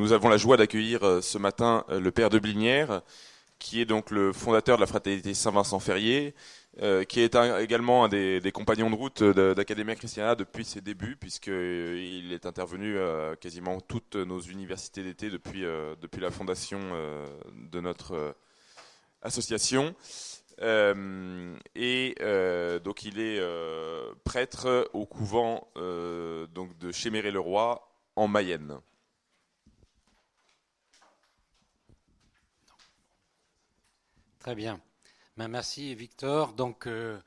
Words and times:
nous 0.00 0.14
avons 0.14 0.30
la 0.30 0.38
joie 0.38 0.56
d'accueillir 0.56 1.04
euh, 1.04 1.20
ce 1.20 1.36
matin 1.36 1.84
euh, 1.90 2.00
le 2.00 2.10
père 2.10 2.30
de 2.30 2.38
Blinière, 2.38 3.02
qui 3.58 3.82
est 3.82 3.84
donc 3.84 4.10
le 4.10 4.32
fondateur 4.32 4.78
de 4.78 4.80
la 4.80 4.86
fraternité 4.86 5.34
Saint-Vincent-Ferrier, 5.34 6.34
qui 7.08 7.20
est 7.20 7.36
également 7.58 8.04
un 8.04 8.08
des, 8.08 8.52
compagnons 8.54 8.88
de 8.88 8.94
route 8.94 9.22
d'Academia 9.22 9.94
Christiana 9.96 10.34
depuis 10.34 10.64
ses 10.64 10.80
débuts, 10.80 11.16
puisqu'il 11.16 12.32
est 12.32 12.46
intervenu 12.46 12.98
à 12.98 13.36
quasiment 13.38 13.82
toutes 13.82 14.16
nos 14.16 14.40
universités 14.40 15.02
d'été 15.02 15.28
depuis, 15.28 15.60
depuis 16.00 16.22
la 16.22 16.30
fondation 16.30 16.80
de 17.52 17.80
notre 17.80 18.34
association. 19.20 19.94
et 20.62 22.14
donc 22.82 23.02
il 23.02 23.20
est 23.20 23.42
prêtre 24.24 24.88
au 24.94 25.04
couvent 25.04 25.68
donc 26.54 26.78
de 26.78 26.92
Chéméré-le-Roi 26.92 27.86
en 28.16 28.26
Mayenne. 28.26 28.80
Très 34.40 34.54
bien. 34.54 34.80
Ben, 35.36 35.48
merci 35.48 35.94
Victor. 35.94 36.54
Donc, 36.54 36.86
euh, 36.86 37.20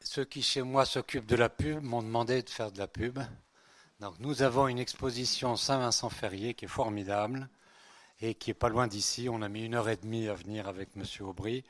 ceux 0.00 0.24
qui 0.24 0.42
chez 0.42 0.62
moi 0.62 0.86
s'occupent 0.86 1.26
de 1.26 1.36
la 1.36 1.50
pub 1.50 1.82
m'ont 1.82 2.02
demandé 2.02 2.42
de 2.42 2.48
faire 2.48 2.72
de 2.72 2.78
la 2.78 2.88
pub. 2.88 3.18
Donc, 4.00 4.18
nous 4.18 4.40
avons 4.40 4.66
une 4.66 4.78
exposition 4.78 5.56
Saint-Vincent-Ferrier 5.56 6.54
qui 6.54 6.64
est 6.64 6.68
formidable 6.68 7.50
et 8.22 8.34
qui 8.34 8.50
est 8.50 8.54
pas 8.54 8.70
loin 8.70 8.86
d'ici. 8.86 9.28
On 9.28 9.42
a 9.42 9.48
mis 9.50 9.66
une 9.66 9.74
heure 9.74 9.90
et 9.90 9.98
demie 9.98 10.26
à 10.28 10.32
venir 10.32 10.68
avec 10.68 10.96
Monsieur 10.96 11.26
Aubry. 11.26 11.64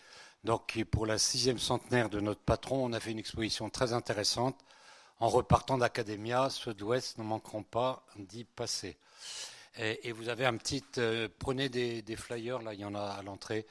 Donc, 0.44 0.80
pour 0.92 1.06
la 1.06 1.18
sixième 1.18 1.58
centenaire 1.58 2.08
de 2.08 2.20
notre 2.20 2.40
patron, 2.40 2.84
on 2.84 2.92
a 2.92 3.00
fait 3.00 3.10
une 3.10 3.18
exposition 3.18 3.68
très 3.68 3.92
intéressante. 3.94 4.56
En 5.18 5.28
repartant 5.28 5.76
d'Academia, 5.76 6.50
ceux 6.50 6.72
de 6.72 6.82
l'Ouest 6.82 7.18
ne 7.18 7.24
manqueront 7.24 7.64
pas 7.64 8.06
d'y 8.16 8.44
passer. 8.44 8.96
Et, 9.76 10.12
vous 10.12 10.28
avez 10.28 10.46
un 10.46 10.56
petit, 10.56 10.84
euh, 10.98 11.28
prenez 11.40 11.68
des, 11.68 12.16
flyers, 12.16 12.62
là, 12.62 12.74
il 12.74 12.80
y 12.80 12.84
en 12.84 12.94
a 12.94 13.02
à 13.02 13.22
l'entrée 13.22 13.66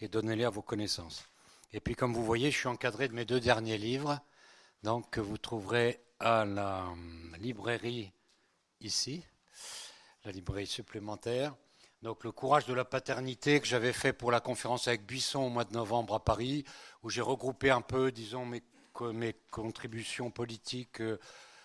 et 0.00 0.08
donnez-les 0.08 0.44
à 0.44 0.50
vos 0.50 0.62
connaissances. 0.62 1.24
Et 1.72 1.80
puis, 1.80 1.94
comme 1.94 2.14
vous 2.14 2.24
voyez, 2.24 2.50
je 2.50 2.58
suis 2.58 2.68
encadré 2.68 3.08
de 3.08 3.14
mes 3.14 3.24
deux 3.24 3.40
derniers 3.40 3.78
livres, 3.78 4.20
donc 4.82 5.10
que 5.10 5.20
vous 5.20 5.38
trouverez 5.38 6.00
à 6.20 6.44
la 6.44 6.86
librairie 7.38 8.12
ici, 8.80 9.24
la 10.24 10.32
librairie 10.32 10.66
supplémentaire. 10.66 11.54
Donc, 12.02 12.24
le 12.24 12.32
courage 12.32 12.66
de 12.66 12.74
la 12.74 12.84
paternité 12.84 13.60
que 13.60 13.66
j'avais 13.66 13.92
fait 13.92 14.12
pour 14.12 14.30
la 14.30 14.40
conférence 14.40 14.88
avec 14.88 15.04
Buisson 15.04 15.40
au 15.40 15.48
mois 15.48 15.64
de 15.64 15.72
novembre 15.72 16.14
à 16.14 16.24
Paris, 16.24 16.64
où 17.02 17.10
j'ai 17.10 17.20
regroupé 17.20 17.70
un 17.70 17.80
peu, 17.80 18.12
disons, 18.12 18.46
mes, 18.46 18.62
mes 19.12 19.34
contributions 19.50 20.30
politiques, 20.30 21.00
euh, 21.00 21.18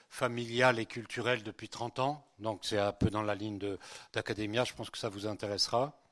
familiales 0.09 0.78
et 0.78 0.86
culturelles 0.86 1.44
depuis 1.44 1.70
30 1.70 2.00
ans. 2.00 2.28
Donc, 2.38 2.66
c'est 2.66 2.78
un 2.78 2.92
peu 2.92 3.09
dans 3.09 3.23
la 3.23 3.34
ligne 3.34 3.59
d'Academia. 4.14 4.64
Je 4.64 4.73
pense 4.73 4.92
que 4.92 4.97
ça 4.97 5.09
vous 5.09 5.25
intéressera. 5.25 6.03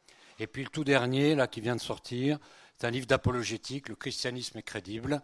Et 0.42 0.47
puis 0.47 0.64
le 0.64 0.70
tout 0.70 0.84
dernier, 0.84 1.36
là, 1.36 1.45
qui 1.45 1.61
vient 1.61 1.75
de 1.75 1.81
sortir, 1.81 2.39
c'est 2.75 2.88
un 2.88 2.89
livre 2.89 3.06
d'apologétique, 3.06 3.89
Le 3.89 3.95
christianisme 3.95 4.58
est 4.58 4.64
crédible, 4.64 5.22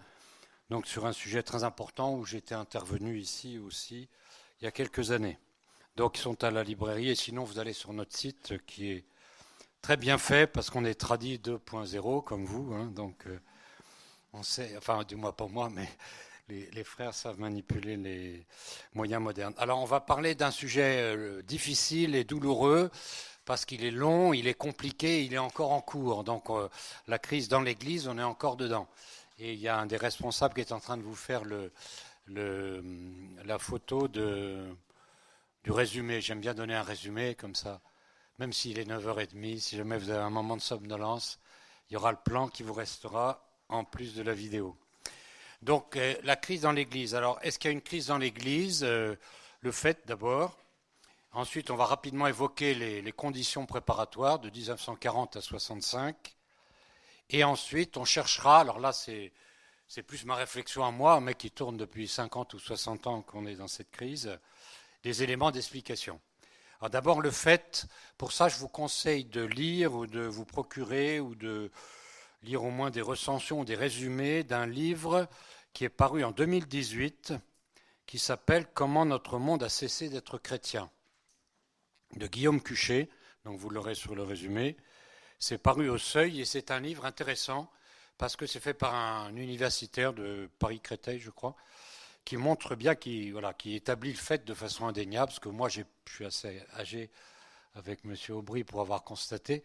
donc 0.70 0.86
sur 0.86 1.08
un 1.08 1.12
sujet 1.12 1.42
très 1.42 1.64
important 1.64 2.14
où 2.14 2.24
j'étais 2.24 2.54
intervenu 2.54 3.18
ici 3.18 3.58
aussi 3.58 4.10
il 4.62 4.66
y 4.66 4.68
a 4.68 4.72
quelques 4.72 5.10
années. 5.10 5.40
Donc 5.96 6.20
ils 6.20 6.22
sont 6.22 6.44
à 6.44 6.52
la 6.52 6.64
librairie 6.64 7.10
et 7.10 7.16
sinon 7.16 7.46
vous 7.46 7.58
allez 7.58 7.74
sur 7.74 7.94
notre 7.94 8.16
site 8.16 8.64
qui 8.68 8.92
est 8.92 9.06
très 9.82 9.98
bien 9.98 10.20
fait 10.20 10.46
parce 10.46 10.70
qu'on 10.70 10.86
est 10.86 10.94
tradit 10.94 11.40
2.0 11.40 12.24
comme 12.24 12.46
vous, 12.46 12.76
hein. 12.76 12.92
donc 12.96 13.26
euh, 13.26 13.40
on 14.34 14.44
sait, 14.44 14.76
enfin 14.78 15.04
du 15.04 15.16
moins 15.16 15.32
pas 15.32 15.48
moi, 15.48 15.72
mais 15.74 15.90
les, 16.48 16.70
les, 16.70 16.84
frères 16.84 17.16
savent 17.16 17.40
manipuler 17.40 17.98
les 17.98 18.46
moyens 18.94 19.24
modernes. 19.24 19.56
Alors 19.58 19.80
on 19.80 19.86
va 19.86 20.00
parler 20.00 20.36
d'un 20.36 20.52
sujet 20.52 21.02
euh, 21.02 21.42
difficile 21.42 22.14
et 22.14 22.24
douloureux 22.24 22.92
parce 23.48 23.64
qu'il 23.66 23.86
est 23.86 23.92
long, 23.92 24.34
il 24.34 24.46
est 24.46 24.54
compliqué, 24.54 25.24
il 25.24 25.34
est 25.34 25.38
encore 25.38 25.72
en 25.72 25.80
cours. 25.80 26.26
Donc 26.26 26.50
euh, 26.50 26.68
la 27.08 27.18
crise 27.18 27.48
dans 27.48 27.62
l'Église, 27.62 28.10
on 28.10 28.20
est 28.20 28.24
encore 28.24 28.58
dedans. 28.58 28.90
Et 29.40 29.54
il 29.54 29.60
y 29.60 29.70
a 29.70 29.78
un 29.80 29.86
des 29.86 29.96
responsables 29.96 30.54
qui 30.54 30.60
est 30.60 30.74
en 30.74 30.82
train 30.82 30.98
de 30.98 31.02
vous 31.02 31.16
faire 31.16 31.44
le, 31.46 31.72
la 33.46 33.58
photo 33.58 34.10
du 34.10 35.72
résumé. 35.72 36.20
J'aime 36.20 36.42
bien 36.42 36.54
donner 36.54 36.76
un 36.76 36.84
résumé 36.84 37.36
comme 37.36 37.56
ça. 37.56 37.80
Même 38.38 38.52
s'il 38.52 38.80
est 38.80 38.84
9h30, 38.84 39.60
si 39.60 39.78
jamais 39.78 39.98
vous 39.98 40.10
avez 40.10 40.22
un 40.22 40.30
moment 40.30 40.58
de 40.58 40.62
somnolence, 40.62 41.40
il 41.90 41.94
y 41.94 41.98
aura 41.98 42.12
le 42.12 42.18
plan 42.18 42.50
qui 42.50 42.64
vous 42.64 42.74
restera 42.74 43.48
en 43.70 43.86
plus 43.86 44.14
de 44.14 44.24
la 44.24 44.34
vidéo. 44.34 44.76
Donc 45.62 45.96
euh, 45.96 46.16
la 46.24 46.36
crise 46.36 46.62
dans 46.62 46.74
l'Église. 46.74 47.16
Alors 47.16 47.40
est-ce 47.44 47.60
qu'il 47.60 47.70
y 47.70 47.72
a 47.72 47.74
une 47.74 47.82
crise 47.82 48.08
dans 48.08 48.18
l'Église? 48.18 48.84
Euh, 48.84 49.16
Le 49.62 49.72
fait 49.72 50.06
d'abord 50.06 50.58
Ensuite, 51.38 51.70
on 51.70 51.76
va 51.76 51.86
rapidement 51.86 52.26
évoquer 52.26 52.74
les, 52.74 53.12
conditions 53.12 53.68
préparatoires 53.68 54.40
de 54.40 54.50
1940 54.50 55.36
à 55.36 55.42
65. 55.42 56.36
Et 57.30 57.44
ensuite, 57.44 57.96
on 57.98 58.06
cherchera, 58.06 58.62
alors 58.62 58.80
là, 58.80 58.92
c'est, 58.92 59.32
plus 60.08 60.26
ma 60.26 60.34
réflexion 60.34 60.84
à 60.84 60.90
moi, 60.90 61.22
mais 61.22 61.36
qui 61.36 61.52
tourne 61.52 61.78
depuis 61.78 62.08
50 62.08 62.56
ou 62.56 62.60
60 62.60 63.06
ans 63.06 63.22
qu'on 63.22 63.46
est 63.46 63.54
dans 63.54 63.68
cette 63.68 63.92
crise, 63.92 64.36
des 65.04 65.22
éléments 65.22 65.52
d'explication. 65.52 66.20
Alors 66.80 66.90
d'abord, 66.90 67.22
le 67.22 67.30
fait, 67.30 67.86
pour 68.18 68.32
ça, 68.32 68.50
je 68.50 68.58
vous 68.58 68.68
conseille 68.68 69.26
de 69.26 69.44
lire 69.44 69.94
ou 69.94 70.08
de 70.08 70.22
vous 70.22 70.46
procurer 70.46 71.20
ou 71.20 71.36
de 71.36 71.70
lire 72.42 72.64
au 72.64 72.72
moins 72.72 72.90
des 72.90 73.02
recensions 73.02 73.60
ou 73.60 73.66
des 73.66 73.76
résumés 73.76 74.44
d'un 74.44 74.66
livre 74.66 75.28
qui 75.74 75.86
est 75.86 75.90
paru 75.90 76.24
en 76.24 76.32
2018 76.32 77.36
qui 78.08 78.18
s'appelle 78.18 78.66
Comment 78.74 79.06
notre 79.06 79.38
monde 79.38 79.62
a 79.62 79.70
cessé 79.70 80.10
d'être 80.10 80.40
chrétien 80.40 80.90
de 82.16 82.28
Guillaume 82.28 82.62
Cuchet, 82.62 83.10
donc 83.46 83.58
vous 83.60 83.70
l'aurez 83.70 83.96
sur 83.96 84.16
le 84.16 84.24
résumé. 84.24 84.78
C'est 85.40 85.58
paru 85.58 85.90
au 85.90 85.98
Seuil 85.98 86.42
et 86.42 86.46
c'est 86.46 86.72
un 86.72 86.80
livre 86.80 87.06
intéressant 87.06 87.70
parce 88.18 88.36
que 88.36 88.46
c'est 88.46 88.60
fait 88.60 88.74
par 88.74 88.96
un 88.96 89.36
universitaire 89.36 90.14
de 90.14 90.50
Paris-Créteil, 90.60 91.20
je 91.20 91.30
crois, 91.30 91.56
qui 92.26 92.38
montre 92.38 92.76
bien, 92.76 92.96
qui, 92.96 93.32
voilà, 93.32 93.54
qui 93.54 93.76
établit 93.76 94.12
le 94.12 94.18
fait 94.18 94.46
de 94.46 94.54
façon 94.54 94.88
indéniable, 94.88 95.28
parce 95.28 95.40
que 95.40 95.50
moi 95.50 95.70
je 95.70 95.82
suis 96.10 96.26
assez 96.26 96.64
âgé 96.76 97.10
avec 97.76 98.00
M. 98.04 98.16
Aubry 98.30 98.64
pour 98.64 98.82
avoir 98.82 99.04
constaté 99.04 99.64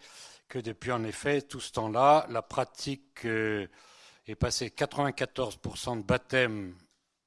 que 0.49 0.59
depuis 0.59 0.93
en 0.93 1.03
effet 1.05 1.41
tout 1.41 1.61
ce 1.61 1.73
temps-là, 1.73 2.27
la 2.29 2.43
pratique 2.43 3.25
euh, 3.25 3.67
est 4.27 4.35
passée 4.35 4.69
94% 4.69 5.97
de 5.99 6.03
baptême 6.03 6.77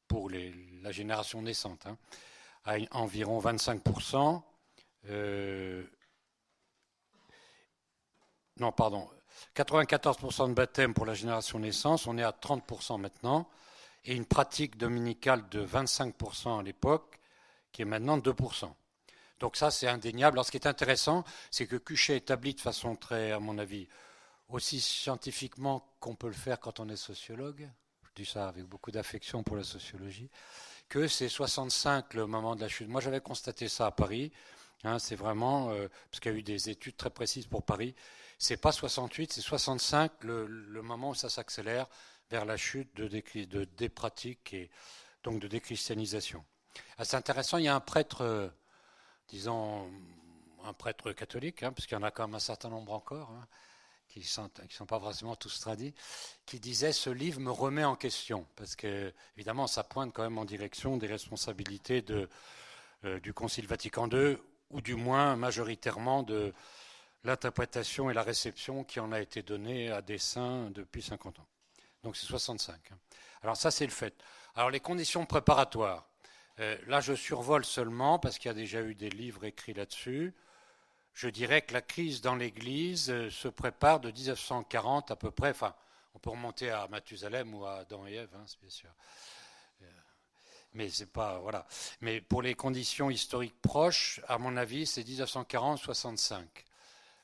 pour 0.07 0.29
la 0.29 0.91
génération 0.91 1.41
naissante 1.41 1.87
hein, 1.87 1.97
à 2.65 2.75
environ 2.91 3.39
25%, 3.39 4.43
euh, 5.09 5.83
non, 8.59 8.71
pardon. 8.71 9.09
94% 9.55 10.49
de 10.49 10.53
baptême 10.53 10.93
pour 10.93 11.05
la 11.05 11.13
génération 11.13 11.59
naissance, 11.59 12.07
on 12.07 12.17
est 12.17 12.23
à 12.23 12.31
30% 12.31 12.99
maintenant, 12.99 13.49
et 14.05 14.15
une 14.15 14.25
pratique 14.25 14.77
dominicale 14.77 15.47
de 15.49 15.65
25% 15.65 16.59
à 16.59 16.63
l'époque, 16.63 17.19
qui 17.71 17.81
est 17.81 17.85
maintenant 17.85 18.17
2%. 18.17 18.71
Donc 19.39 19.57
ça, 19.57 19.71
c'est 19.71 19.87
indéniable. 19.87 20.37
Alors 20.37 20.45
ce 20.45 20.51
qui 20.51 20.57
est 20.57 20.67
intéressant, 20.67 21.25
c'est 21.51 21.67
que 21.67 21.75
Cuchet 21.75 22.17
établit 22.17 22.53
de 22.53 22.61
façon 22.61 22.95
très, 22.95 23.31
à 23.31 23.39
mon 23.39 23.57
avis, 23.57 23.87
aussi 24.47 24.79
scientifiquement 24.79 25.85
qu'on 25.99 26.15
peut 26.15 26.27
le 26.27 26.33
faire 26.33 26.59
quand 26.59 26.79
on 26.79 26.87
est 26.87 26.95
sociologue, 26.95 27.69
je 28.03 28.23
dis 28.23 28.29
ça 28.29 28.47
avec 28.47 28.63
beaucoup 28.65 28.91
d'affection 28.91 29.43
pour 29.43 29.57
la 29.57 29.63
sociologie, 29.63 30.29
que 30.87 31.07
c'est 31.07 31.29
65 31.29 32.13
le 32.13 32.27
moment 32.27 32.55
de 32.55 32.61
la 32.61 32.67
chute. 32.67 32.87
Moi, 32.87 33.01
j'avais 33.01 33.19
constaté 33.19 33.67
ça 33.67 33.87
à 33.87 33.91
Paris. 33.91 34.31
Hein, 34.85 34.99
c'est 34.99 35.15
vraiment, 35.15 35.71
euh, 35.71 35.87
parce 36.11 36.19
qu'il 36.19 36.31
y 36.31 36.35
a 36.35 36.37
eu 36.37 36.43
des 36.43 36.69
études 36.69 36.95
très 36.95 37.09
précises 37.09 37.47
pour 37.47 37.63
Paris, 37.63 37.95
c'est 38.37 38.57
pas 38.57 38.71
68, 38.71 39.33
c'est 39.33 39.41
65 39.41 40.11
le, 40.23 40.81
moment 40.83 41.09
où 41.09 41.15
ça 41.15 41.27
s'accélère 41.27 41.87
vers 42.29 42.45
la 42.45 42.55
chute 42.55 42.95
de 42.95 43.07
des, 43.07 43.23
de 43.47 43.63
des 43.63 43.89
pratiques 43.89 44.53
et 44.53 44.69
donc 45.23 45.39
de 45.39 45.47
déchristianisation. 45.47 46.45
Ah, 46.99 47.05
c'est 47.05 47.17
intéressant, 47.17 47.57
il 47.57 47.65
y 47.65 47.67
a 47.67 47.75
un 47.75 47.79
prêtre, 47.79 48.21
euh, 48.21 48.47
disons, 49.27 49.89
un 50.63 50.73
prêtre 50.73 51.13
catholique, 51.13 51.63
hein, 51.63 51.71
parce 51.71 51.87
qu'il 51.87 51.97
y 51.97 51.99
en 51.99 52.03
a 52.03 52.11
quand 52.11 52.27
même 52.27 52.35
un 52.35 52.39
certain 52.39 52.69
nombre 52.69 52.93
encore, 52.93 53.31
hein, 53.31 53.47
qui 54.07 54.19
ne 54.19 54.25
sont, 54.25 54.85
pas 54.85 54.99
forcément 54.99 55.35
tous 55.35 55.59
tradis, 55.61 55.95
qui 56.45 56.59
disait 56.59 56.93
ce 56.93 57.09
livre 57.09 57.39
me 57.39 57.49
remet 57.49 57.85
en 57.85 57.95
question, 57.95 58.45
parce 58.55 58.75
que 58.75 59.11
évidemment 59.35 59.65
ça 59.65 59.83
pointe 59.83 60.13
quand 60.13 60.21
même 60.21 60.37
en 60.37 60.45
direction 60.45 60.97
des 60.97 61.07
responsabilités 61.07 62.05
euh, 63.03 63.19
du 63.19 63.33
Concile 63.33 63.65
Vatican 63.65 64.07
II 64.09 64.37
ou 64.75 64.81
du 64.81 64.95
moins 64.95 65.37
majoritairement 65.37 66.21
de 66.21 66.53
l'interprétation 67.23 68.09
et 68.09 68.13
la 68.13 68.23
réception 68.23 68.83
qui 68.83 68.99
en 68.99 69.13
a 69.13 69.21
été 69.21 69.41
donnée 69.41 69.89
à 69.89 70.01
des 70.01 70.17
saints 70.17 70.69
depuis 70.71 71.01
50 71.01 71.39
ans. 71.39 71.47
Donc 72.03 72.17
c'est 72.17 72.25
65. 72.25 72.75
Hein. 72.91 72.97
Alors 73.41 73.55
ça 73.55 73.71
c'est 73.71 73.85
le 73.85 73.91
fait. 73.91 74.13
Alors 74.53 74.69
les 74.69 74.81
conditions 74.81 75.25
préparatoires. 75.25 76.07
Euh, 76.59 76.77
là 76.87 76.99
je 76.99 77.13
survole 77.13 77.63
seulement 77.63 78.19
parce 78.19 78.37
qu'il 78.37 78.49
y 78.49 78.51
a 78.51 78.55
déjà 78.55 78.81
eu 78.81 78.95
des 78.95 79.09
livres 79.09 79.45
écrits 79.45 79.73
là-dessus. 79.73 80.33
Je 81.13 81.29
dirais 81.29 81.61
que 81.61 81.73
la 81.73 81.81
crise 81.81 82.19
dans 82.19 82.35
l'Église 82.35 83.09
euh, 83.09 83.29
se 83.29 83.47
prépare 83.47 84.01
de 84.01 84.11
1940 84.11 85.09
à 85.09 85.15
peu 85.15 85.31
près. 85.31 85.51
Enfin, 85.51 85.73
on 86.13 86.19
peut 86.19 86.31
remonter 86.31 86.69
à 86.69 86.87
Mathusalem 86.89 87.55
ou 87.55 87.65
à 87.65 87.77
Adam 87.77 88.05
et 88.07 88.15
Ève, 88.15 88.35
hein, 88.35 88.43
bien 88.61 88.69
sûr. 88.69 88.89
Mais 90.75 90.89
c'est 90.89 91.11
pas 91.11 91.39
voilà. 91.39 91.65
Mais 92.01 92.21
pour 92.21 92.41
les 92.41 92.53
conditions 92.53 93.09
historiques 93.09 93.59
proches, 93.61 94.21
à 94.27 94.37
mon 94.37 94.55
avis, 94.57 94.85
c'est 94.85 95.01
1940-65. 95.01 96.43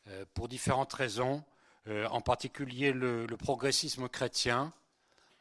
Euh, 0.07 0.25
pour 0.33 0.47
différentes 0.47 0.93
raisons, 0.93 1.43
euh, 1.87 2.07
en 2.07 2.21
particulier 2.21 2.91
le, 2.91 3.27
progressisme 3.37 4.07
chrétien. 4.07 4.73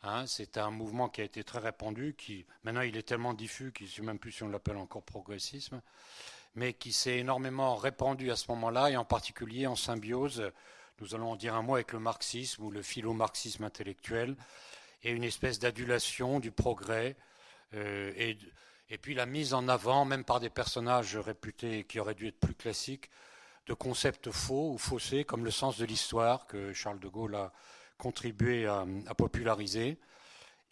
Hein, 0.02 0.26
c'est 0.26 0.58
un 0.58 0.70
mouvement 0.70 1.08
qui 1.08 1.20
a 1.20 1.24
été 1.24 1.44
très 1.44 1.58
répandu, 1.58 2.14
qui 2.16 2.46
maintenant 2.64 2.80
il 2.80 2.96
est 2.96 3.02
tellement 3.02 3.34
diffus 3.34 3.72
qu'il 3.72 3.86
ne 3.86 3.90
sait 3.90 4.02
même 4.02 4.18
plus 4.18 4.32
si 4.32 4.42
on 4.42 4.48
l'appelle 4.48 4.78
encore 4.78 5.02
progressisme, 5.02 5.82
mais 6.54 6.72
qui 6.72 6.92
s'est 6.92 7.18
énormément 7.18 7.76
répandu 7.76 8.30
à 8.30 8.36
ce 8.36 8.46
moment-là, 8.48 8.90
et 8.90 8.96
en 8.96 9.04
particulier 9.04 9.66
en 9.66 9.76
symbiose, 9.76 10.50
nous 11.00 11.14
allons 11.14 11.32
en 11.32 11.36
dire 11.36 11.54
un 11.54 11.62
mot 11.62 11.74
avec 11.74 11.92
le 11.92 12.00
marxisme 12.00 12.64
ou 12.64 12.70
le 12.70 12.82
philo-marxisme 12.82 13.64
intellectuel, 13.64 14.36
et 15.02 15.10
une 15.10 15.24
espèce 15.24 15.58
d'adulation 15.58 16.40
du 16.40 16.50
progrès, 16.50 17.16
euh, 17.74 18.12
et, 18.16 18.98
puis 18.98 19.14
la 19.14 19.26
mise 19.26 19.54
en 19.54 19.68
avant, 19.68 20.04
même 20.04 20.24
par 20.24 20.40
des 20.40 20.50
personnages 20.50 21.16
réputés 21.16 21.84
qui 21.84 22.00
auraient 22.00 22.14
dû 22.14 22.28
être 22.28 22.40
plus 22.40 22.54
classiques, 22.54 23.10
de 23.66 23.74
concepts 23.74 24.30
faux 24.30 24.72
ou 24.72 24.78
faussés, 24.78 25.24
comme 25.24 25.44
le 25.44 25.50
sens 25.50 25.78
de 25.78 25.84
l'histoire 25.84 26.46
que 26.46 26.72
Charles 26.72 26.98
de 26.98 27.08
Gaulle 27.08 27.36
a 27.36 27.52
contribué 27.98 28.66
à, 28.66 28.84
populariser, 29.16 29.98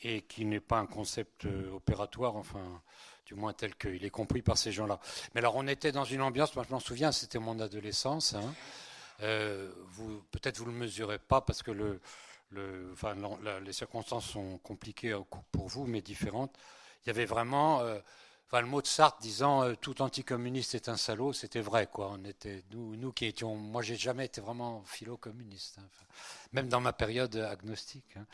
et 0.03 0.23
qui 0.23 0.45
n'est 0.45 0.61
pas 0.61 0.79
un 0.79 0.87
concept 0.87 1.45
euh, 1.45 1.73
opératoire, 1.73 2.37
enfin, 2.37 2.83
du 3.27 3.35
moins 3.35 3.53
tel 3.53 3.75
qu'il 3.77 4.05
est 4.05 4.11
compris 4.11 4.43
par 4.43 4.57
ces 4.57 4.73
gens-là. 4.73 4.99
Mais 5.35 5.41
alors, 5.41 5.57
on 5.57 5.67
était 5.67 5.93
dans 5.93 6.05
une 6.05 6.23
ambiance, 6.23 6.55
moi 6.55 6.65
je 6.67 6.73
m'en 6.73 6.81
souviens, 6.81 7.13
c'était 7.13 7.39
mon 7.39 7.61
adolescence. 7.61 8.35
Hein. 8.35 8.55
Euh, 9.21 9.71
peut-être 10.31 10.59
vous 10.59 10.67
ne 10.67 10.71
le 10.71 10.79
mesurez 10.79 11.19
pas 11.19 11.41
parce 11.41 11.63
que 11.63 11.99
les 12.53 13.73
circonstances 13.73 14.27
sont 14.27 14.59
compliquées 14.59 15.19
pour 15.53 15.69
vous, 15.69 15.87
mais 15.87 16.01
différentes. 16.01 16.57
Il 17.09 17.13
y 17.13 17.15
avait 17.17 17.25
vraiment 17.25 17.81
euh, 17.81 17.99
le 18.53 18.67
mot 18.67 18.83
de 18.83 18.87
Sartre 18.87 19.19
disant 19.23 19.65
euh, 19.65 19.75
tout 19.75 20.03
anticommuniste 20.03 20.75
est 20.75 20.91
un 20.91 20.99
salaud, 20.99 21.33
c'était 21.33 21.63
vrai, 21.63 21.87
quoi. 21.87 22.11
On 22.13 22.23
était, 22.23 22.63
nous, 22.71 23.13
qui 23.13 23.25
étions, 23.25 23.57
moi, 23.57 23.81
j'ai 23.81 23.97
jamais 23.97 24.27
été 24.27 24.43
vraiment 24.43 24.83
philo-communiste, 24.85 25.79
hein. 25.79 25.89
même 26.53 26.69
dans 26.69 26.83
ma 26.83 26.93
période 26.93 27.35
agnostique. 27.37 28.15
Hein. 28.19 28.27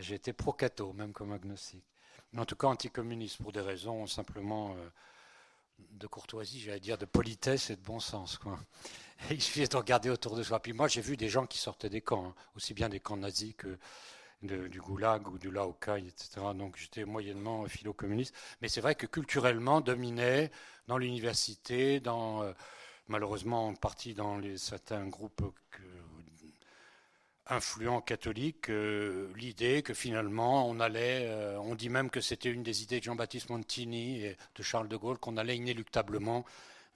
J'ai 0.00 0.16
été 0.16 0.34
pro-cato, 0.34 0.92
même 0.92 1.14
comme 1.14 1.32
agnostique. 1.32 1.86
Mais 2.34 2.40
en 2.42 2.44
tout 2.44 2.54
cas, 2.54 2.66
anticommuniste 2.66 3.42
pour 3.42 3.52
des 3.52 3.62
raisons 3.62 4.06
simplement 4.06 4.76
euh, 4.76 4.90
de 5.92 6.06
courtoisie, 6.06 6.60
j'allais 6.60 6.80
dire, 6.80 6.98
de 6.98 7.06
politesse 7.06 7.70
et 7.70 7.76
de 7.76 7.82
bon 7.82 7.98
sens, 7.98 8.36
quoi. 8.36 8.58
il 9.30 9.40
suffit 9.40 9.66
de 9.66 9.74
regarder 9.74 10.10
autour 10.10 10.36
de 10.36 10.42
soi. 10.42 10.60
Puis 10.60 10.74
moi, 10.74 10.86
j'ai 10.86 11.00
vu 11.00 11.16
des 11.16 11.30
gens 11.30 11.46
qui 11.46 11.56
sortaient 11.56 11.88
des 11.88 12.02
camps, 12.02 12.26
hein. 12.26 12.34
aussi 12.56 12.74
bien 12.74 12.90
des 12.90 13.00
camps 13.00 13.16
nazis 13.16 13.54
que 13.56 13.78
du 14.42 14.80
goulag 14.80 15.28
ou 15.28 15.38
du 15.38 15.50
Laokai, 15.50 16.04
etc. 16.06 16.40
Donc 16.54 16.76
j'étais 16.76 17.04
moyennement 17.04 17.66
philo-communiste. 17.66 18.34
Mais 18.60 18.68
c'est 18.68 18.80
vrai 18.80 18.94
que 18.94 19.06
culturellement 19.06 19.80
dominait 19.80 20.50
dans 20.86 20.98
l'université, 20.98 22.02
euh, 22.06 22.52
malheureusement 23.08 23.68
en 23.68 23.74
partie 23.74 24.14
dans 24.14 24.40
certains 24.56 25.06
groupes 25.06 25.42
influents 27.48 28.00
catholiques, 28.00 28.70
euh, 28.70 29.32
l'idée 29.36 29.82
que 29.82 29.94
finalement 29.94 30.68
on 30.68 30.80
allait, 30.80 31.26
euh, 31.26 31.58
on 31.60 31.76
dit 31.76 31.88
même 31.88 32.10
que 32.10 32.20
c'était 32.20 32.50
une 32.50 32.64
des 32.64 32.82
idées 32.82 32.98
de 32.98 33.04
Jean-Baptiste 33.04 33.50
Montini 33.50 34.24
et 34.24 34.36
de 34.56 34.62
Charles 34.62 34.88
de 34.88 34.96
Gaulle, 34.96 35.18
qu'on 35.18 35.36
allait 35.36 35.56
inéluctablement 35.56 36.44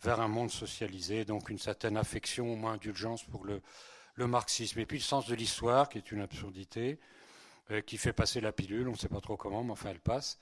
vers 0.03 0.21
un 0.21 0.29
monde 0.29 0.51
socialisé, 0.51 1.25
donc 1.25 1.51
une 1.51 1.59
certaine 1.59 1.97
affection, 1.97 2.53
ou 2.53 2.57
moins 2.57 2.73
indulgence 2.73 3.23
pour 3.23 3.45
le 3.45 4.27
marxisme. 4.27 4.81
Et 4.81 4.87
puis 4.87 4.99
le 4.99 5.05
sens 5.05 5.27
de 5.27 5.35
l'histoire, 5.35 5.89
qui 5.89 5.99
est 5.99 6.11
une 6.11 6.21
absurdité. 6.21 6.99
Euh, 7.71 7.81
qui 7.83 7.99
fait 7.99 8.13
passer 8.13 8.41
la 8.41 8.51
pilule, 8.53 8.89
on 8.89 8.93
ne 8.93 8.97
sait 8.97 9.09
pas 9.09 9.21
trop 9.21 9.37
comment, 9.37 9.63
mais 9.63 9.73
enfin 9.73 9.91
elle 9.91 10.01
passe. 10.01 10.39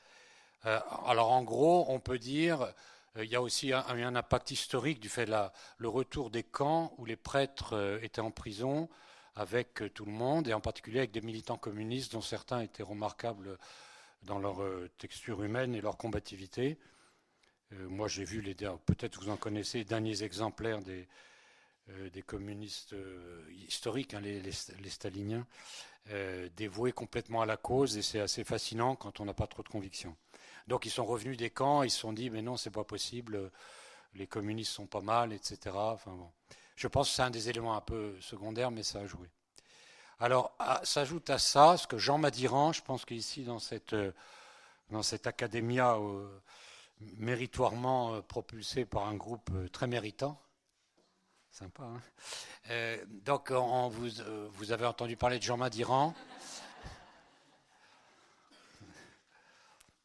Euh, 0.65 0.81
alors 1.07 1.31
en 1.31 1.43
gros, 1.43 1.85
on 1.89 2.01
peut 2.01 2.19
dire, 2.19 2.63
euh, 3.17 3.25
il 3.25 3.31
y 3.31 3.37
a 3.37 3.43
aussi 3.43 3.73
un, 3.73 3.85
un, 3.87 4.17
impact 4.17 4.51
historique 4.51 4.99
du 4.99 5.11
fait 5.11 5.27
de 5.27 5.33
la, 5.33 5.53
le 5.77 5.89
retour 5.89 6.31
des 6.31 6.43
camps 6.43 6.95
où 6.97 7.05
les 7.05 7.17
prêtres 7.17 7.99
étaient 8.03 8.23
en 8.23 8.31
prison 8.31 8.89
avec 9.35 9.83
tout 9.95 10.07
le 10.07 10.13
monde, 10.13 10.49
et 10.49 10.55
en 10.55 10.61
particulier 10.61 11.01
avec 11.01 11.11
des 11.11 11.21
militants 11.21 11.59
communistes 11.59 12.13
dont 12.13 12.23
certains 12.23 12.61
étaient 12.61 12.83
remarquables 12.83 13.59
dans 14.23 14.39
leur 14.39 14.61
texture 14.97 15.45
humaine 15.45 15.75
et 15.77 15.81
leur 15.81 15.97
combativité. 15.97 16.77
moi, 17.71 18.09
j'ai 18.09 18.25
vu 18.25 18.41
les 18.41 18.55
peut-être 18.55 19.23
vous 19.23 19.31
en 19.31 19.37
connaissez, 19.37 19.79
les 19.79 19.85
derniers 19.85 20.25
exemplaires 20.25 20.81
des, 20.81 21.07
des 22.13 22.23
communistes 22.23 22.97
historiques, 23.69 24.15
hein, 24.15 24.21
les, 24.21 24.41
les, 24.41 24.91
staliniens, 24.91 25.47
euh, 26.11 26.49
dévoués 26.57 26.93
complètement 26.93 27.43
à 27.43 27.47
la 27.47 27.57
cause 27.57 27.97
et 27.97 28.03
c'est 28.03 28.21
assez 28.21 28.45
fascinant 28.45 28.97
quand 28.97 29.21
on 29.21 29.25
n'a 29.25 29.35
pas 29.35 29.47
trop 29.47 29.63
de 29.63 29.69
conviction. 29.69 30.17
Donc 30.67 30.87
ils 30.87 30.91
sont 30.91 31.05
revenus 31.05 31.37
des 31.37 31.51
camps, 31.51 31.83
ils 31.83 31.91
se 31.91 32.01
sont 32.01 32.13
dit 32.13 32.31
mais 32.31 32.43
non 32.43 32.57
c'est 32.57 32.71
pas 32.71 32.85
possible, 32.85 33.51
les 34.15 34.27
communistes 34.27 34.73
sont 34.73 34.87
pas 34.87 35.01
mal, 35.01 35.33
etc. 35.33 35.59
Enfin 35.75 36.13
bon, 36.13 36.31
je 36.77 36.89
pense 36.89 37.09
que 37.11 37.17
c'est 37.17 37.23
un 37.23 37.31
des 37.31 37.49
éléments 37.49 37.77
un 37.77 37.81
peu 37.81 38.17
secondaires 38.21 38.71
mais 38.71 38.83
ça 38.83 39.01
a 39.01 39.07
joué. 39.07 39.29
Alors 40.21 40.57
s'ajoute 40.83 41.31
à 41.31 41.39
ça 41.39 41.77
ce 41.77 41.87
que 41.87 41.99
Jean 41.99 42.19
Madiran, 42.19 42.73
je 42.73 42.83
pense 42.83 43.05
qu'ici 43.05 43.45
dans 43.45 43.59
cette 43.59 43.95
dans 44.91 45.03
cette 45.03 45.27
académia 45.27 45.97
euh, 45.97 46.27
méritoirement 47.19 48.15
euh, 48.15 48.23
propulsée 48.23 48.85
par 48.85 49.07
un 49.07 49.15
groupe 49.15 49.51
très 49.73 49.87
méritant, 49.87 50.41
Sympa. 51.59 51.83
Hein 51.83 52.01
euh, 52.71 53.05
donc, 53.25 53.49
on, 53.51 53.89
vous, 53.89 54.21
euh, 54.21 54.49
vous, 54.53 54.71
avez 54.71 54.87
entendu 54.87 55.17
parler 55.17 55.39
de 55.39 55.43
Jean 55.43 55.57
Madiran. 55.57 56.15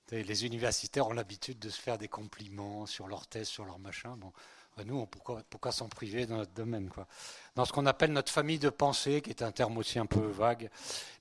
Les 0.09 0.45
universitaires 0.45 1.07
ont 1.07 1.13
l'habitude 1.13 1.59
de 1.59 1.69
se 1.69 1.79
faire 1.79 1.99
des 1.99 2.07
compliments 2.07 2.87
sur 2.87 3.07
leur 3.07 3.27
thèse, 3.27 3.47
sur 3.47 3.65
leur 3.65 3.77
machin. 3.77 4.17
Bon, 4.17 4.33
bah, 4.75 4.83
nous, 4.83 5.05
pourquoi, 5.05 5.43
pourquoi 5.47 5.71
s'en 5.71 5.89
priver 5.89 6.25
dans 6.25 6.37
notre 6.37 6.53
domaine 6.53 6.89
quoi? 6.89 7.07
Dans 7.53 7.65
ce 7.65 7.71
qu'on 7.71 7.85
appelle 7.85 8.13
notre 8.13 8.31
famille 8.31 8.59
de 8.59 8.69
pensée, 8.69 9.21
qui 9.21 9.29
est 9.29 9.43
un 9.43 9.51
terme 9.51 9.77
aussi 9.77 9.99
un 9.99 10.07
peu 10.07 10.25
vague. 10.25 10.71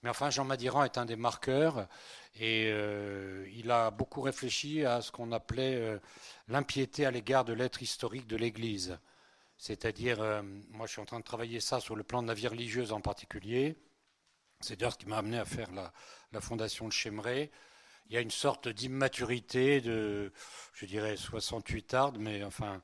Mais 0.03 0.09
enfin, 0.09 0.31
Jean 0.31 0.45
Madiran 0.45 0.85
est 0.85 0.97
un 0.97 1.05
des 1.05 1.17
marqueurs 1.17 1.87
et 2.41 2.71
euh, 2.73 3.47
il 3.55 3.71
a 3.71 3.91
beaucoup 3.91 4.23
réfléchi 4.23 4.83
à 4.87 5.03
ce 5.03 5.13
qu'on 5.13 5.31
appelait 5.31 6.01
l'impiété 6.49 7.05
à 7.05 7.11
l'égard 7.11 7.45
de 7.45 7.53
l'être 7.53 7.83
historique 7.83 8.27
de 8.27 8.37
l'Église. 8.37 8.99
C'est-à-dire, 9.63 10.21
euh, 10.21 10.43
moi 10.71 10.89
je 10.89 10.93
suis 10.95 11.01
en 11.01 11.05
train 11.05 11.21
de 11.21 11.25
travailler 11.25 11.61
ça 11.61 11.79
sur 11.79 11.95
le 11.95 12.03
plan 12.03 12.21
de 12.21 12.27
la 12.27 12.35
vie 12.35 12.49
religieuse 12.49 12.91
en 12.91 13.01
particulier. 13.01 13.77
C'est 14.59 14.75
d'ailleurs 14.75 14.95
ce 14.95 14.99
qui 14.99 15.07
m'a 15.07 15.19
amené 15.19 15.39
à 15.39 15.45
faire 15.45 15.71
la, 15.71 16.41
fondation 16.41 16.89
de 16.89 16.93
Chemray. 16.93 17.49
Il 18.09 18.15
y 18.15 18.17
a 18.17 18.21
une 18.21 18.33
sorte 18.33 18.67
d'immaturité 18.67 19.81
de, 19.81 20.33
je 20.73 20.85
dirais, 20.85 21.17
68 21.17 21.95
ardes, 21.95 22.19
mais 22.19 22.43
enfin, 22.43 22.83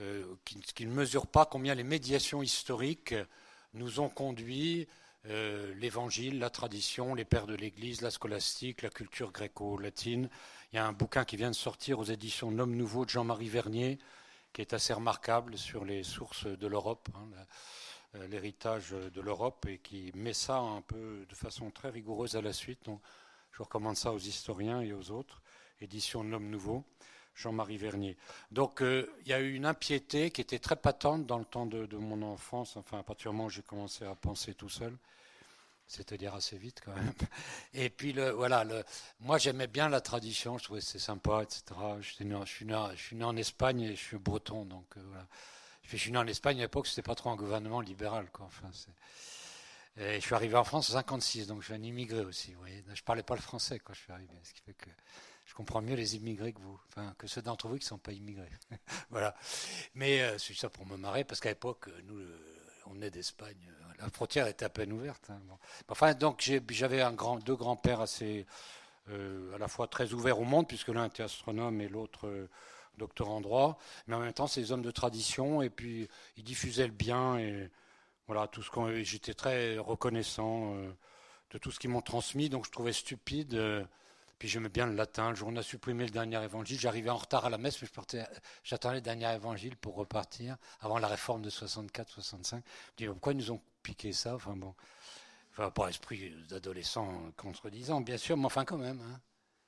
euh, 0.00 0.26
qui, 0.44 0.84
ne 0.84 0.92
mesure 0.92 1.26
pas 1.26 1.46
combien 1.46 1.74
les 1.74 1.84
médiations 1.84 2.42
historiques 2.42 3.14
nous 3.72 4.00
ont 4.00 4.10
conduit 4.10 4.88
euh, 5.24 5.72
l'évangile, 5.76 6.38
la 6.38 6.50
tradition, 6.50 7.14
les 7.14 7.24
pères 7.24 7.46
de 7.46 7.54
l'Église, 7.54 8.02
la 8.02 8.10
scolastique, 8.10 8.82
la 8.82 8.90
culture 8.90 9.32
gréco-latine. 9.32 10.28
Il 10.70 10.76
y 10.76 10.78
a 10.78 10.86
un 10.86 10.92
bouquin 10.92 11.24
qui 11.24 11.38
vient 11.38 11.50
de 11.50 11.56
sortir 11.56 11.98
aux 11.98 12.04
éditions 12.04 12.50
L'Homme 12.50 12.76
Nouveau 12.76 13.06
de 13.06 13.10
Jean-Marie 13.10 13.48
Vernier, 13.48 13.98
qui 14.52 14.60
est 14.60 14.72
assez 14.72 14.92
remarquable 14.92 15.56
sur 15.56 15.84
les 15.84 16.02
sources 16.02 16.46
de 16.46 16.66
l'Europe, 16.66 17.08
hein, 17.14 17.28
euh, 18.16 18.26
l'héritage 18.28 18.90
de 18.90 19.20
l'Europe, 19.20 19.66
et 19.66 19.78
qui 19.78 20.12
met 20.14 20.32
ça 20.32 20.58
un 20.58 20.82
peu 20.82 21.26
de 21.28 21.34
façon 21.34 21.70
très 21.70 21.90
rigoureuse 21.90 22.36
à 22.36 22.42
la 22.42 22.52
suite. 22.52 22.84
Donc, 22.84 23.00
je 23.52 23.62
recommande 23.62 23.96
ça 23.96 24.12
aux 24.12 24.18
historiens 24.18 24.80
et 24.80 24.92
aux 24.92 25.10
autres. 25.10 25.42
Édition 25.80 26.24
de 26.24 26.30
l'Homme 26.30 26.50
Nouveau, 26.50 26.84
Jean-Marie 27.34 27.78
Vernier. 27.78 28.16
Donc, 28.50 28.82
euh, 28.82 29.10
il 29.22 29.28
y 29.28 29.32
a 29.32 29.40
eu 29.40 29.54
une 29.54 29.66
impiété 29.66 30.30
qui 30.30 30.40
était 30.40 30.58
très 30.58 30.76
patente 30.76 31.26
dans 31.26 31.38
le 31.38 31.44
temps 31.44 31.66
de, 31.66 31.86
de 31.86 31.96
mon 31.96 32.20
enfance, 32.22 32.76
enfin, 32.76 32.98
à 32.98 33.02
partir 33.02 33.30
du 33.30 33.36
moment 33.36 33.46
où 33.46 33.50
j'ai 33.50 33.62
commencé 33.62 34.04
à 34.04 34.14
penser 34.14 34.54
tout 34.54 34.68
seul 34.68 34.96
c'est-à-dire 35.90 36.34
assez 36.34 36.56
vite 36.56 36.80
quand 36.84 36.94
même. 36.94 37.12
Et 37.74 37.90
puis 37.90 38.12
le, 38.12 38.30
voilà, 38.30 38.62
le, 38.62 38.84
moi 39.18 39.38
j'aimais 39.38 39.66
bien 39.66 39.88
la 39.88 40.00
tradition, 40.00 40.56
je 40.56 40.64
trouvais 40.64 40.80
c'est 40.80 41.00
sympa, 41.00 41.42
etc. 41.42 41.62
Je 42.00 42.08
suis, 42.08 42.64
né, 42.64 43.24
en 43.24 43.36
Espagne 43.36 43.80
et 43.82 43.96
je 43.96 44.00
suis 44.00 44.16
breton, 44.16 44.64
donc 44.64 44.86
euh, 44.96 45.02
voilà. 45.08 45.26
Je 45.82 45.96
suis 45.96 46.12
né 46.12 46.18
en 46.18 46.26
Espagne 46.28 46.58
à 46.58 46.62
l'époque, 46.62 46.86
c'était 46.86 47.02
pas 47.02 47.16
trop 47.16 47.30
un 47.30 47.36
gouvernement 47.36 47.80
libéral, 47.80 48.30
quoi. 48.30 48.46
Enfin, 48.46 48.70
et 49.96 50.14
je 50.14 50.20
suis 50.20 50.34
arrivé 50.36 50.54
en 50.54 50.62
France 50.62 50.90
en 50.90 50.92
56, 50.92 51.48
donc 51.48 51.62
je 51.62 51.66
suis 51.66 51.74
un 51.74 51.82
immigré 51.82 52.20
aussi. 52.20 52.52
Vous 52.52 52.60
voyez. 52.60 52.84
Je 52.94 53.02
parlais 53.02 53.24
pas 53.24 53.34
le 53.34 53.40
français 53.40 53.80
quand 53.80 53.92
je 53.92 54.00
suis 54.00 54.12
arrivé, 54.12 54.32
ce 54.44 54.54
qui 54.54 54.60
fait 54.60 54.74
que 54.74 54.88
je 55.44 55.54
comprends 55.54 55.82
mieux 55.82 55.96
les 55.96 56.14
immigrés 56.14 56.52
que 56.52 56.60
vous, 56.60 56.78
enfin 56.86 57.12
que 57.18 57.26
ceux 57.26 57.42
d'entre 57.42 57.66
vous 57.66 57.76
qui 57.78 57.86
sont 57.86 57.98
pas 57.98 58.12
immigrés. 58.12 58.48
voilà. 59.10 59.34
Mais 59.94 60.22
euh, 60.22 60.38
c'est 60.38 60.54
ça 60.54 60.70
pour 60.70 60.86
me 60.86 60.96
marrer, 60.96 61.24
parce 61.24 61.40
qu'à 61.40 61.48
l'époque, 61.48 61.90
nous, 62.04 62.14
on 62.14 62.59
est 63.02 63.10
d'Espagne 63.10 63.70
la 64.00 64.08
frontière 64.08 64.46
était 64.46 64.64
à 64.64 64.68
peine 64.68 64.92
ouverte. 64.92 65.30
Hein, 65.30 65.40
enfin, 65.88 66.14
donc 66.14 66.50
j'avais 66.70 67.02
deux 67.44 67.56
grands-pères 67.56 68.00
assez, 68.00 68.46
euh, 69.10 69.54
à 69.54 69.58
la 69.58 69.68
fois 69.68 69.86
très 69.86 70.12
ouverts 70.12 70.40
au 70.40 70.44
monde, 70.44 70.66
puisque 70.66 70.88
l'un 70.88 71.06
était 71.06 71.22
astronome 71.22 71.80
et 71.80 71.88
l'autre 71.88 72.26
euh, 72.26 72.48
docteur 72.98 73.30
en 73.30 73.40
droit, 73.40 73.78
mais 74.06 74.16
en 74.16 74.20
même 74.20 74.32
temps, 74.32 74.46
c'est 74.46 74.60
des 74.60 74.72
hommes 74.72 74.82
de 74.82 74.90
tradition, 74.90 75.62
et 75.62 75.70
puis 75.70 76.08
ils 76.36 76.44
diffusaient 76.44 76.86
le 76.86 76.92
bien, 76.92 77.38
et 77.38 77.70
voilà, 78.26 78.46
tout 78.46 78.62
ce 78.62 78.70
qu'on, 78.70 79.02
j'étais 79.02 79.34
très 79.34 79.78
reconnaissant 79.78 80.74
euh, 80.74 80.90
de 81.50 81.58
tout 81.58 81.70
ce 81.70 81.78
qu'ils 81.78 81.90
m'ont 81.90 82.02
transmis, 82.02 82.48
donc 82.48 82.66
je 82.66 82.70
trouvais 82.70 82.92
stupide, 82.92 83.86
Puis 84.40 84.48
j'aimais 84.48 84.70
bien 84.70 84.86
le 84.86 84.94
latin. 84.94 85.28
Le 85.28 85.36
jour 85.36 85.48
où 85.48 85.52
on 85.52 85.56
a 85.56 85.62
supprimé 85.62 86.06
le 86.06 86.10
dernier 86.10 86.42
évangile, 86.42 86.80
j'arrivais 86.80 87.10
en 87.10 87.18
retard 87.18 87.44
à 87.44 87.50
la 87.50 87.58
messe, 87.58 87.80
mais 87.82 87.88
j'attendais 88.64 88.96
le 88.96 89.00
dernier 89.02 89.30
évangile 89.34 89.76
pour 89.76 89.96
repartir 89.96 90.56
avant 90.80 90.98
la 90.98 91.08
réforme 91.08 91.42
de 91.42 91.50
64-65. 91.50 92.54
Je 92.54 92.60
dis 92.96 93.06
pourquoi 93.06 93.34
ils 93.34 93.36
nous 93.36 93.50
ont 93.52 93.60
piqué 93.82 94.14
ça? 94.14 94.34
Enfin 94.34 94.56
bon, 94.56 94.74
enfin, 95.52 95.70
pas 95.70 95.88
esprit 95.88 96.34
d'adolescent 96.48 97.06
contredisant, 97.36 98.00
bien 98.00 98.16
sûr, 98.16 98.38
mais 98.38 98.46
enfin 98.46 98.64
quand 98.64 98.78
même. 98.78 99.02
Hein. 99.02 99.20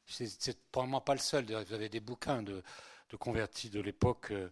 C'est 0.07 0.59
probablement 0.71 1.03
pas 1.03 1.15
le 1.15 1.21
seul. 1.21 1.45
Vous 1.45 1.75
avez 1.75 1.91
des 1.91 2.01
bouquins 2.01 2.43
de, 2.43 2.63
convertis 3.21 3.69
de 3.69 3.81
l'époque 3.81 4.31
euh, 4.31 4.49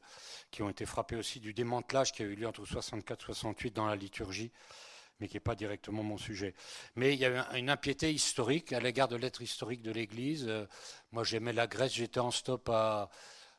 qui 0.50 0.62
ont 0.62 0.68
été 0.68 0.84
frappés 0.84 1.16
aussi 1.16 1.40
du 1.40 1.54
démantelage 1.54 2.12
qui 2.12 2.22
a 2.22 2.26
eu 2.26 2.34
lieu 2.34 2.46
entre 2.46 2.66
64 2.66 3.24
68 3.24 3.74
dans 3.74 3.86
la 3.86 3.96
liturgie 3.96 4.52
mais 5.20 5.28
qui 5.28 5.36
n'est 5.36 5.40
pas 5.40 5.54
directement 5.54 6.02
mon 6.02 6.18
sujet. 6.18 6.54
Mais 6.96 7.14
il 7.14 7.20
y 7.20 7.24
a 7.24 7.56
une 7.56 7.70
impiété 7.70 8.12
historique 8.12 8.72
à 8.72 8.80
l'égard 8.80 9.08
de 9.08 9.16
l'être 9.16 9.42
historique 9.42 9.82
de 9.82 9.90
l'Église. 9.90 10.46
Euh, 10.48 10.66
moi, 11.12 11.24
j'aimais 11.24 11.52
la 11.52 11.66
Grèce, 11.66 11.94
j'étais 11.94 12.20
en 12.20 12.30
stop 12.30 12.68
à, 12.68 13.10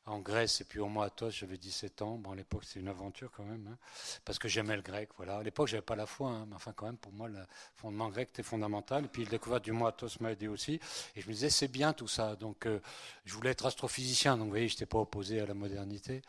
en 0.05 0.19
Grèce 0.19 0.61
et 0.61 0.63
puis 0.63 0.79
au 0.79 1.01
Athos, 1.01 1.29
j'avais 1.29 1.57
17 1.57 2.01
ans. 2.01 2.17
Bon, 2.17 2.31
à 2.31 2.35
l'époque, 2.35 2.63
c'est 2.65 2.79
une 2.79 2.87
aventure 2.87 3.31
quand 3.31 3.43
même, 3.43 3.67
hein, 3.71 3.77
parce 4.25 4.39
que 4.39 4.47
j'aimais 4.47 4.75
le 4.75 4.81
grec. 4.81 5.09
Voilà. 5.17 5.37
À 5.37 5.43
l'époque, 5.43 5.67
j'avais 5.67 5.81
pas 5.81 5.95
la 5.95 6.05
foi, 6.05 6.29
hein, 6.29 6.45
mais 6.47 6.55
enfin, 6.55 6.73
quand 6.73 6.85
même, 6.85 6.97
pour 6.97 7.13
moi, 7.13 7.27
le 7.27 7.39
fondement 7.75 8.09
grec 8.09 8.29
était 8.29 8.43
fondamental. 8.43 9.05
Et 9.05 9.07
puis, 9.07 9.23
le 9.23 9.29
découverte 9.29 9.63
du 9.63 9.71
mot 9.71 9.85
Athos 9.85 10.19
m'a 10.19 10.31
aidé 10.31 10.47
aussi. 10.47 10.79
Et 11.15 11.21
je 11.21 11.27
me 11.27 11.33
disais, 11.33 11.49
c'est 11.49 11.67
bien 11.67 11.93
tout 11.93 12.07
ça. 12.07 12.35
Donc, 12.35 12.65
euh, 12.65 12.79
je 13.25 13.33
voulais 13.33 13.51
être 13.51 13.65
astrophysicien. 13.65 14.37
Donc, 14.37 14.45
vous 14.45 14.51
voyez, 14.51 14.67
je 14.67 14.75
n'étais 14.75 14.85
pas 14.85 14.99
opposé 14.99 15.39
à 15.39 15.45
la 15.45 15.53
modernité. 15.53 16.21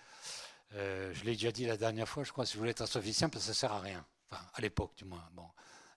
Euh, 0.75 1.13
je 1.15 1.25
l'ai 1.25 1.33
déjà 1.33 1.53
dit 1.53 1.67
la 1.67 1.77
dernière 1.77 2.09
fois, 2.09 2.25
je 2.25 2.33
crois, 2.33 2.47
si 2.47 2.55
je 2.55 2.59
voulais 2.59 2.71
être 2.71 2.83
astrophysicien, 2.83 3.29
parce 3.29 3.47
que 3.47 3.53
ça 3.53 3.59
sert 3.59 3.73
à 3.73 3.81
rien 3.81 4.05
à 4.55 4.61
l'époque 4.61 4.95
du 4.97 5.05
moins. 5.05 5.25
Bon. 5.33 5.47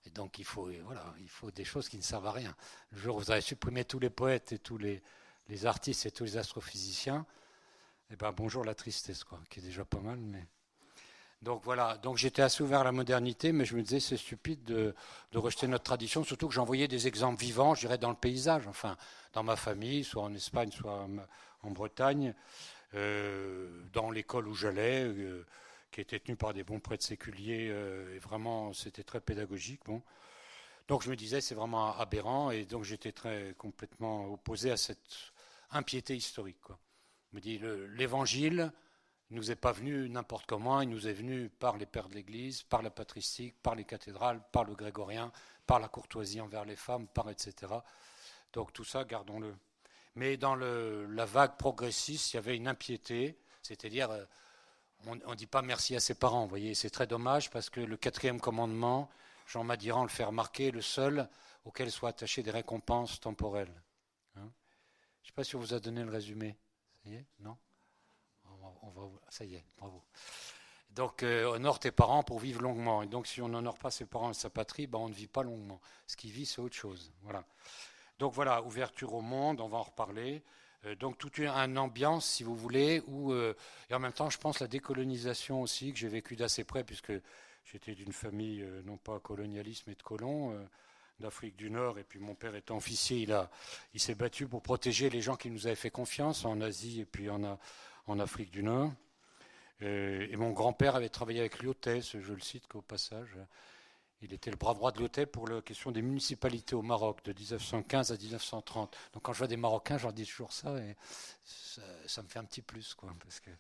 Et 0.06 0.10
donc 0.12 0.38
il 0.40 0.46
faut, 0.46 0.70
voilà, 0.84 1.14
il 1.20 1.30
faut 1.30 1.52
des 1.52 1.66
choses 1.66 1.90
qui 1.90 1.98
ne 1.98 2.02
servent 2.02 2.28
à 2.28 2.32
rien. 2.32 2.56
Le 2.92 2.98
jour 2.98 3.16
où 3.16 3.20
vous 3.20 3.32
avez 3.32 3.42
supprimé 3.42 3.86
tous 3.86 4.00
les 4.00 4.10
poètes 4.10 4.52
et 4.52 4.60
tous 4.60 4.78
les, 4.78 5.02
artistes 5.66 6.06
et 6.06 6.12
tous 6.12 6.24
les 6.24 6.38
astrophysiciens, 6.38 7.26
eh 8.12 8.16
ben 8.16 8.32
bonjour 8.32 8.64
la 8.64 8.76
tristesse, 8.76 9.24
quoi, 9.24 9.40
qui 9.50 9.60
est 9.60 9.64
déjà 9.64 9.86
pas 9.86 10.00
mal, 10.00 10.18
mais. 10.18 10.46
Donc 11.42 11.64
voilà, 11.64 11.98
donc 11.98 12.18
j'étais 12.18 12.42
assez 12.42 12.64
ouvert 12.64 12.80
à 12.80 12.84
la 12.84 12.92
modernité, 12.92 13.52
mais 13.52 13.66
je 13.66 13.76
me 13.76 13.82
disais 13.84 14.00
c'est 14.00 14.18
stupide 14.18 14.64
de, 14.64 14.96
de, 15.32 15.38
rejeter 15.38 15.68
notre 15.68 15.84
tradition, 15.84 16.24
surtout 16.24 16.48
que 16.48 16.54
j'envoyais 16.54 16.88
des 16.88 17.08
exemples 17.08 17.40
vivants, 17.40 17.76
je 17.76 17.82
dirais, 17.82 18.00
dans 18.00 18.10
le 18.10 18.16
paysage, 18.16 18.66
enfin, 18.68 18.98
dans 19.34 19.44
ma 19.44 19.56
famille, 19.56 20.04
soit 20.04 20.24
en 20.24 20.34
Espagne, 20.34 20.72
soit 20.72 21.08
en 21.62 21.72
Bretagne, 21.72 22.34
euh, 22.96 23.84
dans 23.92 24.10
l'école 24.10 24.48
où 24.48 24.56
j'allais. 24.56 25.04
Euh, 25.04 25.46
qui 25.96 26.02
était 26.02 26.20
tenu 26.20 26.36
par 26.36 26.54
des 26.54 26.66
bons 26.66 26.82
prêtres 26.82 27.06
séculiers, 27.06 27.70
euh, 27.70 28.14
et 28.14 28.20
vraiment, 28.20 28.74
c'était 28.74 29.06
très 29.06 29.22
pédagogique. 29.22 29.80
Bon. 29.86 30.02
Donc 30.90 31.04
je 31.04 31.10
me 31.10 31.16
disais, 31.16 31.40
c'est 31.40 31.56
vraiment 31.56 31.98
aberrant, 31.98 32.52
et 32.52 32.66
donc 32.66 32.84
j'étais 32.84 33.14
très 33.14 33.56
complètement 33.58 34.28
opposé 34.28 34.72
à 34.72 34.78
cette 34.78 35.32
impiété 35.72 36.14
historique. 36.14 36.60
Quoi. 36.60 36.78
Me 37.32 37.40
dis, 37.40 37.62
l'évangile 37.96 38.74
nous 39.30 39.52
est 39.52 39.56
pas 39.56 39.72
venu 39.72 40.10
n'importe 40.10 40.46
comment, 40.48 40.82
il 40.82 40.90
nous 40.90 41.08
est 41.08 41.14
venu 41.14 41.48
par 41.48 41.78
les 41.78 41.86
pères 41.86 42.10
de 42.10 42.16
l'Église, 42.16 42.64
par 42.64 42.82
la 42.82 42.90
patristique, 42.90 43.56
par 43.64 43.74
les 43.76 43.86
cathédrales, 43.86 44.42
par 44.52 44.66
le 44.66 44.76
grégorien, 44.76 45.32
par 45.66 45.80
la 45.80 45.88
courtoisie 45.88 46.42
envers 46.42 46.66
les 46.66 46.76
femmes, 46.76 47.08
par 47.08 47.30
etc. 47.30 47.72
Donc 48.52 48.74
tout 48.74 48.84
ça, 48.84 49.06
gardons-le. 49.06 49.56
Mais 50.16 50.36
dans 50.36 50.56
le, 50.56 51.06
la 51.06 51.26
vague 51.26 51.56
progressiste, 51.56 52.34
il 52.34 52.36
y 52.36 52.40
avait 52.40 52.58
une 52.58 52.68
impiété, 52.68 53.40
c'est-à-dire 53.62 54.12
euh, 54.12 54.26
on 55.08 55.32
ne 55.32 55.36
dit 55.36 55.48
pas 55.48 55.62
merci 55.62 55.96
à 55.96 56.00
ses 56.00 56.16
parents. 56.16 56.44
Vous 56.44 56.50
voyez, 56.50 56.76
c'est 56.76 56.90
très 56.90 57.08
dommage 57.08 57.50
parce 57.50 57.70
que 57.70 57.80
le 57.80 57.98
quatrième 57.98 58.40
commandement, 58.40 59.10
Jean 59.48 59.64
Madiran 59.64 60.04
le 60.04 60.10
fait 60.10 60.24
remarquer, 60.24 60.72
le 60.72 60.82
seul 60.82 61.30
auquel 61.66 61.92
soient 61.92 62.10
attachées 62.10 62.44
des 62.44 62.52
récompenses 62.52 63.20
temporelles. 63.20 63.74
Hein. 64.36 64.50
Je 65.22 65.28
ne 65.28 65.28
sais 65.28 65.34
pas 65.34 65.44
si 65.44 65.56
on 65.56 65.60
vous 65.60 65.74
a 65.74 65.80
donné 65.80 66.04
le 66.04 66.12
résumé. 66.12 66.56
Ça 67.04 67.10
y 67.10 67.16
est 67.16 67.26
Non? 67.40 67.58
On 68.82 68.90
va, 68.90 69.10
Ça 69.30 69.46
y 69.46 69.56
est, 69.56 69.66
bravo. 69.78 70.04
Donc, 70.92 71.24
euh, 71.24 71.46
honore 71.46 71.80
tes 71.80 71.92
parents 71.92 72.24
pour 72.24 72.40
vivre 72.40 72.62
longuement. 72.62 73.02
Et 73.02 73.08
donc, 73.08 73.28
si 73.28 73.42
on 73.42 73.50
n'honore 73.50 73.78
pas 73.78 73.92
ses 73.92 74.06
parents 74.06 74.32
et 74.32 74.36
sa 74.36 74.50
patrie, 74.50 74.88
ben, 74.88 75.00
on 75.00 75.10
ne 75.10 75.14
vit 75.14 75.28
pas 75.28 75.44
longuement. 75.44 75.82
Ce 76.08 76.16
qui 76.16 76.32
vit, 76.32 76.46
c'est 76.46 76.62
autre 76.62 76.76
chose. 76.76 77.12
Voilà. 77.24 77.44
Donc 78.18 78.34
voilà, 78.34 78.64
ouverture 78.64 79.14
au 79.14 79.22
monde, 79.22 79.60
on 79.60 79.68
va 79.68 79.80
en 79.80 79.84
reparler. 79.84 80.44
Euh, 80.86 80.96
donc 80.96 81.18
toute 81.18 81.38
une, 81.38 81.78
ambiance, 81.78 82.26
si 82.26 82.44
vous 82.44 82.56
voulez, 82.56 83.02
où, 83.08 83.32
euh, 83.32 83.56
et 83.90 83.94
en 83.94 84.00
même 84.00 84.14
temps, 84.14 84.30
je 84.30 84.38
pense 84.38 84.60
la 84.60 84.68
décolonisation 84.68 85.62
aussi, 85.62 85.92
que 85.92 86.00
j'ai 86.00 86.08
vécu 86.08 86.36
d'assez 86.36 86.64
près, 86.64 86.84
puisque 86.84 87.14
j'étais 87.66 87.96
d'une 87.96 88.14
famille, 88.14 88.62
euh, 88.62 88.82
non 88.84 88.98
pas 88.98 89.20
colonialiste, 89.20 89.86
mais 89.88 89.96
de 89.96 90.04
colons, 90.04 90.58
d'Afrique 91.20 91.56
du 91.56 91.72
Nord, 91.72 91.98
et 91.98 92.04
puis 92.04 92.20
mon 92.20 92.36
père 92.36 92.56
étant 92.56 92.76
officier, 92.76 93.20
il, 93.20 93.48
il 93.94 94.00
s'est 94.02 94.16
battu 94.16 94.48
pour 94.48 94.62
protéger 94.62 95.10
les 95.10 95.22
gens 95.22 95.38
qui 95.38 95.50
nous 95.50 95.66
avaient 95.66 95.76
fait 95.76 95.90
confiance 95.90 96.44
en 96.44 96.60
Asie 96.60 97.02
et 97.02 97.06
puis 97.06 97.30
en, 97.30 97.58
en 98.08 98.20
Afrique 98.20 98.52
du 98.52 98.64
Nord. 98.64 98.92
et 99.80 100.36
mon 100.36 100.52
grand-père 100.52 100.98
avait 100.98 101.08
travaillé 101.08 101.40
avec 101.40 101.64
Lyotès, 101.64 102.18
je 102.20 102.34
le 102.34 102.42
cite 102.42 102.68
qu'au 102.68 102.82
passage, 102.82 103.38
il 104.26 104.34
était 104.34 104.50
le 104.50 104.58
bras 104.58 104.74
droit 104.74 104.92
de 104.92 105.00
l'OTE 105.00 105.26
pour 105.26 105.48
la 105.48 105.62
question 105.62 105.92
des 105.92 106.02
municipalités 106.02 106.76
au 106.76 106.82
Maroc 106.82 107.24
de 107.24 107.32
1915 107.32 108.12
à 108.12 108.18
1930. 108.18 108.96
Donc 109.14 109.24
quand 109.24 109.34
je 109.34 109.38
vois 109.38 109.48
des 109.48 109.58
Marocains, 109.58 109.98
je 109.98 110.04
leur 110.04 110.14
dis 110.14 110.26
toujours 110.26 110.52
ça 110.52 110.76
et 110.80 110.96
ça, 112.08 112.24
me 112.24 112.28
fait 112.28 112.40
un 112.40 112.44
petit 112.44 112.62
plus, 112.62 112.94
quoi, 112.96 113.14
parce 113.22 113.40
que 113.40 113.52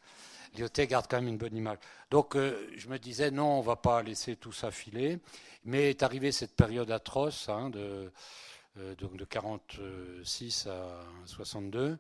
l'IOT 0.55 0.87
garde 0.87 1.05
quand 1.07 1.17
même 1.17 1.27
une 1.27 1.37
bonne 1.37 1.55
image. 1.55 1.77
Donc 2.09 2.35
euh, 2.35 2.67
je 2.75 2.87
me 2.89 2.97
disais 2.97 3.29
non, 3.29 3.59
on 3.59 3.61
va 3.61 3.75
pas 3.75 4.01
laisser 4.01 4.35
tout 4.35 4.51
ça 4.51 4.71
filer. 4.71 5.19
Mais 5.65 5.91
est 5.91 6.03
arrivée 6.03 6.31
cette 6.31 6.55
période 6.55 6.89
atroce 6.91 7.49
hein, 7.49 7.69
de, 7.69 8.11
euh, 8.77 8.95
donc 8.95 9.17
de 9.17 9.25
46 9.25 10.67
à 10.67 11.03
62, 11.25 11.97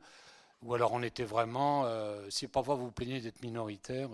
où 0.61 0.73
alors 0.73 0.93
on 0.93 1.03
était 1.03 1.23
vraiment, 1.23 1.85
euh, 1.85 2.27
si 2.29 2.47
parfois 2.47 2.75
vous 2.75 2.85
vous 2.85 2.91
plaignez 2.91 3.21
d'être 3.21 3.41
minoritaire, 3.41 4.09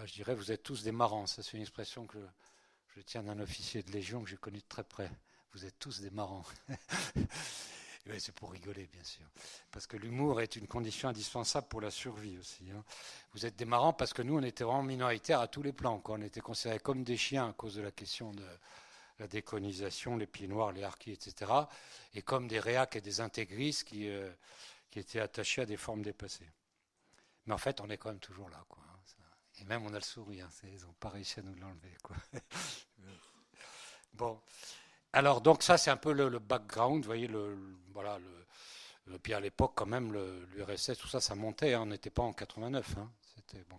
bah, 0.00 0.06
je 0.06 0.14
dirais, 0.14 0.34
vous 0.34 0.50
êtes 0.50 0.62
tous 0.62 0.82
des 0.82 0.92
marrants. 0.92 1.26
C'est 1.26 1.52
une 1.52 1.60
expression 1.60 2.06
que 2.06 2.16
je, 2.96 3.02
tiens 3.02 3.22
d'un 3.22 3.38
officier 3.38 3.82
de 3.82 3.92
Légion 3.92 4.22
que 4.22 4.30
j'ai 4.30 4.38
connu 4.38 4.56
de 4.56 4.64
très 4.66 4.82
près. 4.82 5.10
Vous 5.52 5.66
êtes 5.66 5.78
tous 5.78 6.00
des 6.00 6.08
marrants. 6.08 6.42
c'est 8.18 8.34
pour 8.34 8.50
rigoler, 8.50 8.86
bien 8.86 9.04
sûr. 9.04 9.26
Parce 9.70 9.86
que 9.86 9.98
l'humour 9.98 10.40
est 10.40 10.56
une 10.56 10.66
condition 10.66 11.10
indispensable 11.10 11.68
pour 11.68 11.82
la 11.82 11.90
survie 11.90 12.38
aussi. 12.38 12.70
Hein. 12.70 12.82
Vous 13.34 13.44
êtes 13.44 13.56
des 13.56 13.66
marrants 13.66 13.92
parce 13.92 14.14
que 14.14 14.22
nous, 14.22 14.38
on 14.38 14.42
était 14.42 14.64
vraiment 14.64 14.82
minoritaires 14.82 15.40
à 15.40 15.48
tous 15.48 15.62
les 15.62 15.74
plans. 15.74 16.02
On 16.06 16.22
était 16.22 16.40
considérés 16.40 16.78
comme 16.78 17.04
des 17.04 17.18
chiens 17.18 17.50
à 17.50 17.52
cause 17.52 17.74
de 17.74 17.82
la 17.82 17.90
question 17.90 18.32
de 18.32 18.46
la 19.18 19.28
décolonisation, 19.28 20.16
les 20.16 20.26
pieds 20.26 20.48
noirs, 20.48 20.72
les 20.72 20.82
harkis, 20.82 21.12
etc. 21.12 21.52
Et 22.14 22.22
comme 22.22 22.48
des 22.48 22.58
réacs 22.58 22.96
et 22.96 23.02
des 23.02 23.20
intégristes 23.20 23.84
qui, 23.84 24.08
euh, 24.08 24.32
qui 24.90 24.98
étaient 24.98 25.20
attachés 25.20 25.60
à 25.60 25.66
des 25.66 25.76
formes 25.76 26.00
dépassées. 26.00 26.50
Mais 27.44 27.52
en 27.52 27.58
fait, 27.58 27.82
on 27.82 27.90
est 27.90 27.98
quand 27.98 28.08
même 28.08 28.18
toujours 28.18 28.48
là. 28.48 28.64
Quoi. 28.66 28.82
Et 29.60 29.64
même 29.64 29.84
on 29.84 29.92
a 29.92 29.98
le 29.98 30.00
sourire, 30.00 30.48
ils 30.64 30.80
n'ont 30.82 30.92
pas 30.98 31.10
réussi 31.10 31.40
à 31.40 31.42
nous 31.42 31.54
l'enlever. 31.54 31.96
bon, 34.14 34.40
alors 35.12 35.40
donc 35.40 35.62
ça 35.62 35.76
c'est 35.76 35.90
un 35.90 35.96
peu 35.96 36.12
le, 36.12 36.38
background, 36.38 37.02
vous 37.02 37.08
voyez, 37.08 37.30
voilà, 37.92 38.18
puis 39.22 39.34
à 39.34 39.40
l'époque 39.40 39.72
quand 39.74 39.86
même, 39.86 40.12
l'URSS, 40.54 40.96
tout 40.98 41.08
ça, 41.08 41.20
ça 41.20 41.34
montait, 41.34 41.74
hein, 41.74 41.82
on 41.82 41.86
n'était 41.86 42.10
pas 42.10 42.22
en 42.22 42.32
89. 42.32 42.96
Hein, 42.98 43.10
c'était 43.34 43.64
bon. 43.68 43.78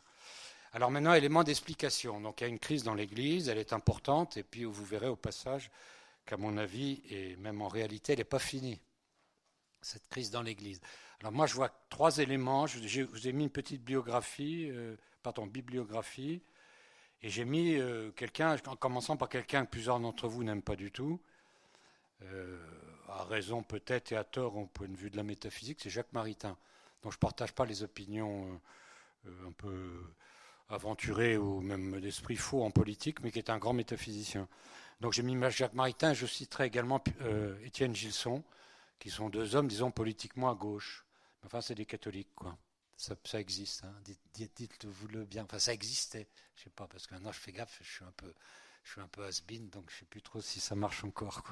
Alors 0.74 0.90
maintenant, 0.90 1.14
élément 1.14 1.44
d'explication. 1.44 2.22
Donc 2.22 2.42
il 2.42 2.44
y 2.44 2.48
a 2.48 2.50
une 2.50 2.60
crise 2.60 2.84
dans 2.84 2.94
l'Église, 2.94 3.50
elle 3.50 3.58
est 3.58 3.74
importante, 3.74 4.38
et 4.38 4.44
puis 4.44 4.64
vous 4.64 4.86
verrez 4.86 5.08
au 5.08 5.16
passage 5.16 5.70
qu'à 6.26 6.38
mon 6.38 6.58
avis, 6.58 7.02
et 7.10 7.36
même 7.38 7.62
en 7.62 7.68
réalité, 7.68 8.14
elle 8.14 8.20
n'est 8.20 8.26
pas 8.26 8.40
finie, 8.40 8.80
cette 9.82 10.08
crise 10.10 10.32
dans 10.32 10.42
l'Église. 10.42 10.82
Alors 11.20 11.34
moi, 11.34 11.46
je 11.46 11.54
vois 11.54 11.70
trois 11.90 12.18
éléments. 12.18 12.68
Je, 12.68 13.04
vous 13.04 13.28
ai 13.28 13.32
mis 13.32 13.44
une 13.44 13.52
petite 13.52 13.84
biographie. 13.84 14.70
Euh, 14.72 14.96
pardon, 15.22 15.46
bibliographie. 15.46 16.42
Et 17.24 17.30
j'ai 17.30 17.46
mis 17.46 17.76
euh, 17.76 18.12
quelqu'un, 18.12 18.56
en 18.68 18.76
commençant 18.76 19.16
par 19.16 19.30
quelqu'un 19.30 19.66
que 19.66 19.72
plusieurs 19.72 20.00
d'entre 20.00 20.28
vous 20.28 20.44
n'aiment 20.44 20.64
pas 20.64 20.76
du 20.76 20.92
tout, 20.92 21.22
euh, 22.24 22.60
à 23.08 23.24
raison 23.26 23.64
peut-être 23.64 24.12
et 24.12 24.16
à 24.16 24.24
tort 24.24 24.58
au 24.58 24.66
point 24.66 24.88
de 24.88 24.96
vue 24.96 25.10
de 25.10 25.18
la 25.18 25.24
métaphysique, 25.24 25.80
c'est 25.82 25.90
Jacques 25.90 26.14
Maritain. 26.14 26.58
Donc 27.04 27.12
je 27.12 27.18
ne 27.18 27.22
partage 27.22 27.54
pas 27.54 27.66
les 27.66 27.84
opinions 27.84 28.60
euh, 29.28 29.48
un 29.48 29.52
peu 29.52 30.02
aventurées 30.70 31.38
ou 31.38 31.62
même 31.62 32.00
d'esprit 32.00 32.38
faux 32.38 32.64
en 32.64 32.72
politique, 32.72 33.22
mais 33.22 33.32
qui 33.32 33.40
est 33.40 33.50
un 33.50 33.58
grand 33.58 33.74
métaphysicien. 33.74 34.48
Donc 35.00 35.14
j'ai 35.14 35.24
mis 35.24 35.38
Jacques 35.52 35.74
Maritain, 35.74 36.14
je 36.14 36.26
citerai 36.26 36.66
également 36.66 37.04
Étienne 37.64 37.96
Gilson, 37.96 38.44
qui 39.00 39.10
sont 39.10 39.30
deux 39.30 39.56
hommes, 39.56 39.68
disons, 39.68 39.92
politiquement 39.92 40.50
à 40.50 40.56
gauche. 40.56 41.06
Enfin, 41.44 41.60
c'est 41.60 41.76
des 41.76 41.86
catholiques, 41.86 42.34
quoi 42.36 42.56
ça, 43.02 43.40
existe. 43.40 43.84
Hein. 43.84 43.94
Dites-vous 44.34 45.08
le 45.08 45.26
bien. 45.26 45.44
Enfin, 45.44 45.60
ça 45.60 45.74
existait. 45.74 46.28
Je 46.56 46.64
sais 46.64 46.70
pas, 46.70 46.88
parce 46.88 47.08
que 47.08 47.14
maintenant 47.16 47.32
je 47.32 47.40
fais 47.40 47.52
gaffe, 47.52 47.80
je 47.82 47.92
suis 47.92 48.04
un 48.04 48.14
peu, 48.16 48.32
je 48.84 48.92
suis 48.92 49.02
un 49.02 49.08
peu 49.08 49.26
has-been, 49.26 49.70
donc 49.70 49.90
je 49.90 50.00
sais 50.00 50.06
plus 50.06 50.22
trop 50.22 50.42
si 50.42 50.60
ça 50.60 50.76
marche 50.76 51.04
encore. 51.04 51.44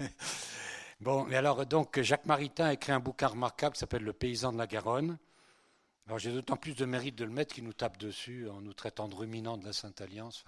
bon, 1.00 1.24
mais 1.24 1.36
alors, 1.36 1.64
donc, 1.66 2.00
Jacques 2.00 2.26
Maritain 2.26 2.66
a 2.66 2.72
écrit 2.72 2.92
un 2.92 3.00
bouquin 3.00 3.28
remarquable 3.28 3.74
qui 3.74 3.80
s'appelle 3.80 4.02
Le 4.02 4.12
paysan 4.12 4.52
de 4.52 4.58
la 4.58 4.66
Garonne. 4.66 5.18
Alors, 6.06 6.18
j'ai 6.18 6.32
d'autant 6.32 6.56
plus 6.56 6.74
de 6.74 6.84
mérite 6.84 7.14
de 7.14 7.24
le 7.24 7.30
mettre 7.30 7.54
qu'il 7.54 7.62
nous 7.62 7.72
tape 7.72 7.96
dessus 7.96 8.48
en 8.48 8.60
nous 8.60 8.74
traitant 8.74 9.06
de 9.06 9.14
ruminants 9.14 9.56
de 9.56 9.64
la 9.64 9.72
Sainte-Alliance. 9.72 10.44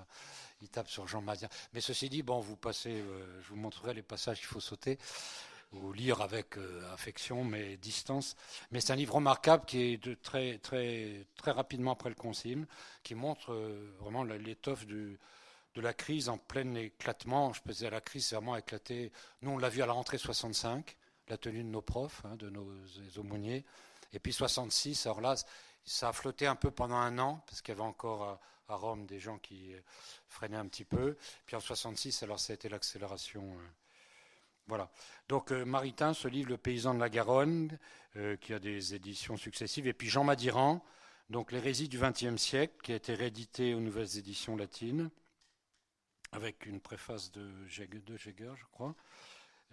il 0.61 0.69
tape 0.69 0.89
sur 0.89 1.07
Jean 1.07 1.23
Mazien. 1.23 1.49
Mais 1.73 1.81
ceci 1.81 2.09
dit, 2.09 2.23
bon, 2.23 2.41
vous 2.41 2.57
passez, 2.57 3.01
euh, 3.01 3.41
je 3.43 3.49
vous 3.51 3.57
montrerai 3.57 3.95
les 3.95 4.03
passages 4.03 4.39
qu'il 4.39 4.49
faut 4.49 4.61
sauter. 4.61 4.99
Ou 5.83 5.93
lire 5.93 6.21
avec 6.21 6.57
euh, 6.59 6.93
affection 6.93 7.45
mais 7.45 7.77
distance. 7.77 8.37
Mais 8.71 8.81
c'est 8.81 8.93
un 8.93 8.97
livre 8.97 9.15
remarquable 9.15 9.65
qui 9.67 9.95
est 9.95 10.23
très, 10.23 10.59
très, 10.59 11.27
très 11.37 11.51
rapidement 11.51 11.93
après 11.93 12.09
le 12.09 12.15
Concile, 12.15 12.67
qui 13.03 13.15
montre 13.15 13.53
euh, 13.53 13.95
vraiment 13.99 14.25
l'étoffe 14.25 14.87
de 14.87 15.19
la 15.77 15.93
crise 15.93 16.29
en 16.29 16.39
plein 16.39 16.75
éclatement. 16.75 17.53
Je 17.53 17.63
peux 17.63 17.73
dire, 17.73 17.91
la 17.91 18.01
crise 18.01 18.27
c'est 18.27 18.37
vraiment 18.37 18.57
éclaté. 18.57 19.13
Nous, 19.43 19.51
on 19.51 19.59
l'a 19.59 19.69
vu 19.69 19.83
à 19.83 19.87
la 19.87 19.93
rentrée 19.93 20.19
65, 20.19 20.97
la 21.29 21.39
tenue 21.39 21.65
de 21.65 21.69
nos 21.69 21.83
profs, 21.83 22.25
hein, 22.25 22.37
de 22.37 22.51
nos 22.51 22.69
aumôniers. 23.17 23.65
Et 24.13 24.19
puis 24.19 24.33
66, 24.33 25.07
alors 25.07 25.21
là, 25.21 25.35
ça 25.85 26.09
a 26.09 26.13
flotté 26.13 26.47
un 26.47 26.57
peu 26.57 26.71
pendant 26.71 26.97
un 26.97 27.19
an, 27.19 27.43
parce 27.47 27.61
qu'il 27.61 27.75
y 27.75 27.77
avait 27.77 27.87
encore 27.87 28.23
à, 28.23 28.77
Rome 28.77 29.05
des 29.05 29.21
gens 29.21 29.39
qui 29.39 29.75
freinaient 30.27 30.57
un 30.57 30.67
petit 30.67 30.87
peu. 30.87 31.17
Puis 31.45 31.55
en 31.55 31.61
66, 31.61 32.23
alors 32.23 32.41
ça 32.41 32.53
a 32.53 32.55
été 32.55 32.69
l'accélération. 32.71 33.57
Voilà. 34.67 34.91
Donc 35.29 35.53
euh, 35.53 35.65
Maritain, 35.65 36.15
ce 36.15 36.27
livre 36.27 36.51
Le 36.51 36.57
paysan 36.57 36.95
de 36.95 37.01
la 37.01 37.11
Garonne, 37.11 37.79
euh, 38.17 38.37
qui 38.37 38.55
a 38.55 38.59
des 38.59 38.95
éditions 38.95 39.37
successives, 39.37 39.87
et 39.87 39.93
puis 39.93 40.09
Jean 40.09 40.25
Madiran, 40.25 40.83
donc 41.29 41.53
l'hérésie 41.53 41.89
du 41.89 41.99
XXe 41.99 42.37
siècle, 42.37 42.75
qui 42.83 42.93
a 42.93 42.97
été 42.97 43.15
réédité 43.15 43.75
aux 43.75 43.81
nouvelles 43.81 44.17
éditions 44.17 44.57
latines, 44.57 45.11
avec 46.33 46.67
une 46.67 46.81
préface 46.81 47.31
de 47.31 47.67
Jäger, 47.67 48.01
de 48.01 48.17
je 48.17 48.65
crois, 48.73 48.95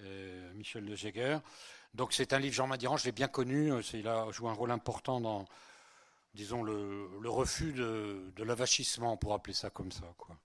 euh, 0.02 0.54
Michel 0.54 0.86
de 0.86 0.96
Jäger. 0.96 1.40
Donc 1.94 2.12
c'est 2.12 2.34
un 2.34 2.40
livre 2.40 2.56
Jean 2.56 2.68
Madiran, 2.68 2.98
je 2.98 3.06
l'ai 3.06 3.12
bien 3.14 3.28
connu, 3.30 3.72
il 3.94 4.08
a 4.08 4.30
joué 4.32 4.50
un 4.50 4.54
rôle 4.54 4.72
important 4.72 5.22
dans, 5.22 5.46
disons, 6.34 6.64
le, 6.64 7.30
refus 7.30 7.72
de, 7.72 8.32
de 8.36 8.44
l'avachissement, 8.44 9.16
pour 9.16 9.34
appeler 9.34 9.54
ça 9.54 9.70
comme 9.70 9.92
ça, 9.92 10.14
quoi. 10.18 10.38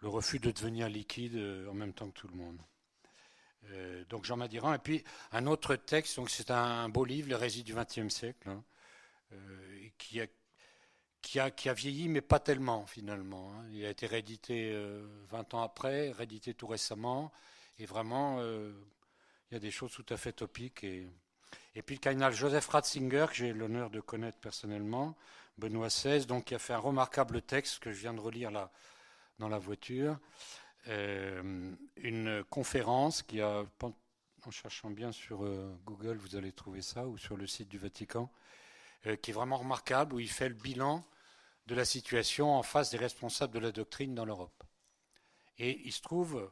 Le 0.00 0.08
refus 0.08 0.38
de 0.38 0.50
devenir 0.50 0.88
liquide 0.88 1.36
en 1.68 1.72
même 1.72 1.94
temps 1.94 2.08
que 2.10 2.20
tout 2.20 2.28
le 2.28 2.36
monde. 2.36 2.60
Euh, 3.72 4.04
donc 4.08 4.24
Jean 4.24 4.36
Madiran. 4.36 4.74
Et 4.74 4.78
puis 4.78 5.04
un 5.32 5.46
autre 5.46 5.76
texte, 5.76 6.16
donc 6.16 6.30
c'est 6.30 6.50
un, 6.50 6.88
beau 6.88 7.04
livre, 7.04 7.28
Les 7.28 7.34
récits 7.34 7.64
du 7.64 7.74
XXe 7.74 8.08
siècle, 8.08 8.48
hein, 8.48 8.62
euh, 9.32 9.88
qui, 9.98 10.20
a, 11.40 11.74
vieilli, 11.74 12.08
mais 12.08 12.20
pas 12.20 12.40
tellement 12.40 12.86
finalement. 12.86 13.52
Hein. 13.52 13.66
Il 13.72 13.84
a 13.84 13.90
été 13.90 14.06
réédité 14.06 14.72
20 14.72 15.54
euh, 15.54 15.56
ans 15.56 15.62
après, 15.62 16.10
réédité 16.12 16.54
tout 16.54 16.66
récemment, 16.66 17.32
et 17.78 17.86
vraiment, 17.86 18.40
il 18.42 19.54
y 19.54 19.56
a 19.56 19.58
des 19.58 19.72
choses 19.72 19.92
tout 19.92 20.06
à 20.10 20.16
fait 20.16 20.32
topiques. 20.32 20.84
Et, 20.84 21.08
puis 21.84 21.96
le 21.96 22.00
cardinal 22.00 22.32
Joseph 22.32 22.68
Ratzinger, 22.68 23.26
que 23.28 23.34
j'ai 23.34 23.52
l'honneur 23.52 23.90
de 23.90 24.00
connaître 24.00 24.38
personnellement, 24.38 25.16
Benoît 25.58 25.88
XVI, 25.88 26.26
donc 26.26 26.44
qui 26.44 26.54
a 26.54 26.60
fait 26.60 26.74
un 26.74 26.78
remarquable 26.78 27.42
texte 27.42 27.80
que 27.80 27.90
je 27.90 27.98
viens 27.98 28.14
de 28.14 28.20
relire 28.20 28.52
là 28.52 28.70
dans 29.38 29.48
la 29.48 29.58
voiture. 29.58 30.18
Euh, 30.88 31.63
une 32.04 32.44
conférence 32.44 33.22
qui 33.22 33.40
a, 33.40 33.64
en 33.80 34.50
cherchant 34.50 34.90
bien 34.90 35.10
sur 35.10 35.44
euh, 35.44 35.74
Google, 35.86 36.18
vous 36.18 36.36
allez 36.36 36.52
trouver 36.52 36.82
ça, 36.82 37.06
ou 37.06 37.16
sur 37.16 37.36
le 37.36 37.46
site 37.46 37.68
du 37.68 37.78
Vatican, 37.78 38.30
euh, 39.06 39.16
qui 39.16 39.30
est 39.30 39.34
vraiment 39.34 39.56
remarquable, 39.56 40.14
où 40.14 40.20
il 40.20 40.28
fait 40.28 40.50
le 40.50 40.54
bilan 40.54 41.02
de 41.66 41.74
la 41.74 41.86
situation 41.86 42.54
en 42.54 42.62
face 42.62 42.90
des 42.90 42.98
responsables 42.98 43.54
de 43.54 43.58
la 43.58 43.72
doctrine 43.72 44.14
dans 44.14 44.26
l'Europe. 44.26 44.64
Et 45.56 45.80
il 45.86 45.92
se 45.92 46.02
trouve, 46.02 46.50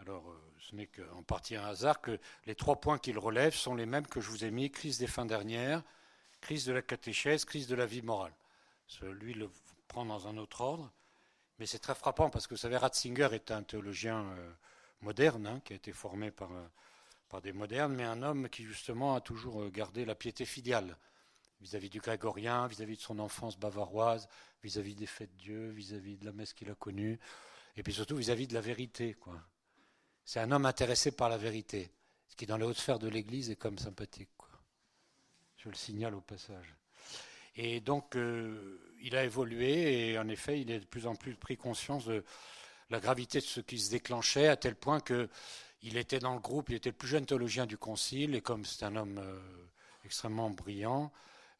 alors 0.00 0.24
ce 0.58 0.74
n'est 0.74 0.88
qu'en 0.88 1.22
partie 1.22 1.54
un 1.54 1.64
hasard, 1.64 2.00
que 2.00 2.18
les 2.46 2.56
trois 2.56 2.80
points 2.80 2.98
qu'il 2.98 3.18
relève 3.18 3.54
sont 3.54 3.76
les 3.76 3.86
mêmes 3.86 4.06
que 4.06 4.20
je 4.20 4.30
vous 4.30 4.44
ai 4.44 4.50
mis, 4.50 4.68
crise 4.72 4.98
des 4.98 5.06
fins 5.06 5.26
dernières, 5.26 5.84
crise 6.40 6.64
de 6.64 6.72
la 6.72 6.82
catéchèse, 6.82 7.44
crise 7.44 7.68
de 7.68 7.76
la 7.76 7.86
vie 7.86 8.02
morale. 8.02 8.34
Celui 8.88 9.34
le 9.34 9.48
prend 9.86 10.04
dans 10.04 10.26
un 10.26 10.38
autre 10.38 10.60
ordre. 10.60 10.90
Mais 11.58 11.66
c'est 11.66 11.78
très 11.78 11.94
frappant 11.94 12.30
parce 12.30 12.48
que 12.48 12.54
vous 12.54 12.60
savez, 12.60 12.76
Ratzinger 12.76 13.28
est 13.32 13.52
un 13.52 13.62
théologien 13.62 14.24
euh, 14.24 14.52
moderne, 15.02 15.46
hein, 15.46 15.60
qui 15.64 15.72
a 15.72 15.76
été 15.76 15.92
formé 15.92 16.30
par, 16.30 16.52
euh, 16.52 16.66
par 17.28 17.40
des 17.40 17.52
modernes, 17.52 17.94
mais 17.94 18.04
un 18.04 18.22
homme 18.22 18.48
qui 18.48 18.64
justement 18.64 19.14
a 19.14 19.20
toujours 19.20 19.62
euh, 19.62 19.70
gardé 19.70 20.04
la 20.04 20.14
piété 20.14 20.44
filiale 20.44 20.96
vis-à-vis 21.60 21.90
du 21.90 22.00
grégorien, 22.00 22.66
vis-à-vis 22.66 22.96
de 22.96 23.02
son 23.02 23.18
enfance 23.18 23.58
bavaroise, 23.58 24.28
vis-à-vis 24.62 24.94
des 24.94 25.06
fêtes 25.06 25.32
de 25.36 25.38
Dieu, 25.38 25.70
vis-à-vis 25.70 26.18
de 26.18 26.24
la 26.24 26.32
messe 26.32 26.52
qu'il 26.52 26.70
a 26.70 26.74
connue, 26.74 27.20
et 27.76 27.82
puis 27.82 27.92
surtout 27.92 28.16
vis-à-vis 28.16 28.48
de 28.48 28.54
la 28.54 28.60
vérité. 28.60 29.16
C'est 30.24 30.40
un 30.40 30.50
homme 30.50 30.66
intéressé 30.66 31.12
par 31.12 31.28
la 31.28 31.38
vérité, 31.38 31.90
ce 32.26 32.36
qui 32.36 32.46
dans 32.46 32.56
les 32.56 32.64
hautes 32.64 32.78
sphères 32.78 32.98
de 32.98 33.08
l'Église 33.08 33.50
est 33.50 33.56
comme 33.56 33.78
sympathique. 33.78 34.30
Quoi. 34.36 34.50
Je 35.56 35.68
le 35.68 35.74
signale 35.74 36.14
au 36.14 36.20
passage. 36.20 36.74
Et 37.54 37.80
donc, 37.80 38.16
euh, 38.16 38.96
il 39.00 39.14
a 39.14 39.24
évolué 39.24 40.10
et 40.10 40.18
en 40.18 40.28
effet, 40.28 40.60
il 40.60 40.70
est 40.70 40.80
de 40.80 40.86
plus 40.86 41.06
en 41.06 41.14
plus 41.14 41.34
pris 41.36 41.56
conscience 41.56 42.06
de 42.06 42.24
la 42.92 43.00
gravité 43.00 43.38
de 43.38 43.44
ce 43.44 43.60
qui 43.60 43.78
se 43.78 43.90
déclenchait, 43.90 44.48
à 44.48 44.56
tel 44.56 44.76
point 44.76 45.00
qu'il 45.00 45.96
était 45.96 46.18
dans 46.18 46.34
le 46.34 46.40
groupe, 46.40 46.70
il 46.70 46.76
était 46.76 46.90
le 46.90 46.96
plus 46.96 47.08
jeune 47.08 47.26
théologien 47.26 47.66
du 47.66 47.76
Concile, 47.76 48.34
et 48.34 48.40
comme 48.40 48.64
c'est 48.64 48.84
un 48.84 48.96
homme 48.96 49.18
euh, 49.18 49.40
extrêmement 50.04 50.50
brillant, 50.50 51.12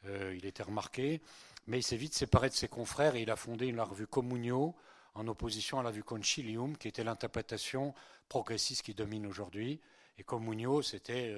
euh, 0.07 0.35
il 0.37 0.47
était 0.47 0.63
remarqué, 0.63 1.21
mais 1.67 1.79
il 1.79 1.83
s'est 1.83 1.97
vite 1.97 2.15
séparé 2.15 2.49
de 2.49 2.55
ses 2.55 2.69
confrères 2.69 3.17
et 3.17 3.23
il 3.23 3.31
a 3.31 3.37
fondé 3.37 3.71
la 3.73 3.85
revue 3.85 4.07
Communio 4.07 4.75
en 5.15 5.27
opposition 5.29 5.81
à 5.81 5.83
la 5.83 5.91
revue 5.91 6.05
Concilium, 6.05 6.77
qui 6.77 6.89
était 6.89 7.05
l'interprétation 7.05 7.95
progressiste 8.29 8.83
qui 8.83 8.95
domine 8.95 9.27
aujourd'hui. 9.27 9.81
Et 10.19 10.25
Communio, 10.25 10.83
c'était 10.83 11.35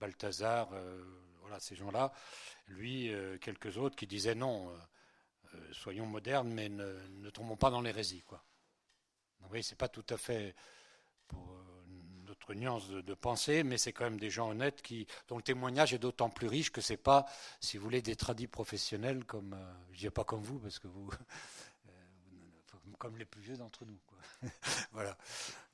Balthazar, 0.00 0.70
voilà, 1.42 1.60
ces 1.60 1.76
gens-là 1.76 2.12
lui, 2.70 3.12
euh, 3.12 3.38
quelques 3.38 3.76
autres 3.76 3.96
qui 3.96 4.06
disaient 4.06 4.34
non, 4.34 4.70
euh, 4.70 4.72
euh, 5.54 5.72
soyons 5.72 6.06
modernes, 6.06 6.52
mais 6.52 6.68
ne, 6.68 7.30
tombons 7.30 7.56
pas 7.56 7.70
dans 7.70 7.80
l'hérésie. 7.80 8.22
Quoi. 8.26 8.42
Oui, 9.50 9.62
c'est 9.62 9.76
pas 9.76 9.88
tout 9.88 10.04
à 10.10 10.16
fait 10.16 10.54
pour 11.26 11.56
notre 12.26 12.54
nuance 12.54 12.88
de, 12.88 13.14
pensée, 13.14 13.64
mais 13.64 13.78
c'est 13.78 13.92
quand 13.92 14.04
même 14.04 14.20
des 14.20 14.30
gens 14.30 14.50
honnêtes 14.50 14.82
qui, 14.82 15.06
dont 15.28 15.36
le 15.36 15.42
témoignage 15.42 15.92
est 15.92 15.98
d'autant 15.98 16.30
plus 16.30 16.46
riche 16.46 16.70
que 16.70 16.80
c'est 16.80 16.96
pas, 16.96 17.26
si 17.60 17.76
vous 17.76 17.84
voulez, 17.84 18.02
des 18.02 18.16
tradis 18.16 18.46
professionnels 18.46 19.24
comme, 19.24 19.56
je 19.92 19.98
dis 19.98 20.10
pas 20.10 20.24
comme 20.24 20.42
vous 20.42 20.58
parce 20.58 20.78
que 20.78 20.86
vous, 20.86 21.10
comme 22.98 23.16
les 23.16 23.24
plus 23.24 23.40
vieux 23.40 23.56
d'entre 23.56 23.84
nous. 23.84 23.98
voilà. 24.92 25.16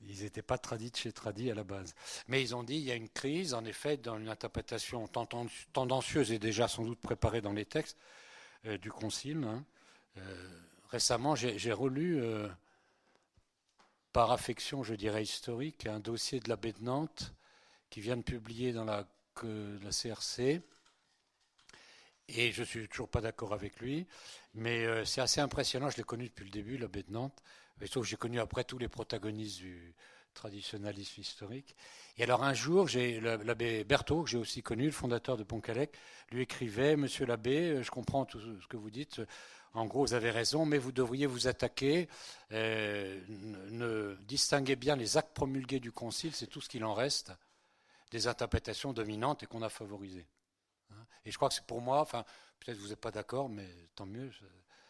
Ils 0.01 0.23
n'étaient 0.23 0.41
pas 0.41 0.57
tradis 0.57 0.91
chez 0.95 1.11
tradis 1.11 1.51
à 1.51 1.55
la 1.55 1.63
base. 1.63 1.93
Mais 2.27 2.41
ils 2.41 2.55
ont 2.55 2.63
dit 2.63 2.75
il 2.75 2.83
y 2.83 2.91
a 2.91 2.95
une 2.95 3.09
crise, 3.09 3.53
en 3.53 3.65
effet, 3.65 3.97
dans 3.97 4.17
une 4.17 4.29
interprétation 4.29 5.07
tendancieuse 5.73 6.31
et 6.31 6.39
déjà 6.39 6.67
sans 6.67 6.83
doute 6.83 6.99
préparée 6.99 7.41
dans 7.41 7.53
les 7.53 7.65
textes 7.65 7.97
euh, 8.65 8.77
du 8.77 8.91
Concile. 8.91 9.43
Hein. 9.43 9.63
Euh, 10.17 10.59
récemment, 10.89 11.35
j'ai 11.35 11.71
relu, 11.71 12.21
euh, 12.21 12.47
par 14.17 14.31
affection, 14.31 14.81
je 14.81 14.95
dirais 14.95 15.21
historique, 15.21 15.85
un 15.85 15.99
dossier 15.99 16.39
de 16.39 16.49
l'abbé 16.49 16.73
de 16.73 16.81
Nantes 16.81 17.35
qui 17.91 18.01
vient 18.01 18.17
de 18.17 18.23
publier 18.23 18.73
dans 18.73 18.83
la, 18.83 19.07
CRC. 19.35 20.59
Et 22.27 22.51
je 22.51 22.63
suis 22.63 22.87
toujours 22.87 23.09
pas 23.09 23.21
d'accord 23.21 23.53
avec 23.53 23.79
lui, 23.79 24.07
mais 24.55 25.05
c'est 25.05 25.21
assez 25.21 25.39
impressionnant. 25.39 25.91
Je 25.91 25.97
l'ai 25.97 26.03
connu 26.03 26.29
depuis 26.29 26.45
le 26.45 26.49
début, 26.49 26.79
l'abbé 26.79 27.03
de 27.03 27.11
Nantes. 27.11 27.43
Sauf 27.85 28.05
que 28.05 28.09
j'ai 28.09 28.15
connu 28.15 28.39
après 28.39 28.63
tous 28.63 28.79
les 28.79 28.87
protagonistes 28.87 29.59
du 29.59 29.93
traditionnalisme 30.33 31.21
historique. 31.21 31.75
Et 32.17 32.23
alors 32.23 32.43
un 32.43 32.55
jour, 32.55 32.87
j'ai 32.87 33.19
l'abbé 33.19 33.83
Berthaud, 33.83 34.23
que 34.23 34.31
j'ai 34.31 34.39
aussi 34.39 34.63
connu, 34.63 34.85
le 34.85 34.91
fondateur 34.91 35.37
de 35.37 35.43
Pontcalec, 35.43 35.95
lui 36.31 36.41
écrivait 36.41 36.95
Monsieur 36.95 37.27
l'abbé, 37.27 37.69
euh, 37.69 37.83
je 37.83 37.91
comprends 37.91 38.25
tout 38.25 38.39
ce 38.39 38.67
que 38.67 38.77
vous 38.77 38.89
dites. 38.89 39.21
En 39.77 39.85
gros, 39.85 40.01
vous 40.01 40.15
avez 40.15 40.31
raison, 40.31 40.65
mais 40.65 40.79
vous 40.79 40.91
devriez 40.91 41.27
vous 41.27 41.47
attaquer, 41.47 42.09
euh, 42.51 43.21
ne, 43.27 44.15
distinguer 44.23 44.75
bien 44.75 44.95
les 44.95 45.17
actes 45.17 45.35
promulgués 45.35 45.79
du 45.79 45.91
Concile, 45.91 46.33
c'est 46.33 46.47
tout 46.47 46.61
ce 46.61 46.67
qu'il 46.67 46.83
en 46.83 46.95
reste, 46.95 47.31
des 48.09 48.25
interprétations 48.25 48.91
dominantes 48.91 49.43
et 49.43 49.45
qu'on 49.45 49.61
a 49.61 49.69
favorisées. 49.69 50.25
Hein. 50.89 51.05
Et 51.25 51.31
je 51.31 51.35
crois 51.37 51.49
que 51.49 51.53
c'est 51.53 51.67
pour 51.67 51.79
moi, 51.79 52.01
enfin, 52.01 52.25
peut-être 52.59 52.79
vous 52.79 52.87
n'êtes 52.87 52.99
pas 52.99 53.11
d'accord, 53.11 53.49
mais 53.49 53.67
tant 53.93 54.07
mieux 54.07 54.31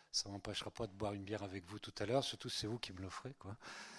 ça 0.09 0.29
m'empêchera 0.29 0.71
pas 0.71 0.87
de 0.87 0.93
boire 0.93 1.11
une 1.11 1.25
bière 1.25 1.43
avec 1.43 1.65
vous 1.65 1.79
tout 1.79 1.93
à 1.99 2.05
l'heure, 2.05 2.23
surtout 2.23 2.47
c'est 2.47 2.65
vous 2.65 2.79
qui 2.79 2.93
me 2.93 3.01
l'offrez, 3.01 3.33
quoi. 3.39 3.57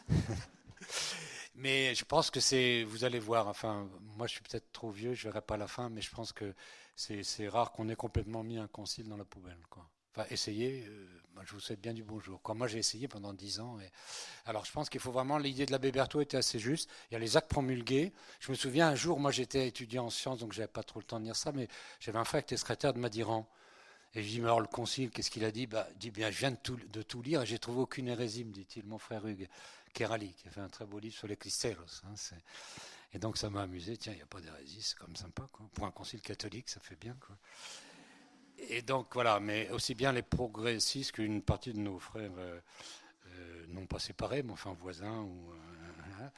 mais 1.55 1.95
je 1.95 2.05
pense 2.07 2.31
que 2.31 2.41
c'est, 2.41 2.83
vous 2.85 3.05
allez 3.05 3.19
voir, 3.19 3.47
enfin, 3.47 3.91
moi 4.17 4.27
je 4.27 4.33
suis 4.33 4.43
peut-être 4.43 4.73
trop 4.73 4.91
vieux, 4.91 5.13
je 5.13 5.25
verrai 5.25 5.43
pas 5.43 5.59
la 5.59 5.69
fin, 5.69 5.91
mais 5.91 6.01
je 6.01 6.11
pense 6.11 6.33
que 6.33 6.55
c'est 6.97 7.49
rare 7.49 7.73
qu'on 7.73 7.91
ait 7.91 7.95
complètement 7.95 8.43
mis 8.43 8.57
un 8.57 8.69
concile 8.69 9.07
dans 9.07 9.19
la 9.19 9.27
poubelle, 9.27 9.61
quoi. 9.69 9.87
Enfin, 10.15 10.27
essayez, 10.31 10.85
euh, 10.87 11.07
moi, 11.35 11.45
je 11.47 11.53
vous 11.53 11.61
souhaite 11.61 11.81
bien 11.81 11.95
du 11.95 12.03
bonjour. 12.03 12.41
Moi 12.55 12.67
j'ai 12.67 12.79
essayé 12.79 13.07
pendant 13.07 13.33
dix 13.33 13.61
ans. 13.61 13.79
Alors 14.45 14.65
je 14.65 14.73
pense 14.73 14.89
qu'il 14.89 15.01
faut 15.01 15.13
vraiment, 15.13 15.39
l'idée 15.39 15.67
de 15.67 15.71
l'abbé 15.71 15.93
Berthaud 15.93 16.21
était 16.21 16.37
assez 16.37 16.59
juste. 16.59 16.91
Il 17.11 17.15
y 17.15 17.17
a 17.17 17.21
les 17.21 17.37
actes 17.37 17.49
promulgués. 17.49 18.13
Je 18.41 18.51
me 18.51 18.57
souviens 18.57 18.89
un 18.89 18.97
jour, 18.97 19.21
moi 19.21 19.31
j'étais 19.31 19.69
étudiant 19.69 20.07
en 20.07 20.11
sciences, 20.11 20.41
donc 20.41 20.53
j'avais 20.53 20.67
pas 20.67 20.83
trop 20.83 20.99
le 20.99 21.05
temps 21.05 21.21
de 21.21 21.25
dire 21.27 21.37
ça, 21.37 21.53
mais 21.53 21.69
j'avais 22.01 22.19
un 22.19 22.25
frère 22.25 22.43
qui 22.43 22.55
était 22.55 22.57
secrétaire 22.57 22.93
de 22.93 22.99
Madiran. 22.99 23.49
Et 24.15 24.23
je 24.25 24.29
dis, 24.29 24.41
mais 24.41 24.47
alors 24.47 24.61
le 24.61 24.67
concile, 24.67 25.11
qu'est-ce 25.11 25.31
qu'il 25.31 25.45
a 25.45 25.53
dit? 25.53 25.69
Bah, 25.69 25.87
dit, 25.97 26.11
bien, 26.11 26.31
je 26.31 26.39
viens 26.39 26.51
de 26.51 27.03
tout, 27.03 27.23
lire 27.23 27.43
et 27.43 27.47
j'ai 27.47 27.61
trouvé 27.61 27.81
aucune 27.81 28.09
hérésie, 28.09 28.45
me 28.45 28.53
dit-il, 28.53 28.85
mon 28.85 28.99
frère 28.99 29.25
Hugues 29.25 29.49
Kerali, 29.93 30.33
qui 30.33 30.49
a 30.49 30.51
fait 30.51 30.61
un 30.61 30.69
très 30.69 30.87
beau 30.87 30.99
livre 30.99 31.15
sur 31.15 31.29
les 31.29 31.37
Christeros. 31.37 32.03
Hein, 32.05 32.15
et 33.13 33.19
donc 33.19 33.37
ça 33.37 33.49
m'a 33.49 33.63
amusé, 33.63 33.97
tiens, 33.97 34.13
il 34.13 34.17
n'y 34.17 34.23
a 34.23 34.27
pas 34.27 34.41
d'hérésie, 34.41 34.83
c'est 34.83 34.99
comme 34.99 35.15
sympa. 35.15 35.49
Quoi. 35.53 35.69
Pour 35.73 35.87
un 35.87 35.91
concile 35.93 36.21
catholique, 36.21 36.69
ça 36.69 36.81
fait 36.81 36.97
bien. 36.97 37.17
Quoi. 37.21 37.37
Et 38.59 38.83
donc 38.83 39.15
voilà, 39.15 39.39
mais 39.39 39.71
aussi 39.71 39.95
bien 39.95 40.13
les 40.13 40.23
progressistes 40.23 41.13
qu'une 41.13 41.43
partie 41.43 41.73
de 41.73 41.79
nos 41.79 41.99
frères, 41.99 42.33
euh, 42.39 42.61
euh, 43.27 43.67
non 43.69 43.87
pas 43.87 44.01
séparés, 44.01 44.43
mais 44.43 44.53
enfin 44.53 44.73
voisins 44.73 45.21
ou 45.23 45.53
euh, 45.53 46.31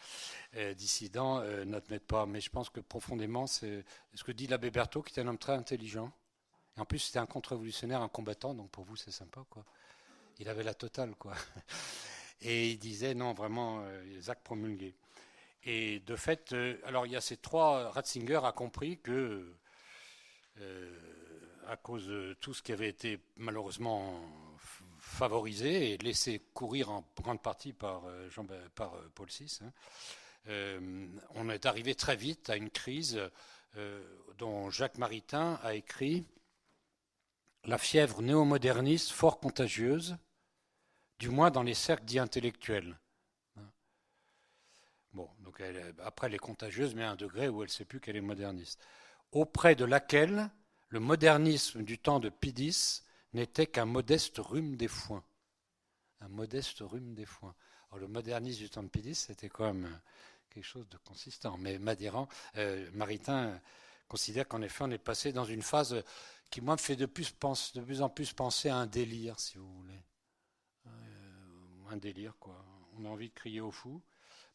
hein, 0.63 0.73
dissidents, 0.75 1.43
n'admettent 1.65 2.07
pas. 2.07 2.27
Mais 2.27 2.41
je 2.41 2.51
pense 2.51 2.69
que 2.69 2.81
profondément, 2.81 3.47
c'est 3.47 3.85
ce 4.15 4.23
que 4.23 4.33
dit 4.33 4.47
l'abbé 4.47 4.71
Berthaud, 4.71 5.03
qui 5.03 5.13
était 5.13 5.23
un 5.23 5.29
homme 5.29 5.39
très 5.39 5.55
intelligent. 5.55 6.13
Et 6.77 6.81
en 6.81 6.85
plus, 6.85 6.99
c'était 6.99 7.19
un 7.19 7.27
contre-révolutionnaire, 7.27 8.03
un 8.03 8.09
combattant, 8.09 8.55
donc 8.55 8.71
pour 8.71 8.85
vous, 8.85 8.97
c'est 8.97 9.11
sympa, 9.11 9.45
quoi. 9.49 9.65
Il 10.39 10.49
avait 10.49 10.63
la 10.63 10.75
totale, 10.75 11.15
quoi. 11.17 11.35
Et 12.43 12.71
il 12.71 12.79
disait, 12.79 13.15
non, 13.15 13.35
vraiment, 13.35 13.85
Zach 14.21 14.41
promulgué. 14.43 14.95
Et 15.65 16.01
de 16.01 16.17
fait, 16.17 16.55
alors 16.85 17.05
il 17.05 17.13
y 17.13 17.17
a 17.17 17.21
ces 17.21 17.37
trois, 17.37 17.91
Ratzinger 17.91 18.41
a 18.45 18.53
compris 18.53 18.99
que 18.99 19.55
à 21.71 21.77
cause 21.77 22.09
de 22.09 22.37
tout 22.41 22.53
ce 22.53 22.63
qui 22.63 22.73
avait 22.73 22.89
été 22.89 23.21
malheureusement 23.37 24.21
favorisé 24.99 25.93
et 25.93 25.99
laissé 25.99 26.41
courir 26.53 26.91
en 26.91 27.05
grande 27.23 27.41
partie 27.41 27.73
par, 27.73 28.07
euh, 28.07 28.29
Jean, 28.29 28.45
par 28.75 28.95
euh, 28.95 29.09
Paul 29.15 29.29
VI, 29.29 29.61
hein, 29.63 29.73
euh, 30.49 31.07
on 31.37 31.49
est 31.49 31.67
arrivé 31.67 31.95
très 31.95 32.17
vite 32.17 32.51
à 32.51 32.57
une 32.57 32.71
crise 32.71 33.21
dont 34.39 34.69
Jacques 34.69 34.99
Maritain 34.99 35.61
a 35.63 35.75
écrit 35.75 36.27
La 37.63 37.79
fièvre 37.79 38.21
néo-moderniste 38.21 39.13
fort 39.13 39.39
contagieuse, 39.39 40.17
du 41.21 41.29
moins 41.29 41.53
dans 41.53 41.63
les 41.63 41.75
cercles 41.75 42.05
dits 42.05 42.19
intellectuels. 42.19 42.99
Hein. 43.57 43.71
Bon, 45.13 45.31
donc 45.39 45.63
après 46.03 46.27
elle 46.27 46.35
est 46.35 46.39
contagieuse, 46.39 46.97
mais 46.97 47.05
à 47.05 47.13
un 47.13 47.17
degré 47.17 47.49
où 47.49 47.63
elle 47.63 47.69
ne 47.69 47.73
sait 47.73 47.85
plus 47.85 48.01
qu'elle 48.01 48.17
est 48.17 48.21
moderniste. 48.21 48.83
Auprès 49.31 49.77
de 49.77 49.85
laquelle 49.85 50.51
le 50.91 51.01
modernisme 51.01 51.83
du 51.83 51.99
temps 51.99 52.19
de 52.19 52.29
Pidis 52.29 53.03
n'était 53.33 53.67
qu'un 53.67 53.85
modeste 53.85 54.39
rhume 54.39 54.77
des 54.77 54.89
foins. 54.89 55.25
Un 56.21 56.29
modeste 56.29 56.81
rhume 56.81 57.15
des 57.15 57.25
foins. 57.25 57.55
le 57.97 58.09
modernisme 58.09 58.59
du 58.59 58.71
temps 58.71 58.83
de 58.83 58.89
Pidis, 58.89 59.15
c'était 59.15 59.49
quand 59.49 59.73
même 59.73 60.01
quelque 60.51 60.65
chose 60.65 60.89
de 60.89 60.97
consistant. 60.99 61.57
Mais 61.59 61.79
Madiran, 61.79 62.29
euh, 62.57 62.91
Maritain 62.93 63.61
considère 64.09 64.49
qu'en 64.49 64.63
effet, 64.63 64.83
on 64.85 64.91
est 64.91 64.99
passé 64.99 65.33
dans 65.33 65.45
une 65.45 65.63
phase 65.63 66.03
qui, 66.51 66.61
moi, 66.61 66.75
me 66.75 66.81
fait 66.81 66.97
de 66.97 67.07
plus, 67.07 67.33
de 67.75 67.81
plus 67.81 68.03
en 68.03 68.09
plus 68.09 68.33
penser 68.33 68.69
à 68.69 68.77
un 68.77 68.87
délire, 68.87 69.39
si 69.39 69.59
vous 69.59 69.73
voulez. 69.73 70.03
Euh, 70.87 70.91
un 71.91 71.97
délire, 71.97 72.35
quoi. 72.41 72.65
On 72.99 73.05
a 73.05 73.09
envie 73.09 73.29
de 73.29 73.35
crier 73.35 73.61
au 73.61 73.71
fou, 73.71 74.03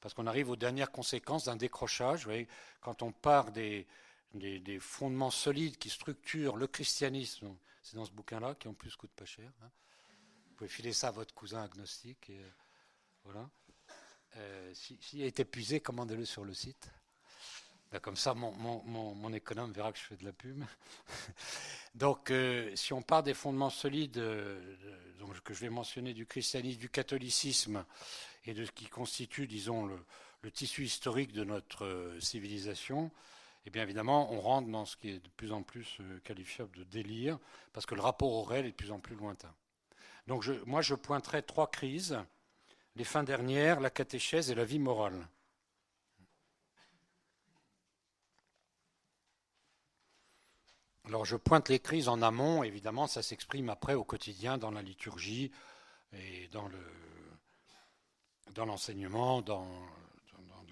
parce 0.01 0.13
qu'on 0.13 0.27
arrive 0.27 0.49
aux 0.49 0.57
dernières 0.57 0.91
conséquences 0.91 1.45
d'un 1.45 1.55
décrochage. 1.55 2.19
Vous 2.19 2.31
voyez, 2.31 2.49
quand 2.81 3.01
on 3.01 3.13
part 3.13 3.53
des, 3.53 3.87
des, 4.35 4.79
fondements 4.79 5.31
solides 5.31 5.77
qui 5.77 5.89
structurent 5.89 6.57
le 6.57 6.67
christianisme. 6.67 7.55
C'est 7.81 7.95
dans 7.95 8.05
ce 8.05 8.11
bouquin-là, 8.11 8.55
qui 8.55 8.67
en 8.67 8.73
plus 8.73 8.95
coûte 8.95 9.11
pas 9.15 9.25
cher. 9.25 9.51
Hein. 9.63 9.69
Vous 10.49 10.55
pouvez 10.55 10.69
filer 10.69 10.93
ça 10.93 11.09
à 11.09 11.11
votre 11.11 11.33
cousin 11.33 11.63
agnostique. 11.63 12.29
Et, 12.29 12.39
euh, 12.39 12.49
voilà. 13.23 13.49
Euh, 14.37 14.73
S'il 14.73 15.21
est 15.21 15.39
épuisé, 15.39 15.79
commandez-le 15.79 16.25
sur 16.25 16.43
le 16.43 16.53
site. 16.53 16.89
Ben, 17.91 17.99
comme 17.99 18.15
ça, 18.15 18.33
mon, 18.33 18.51
mon, 18.51 19.33
économe 19.33 19.71
verra 19.71 19.91
que 19.91 19.99
je 19.99 20.03
fais 20.03 20.17
de 20.17 20.25
la 20.25 20.33
pub. 20.33 20.63
donc, 21.95 22.31
euh, 22.31 22.75
si 22.75 22.93
on 22.93 23.01
part 23.01 23.23
des 23.23 23.33
fondements 23.33 23.69
solides 23.69 24.15
que 24.15 25.53
je 25.53 25.59
vais 25.59 25.69
mentionner 25.69 26.13
du 26.13 26.25
christianisme, 26.25 26.79
du 26.79 26.89
catholicisme 26.89 27.85
et 28.45 28.53
de 28.53 28.65
ce 28.65 28.71
qui 28.71 28.87
constitue, 28.87 29.47
disons, 29.47 29.85
le 30.41 30.51
tissu 30.51 30.83
historique 30.83 31.31
de 31.31 31.43
notre 31.43 32.17
civilisation, 32.19 33.11
et 33.65 33.71
bien 33.71 33.83
évidemment, 33.83 34.31
on 34.31 34.39
rentre 34.39 34.69
dans 34.69 34.85
ce 34.85 34.95
qui 34.95 35.09
est 35.09 35.19
de 35.19 35.29
plus 35.29 35.51
en 35.51 35.63
plus 35.63 35.97
euh, 35.99 36.19
qualifiable 36.23 36.77
de 36.77 36.83
délire, 36.83 37.39
parce 37.73 37.85
que 37.85 37.95
le 37.95 38.01
rapport 38.01 38.31
au 38.31 38.43
réel 38.43 38.65
est 38.65 38.71
de 38.71 38.75
plus 38.75 38.91
en 38.91 38.99
plus 38.99 39.15
lointain. 39.15 39.53
Donc 40.27 40.47
moi, 40.65 40.81
je 40.81 40.95
pointerai 40.95 41.43
trois 41.43 41.69
crises, 41.69 42.17
les 42.95 43.03
fins 43.03 43.23
dernières, 43.23 43.79
la 43.79 43.89
catéchèse 43.89 44.51
et 44.51 44.55
la 44.55 44.65
vie 44.65 44.79
morale. 44.79 45.27
Alors 51.05 51.23
je 51.23 51.35
pointe 51.35 51.69
les 51.69 51.79
crises 51.79 52.07
en 52.07 52.23
amont, 52.23 52.63
évidemment, 52.63 53.05
ça 53.05 53.21
s'exprime 53.21 53.69
après 53.69 53.93
au 53.93 54.03
quotidien 54.03 54.57
dans 54.57 54.71
la 54.71 54.81
liturgie 54.81 55.51
et 56.13 56.47
dans 56.47 56.67
l'enseignement, 58.65 59.43
dans 59.43 59.67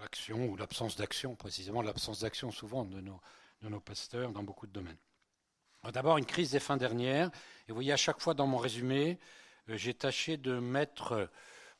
l'action 0.03 0.45
ou 0.45 0.55
l'absence 0.57 0.95
d'action, 0.97 1.35
précisément 1.35 1.81
l'absence 1.81 2.19
d'action 2.19 2.51
souvent 2.51 2.83
de 2.83 2.99
nos, 2.99 3.19
de 3.61 3.69
nos 3.69 3.79
pasteurs 3.79 4.31
dans 4.31 4.43
beaucoup 4.43 4.67
de 4.67 4.73
domaines. 4.73 4.97
D'abord, 5.91 6.17
une 6.17 6.25
crise 6.25 6.51
des 6.51 6.59
fins 6.59 6.77
dernières. 6.77 7.27
Et 7.27 7.71
vous 7.71 7.75
voyez, 7.75 7.91
à 7.91 7.97
chaque 7.97 8.19
fois 8.19 8.33
dans 8.33 8.47
mon 8.47 8.57
résumé, 8.57 9.19
euh, 9.69 9.77
j'ai 9.77 9.93
tâché 9.93 10.37
de 10.37 10.59
mettre. 10.59 11.29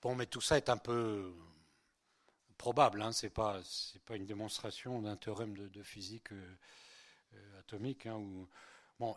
Bon, 0.01 0.15
mais 0.15 0.25
tout 0.25 0.41
ça 0.41 0.57
est 0.57 0.69
un 0.69 0.77
peu 0.77 1.33
probable, 2.57 3.01
hein, 3.01 3.11
ce 3.11 3.25
n'est 3.25 3.29
pas, 3.29 3.61
une 4.11 4.25
démonstration 4.25 5.01
d'un 5.01 5.15
théorème 5.17 5.55
de, 5.55 5.83
physique 5.83 6.31
euh, 6.31 6.55
euh, 7.33 7.59
atomique. 7.59 8.05
Hein, 8.05 8.21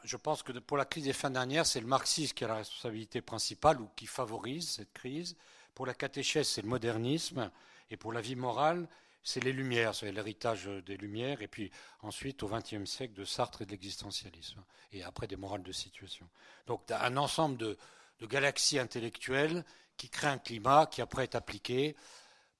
je 0.05 0.17
pense 0.17 0.43
que 0.43 0.53
pour 0.53 0.77
la 0.77 0.85
crise 0.85 1.05
des 1.05 1.13
fins 1.13 1.31
dernières, 1.31 1.67
c'est 1.67 1.81
le 1.81 1.87
marxisme 1.87 2.35
qui 2.35 2.45
a 2.45 2.49
la 2.49 2.57
responsabilité 2.57 3.21
principale 3.21 3.81
ou 3.81 3.89
qui 3.95 4.07
favorise 4.07 4.69
cette 4.69 4.93
crise. 4.93 5.37
Pour 5.75 5.87
la 5.87 5.95
catéchèse, 5.95 6.49
c'est 6.49 6.63
le 6.63 6.69
modernisme. 6.69 7.51
Et 7.91 7.97
pour 7.97 8.13
la 8.13 8.21
vie 8.21 8.37
morale, 8.37 8.89
c'est 9.27 9.43
les 9.43 9.53
Lumières, 9.53 9.95
c'est 9.95 10.13
l'héritage 10.13 10.67
des 10.87 10.97
Lumières, 10.97 11.43
et 11.43 11.49
puis 11.49 11.73
ensuite 12.01 12.45
au 12.45 12.49
XXe 12.49 12.85
siècle 12.89 13.15
de 13.15 13.25
Sartre 13.25 13.63
et 13.63 13.67
de 13.67 13.73
l'existentialisme, 13.73 14.63
et 14.93 15.03
après 15.03 15.27
des 15.27 15.35
morales 15.35 15.65
de 15.65 15.73
situation. 15.73 16.29
Donc 16.69 16.89
un 16.91 17.17
ensemble 17.17 17.57
de, 17.57 17.77
galaxies 18.23 18.79
intellectuelles 18.79 19.65
qui 19.97 20.09
créent 20.09 20.29
un 20.29 20.39
climat 20.39 20.87
qui 20.87 21.03
après 21.03 21.25
est 21.25 21.35
appliqué 21.35 21.97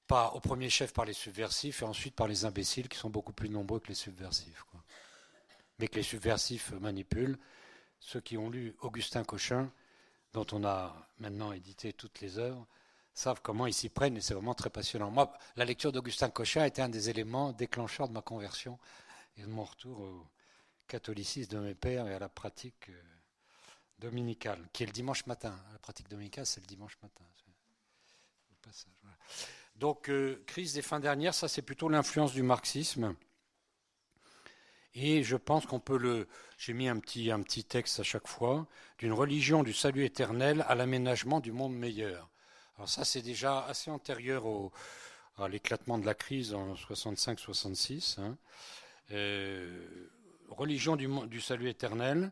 pas 0.07 0.31
au 0.31 0.41
premier 0.41 0.69
chef 0.69 0.93
par 0.93 1.05
les 1.05 1.13
subversifs 1.13 1.81
et 1.81 1.85
ensuite 1.85 2.15
par 2.15 2.27
les 2.27 2.43
imbéciles 2.43 2.89
qui 2.89 2.97
sont 2.97 3.09
beaucoup 3.09 3.33
plus 3.33 3.49
nombreux 3.49 3.79
que 3.79 3.87
les 3.87 3.95
subversifs. 3.95 4.65
Mais 5.79 5.87
que 5.87 5.95
les 5.95 6.03
subversifs 6.03 6.71
manipulent. 6.73 7.37
Ceux 7.99 8.21
qui 8.21 8.37
ont 8.37 8.49
lu 8.49 8.75
Augustin 8.81 9.23
Cochin, 9.23 9.71
dont 10.33 10.45
on 10.51 10.65
a 10.65 11.09
maintenant 11.19 11.51
édité 11.51 11.93
toutes 11.93 12.19
les 12.19 12.37
œuvres, 12.39 12.67
savent 13.17 13.41
comment 13.41 13.65
ils 13.65 13.73
s'y 13.73 13.89
prennent 13.89 14.15
et 14.15 14.21
c'est 14.21 14.35
vraiment 14.35 14.53
très 14.53 14.69
passionnant. 14.69 15.09
Moi, 15.09 15.33
la 15.55 15.65
lecture 15.65 15.91
d'Augustin 15.91 16.29
Cochin 16.29 16.63
été 16.65 16.83
un 16.83 16.89
des 16.89 17.09
éléments 17.09 17.51
déclencheurs 17.51 18.07
de 18.07 18.13
ma 18.13 18.21
conversion 18.21 18.77
et 19.37 19.41
de 19.41 19.47
mon 19.47 19.63
retour 19.63 19.99
au 20.01 20.27
catholicisme 20.87 21.51
de 21.51 21.59
mes 21.59 21.73
pères 21.73 22.07
et 22.07 22.13
à 22.13 22.19
la 22.19 22.29
pratique 22.29 22.89
euh, 22.89 23.01
dominicale, 23.97 24.69
qui 24.71 24.83
est 24.83 24.85
le 24.85 24.91
dimanche 24.91 25.25
matin. 25.25 25.59
La 25.73 25.79
pratique 25.79 26.07
dominicale, 26.09 26.45
c'est 26.45 26.61
le 26.61 26.67
dimanche 26.67 26.95
matin. 27.01 27.23
Donc, 29.77 30.09
euh, 30.09 30.43
crise 30.45 30.73
des 30.73 30.81
fins 30.81 30.99
dernières, 30.99 31.33
ça 31.33 31.47
c'est 31.47 31.61
plutôt 31.61 31.89
l'influence 31.89 32.33
du 32.33 32.43
marxisme. 32.43 33.15
Et 34.93 35.23
je 35.23 35.37
pense 35.37 35.65
qu'on 35.65 35.79
peut 35.79 35.97
le. 35.97 36.27
J'ai 36.57 36.73
mis 36.73 36.87
un 36.87 36.99
petit 36.99 37.63
texte 37.63 37.99
à 37.99 38.03
chaque 38.03 38.27
fois. 38.27 38.67
D'une 38.99 39.13
religion 39.13 39.63
du 39.63 39.73
salut 39.73 40.05
éternel 40.05 40.65
à 40.67 40.75
l'aménagement 40.75 41.39
du 41.39 41.51
monde 41.51 41.75
meilleur. 41.75 42.29
Alors 42.77 42.89
ça, 42.89 43.03
c'est 43.03 43.23
déjà 43.23 43.65
assez 43.65 43.89
antérieur 43.89 44.45
à 45.37 45.47
l'éclatement 45.47 45.97
de 45.97 46.05
la 46.05 46.13
crise 46.13 46.53
en 46.53 46.75
65-66. 46.75 48.19
Hein. 48.19 48.37
Euh, 49.11 50.09
religion 50.49 50.95
du, 50.95 51.07
du, 51.27 51.41
salut 51.41 51.69
éternel 51.69 52.31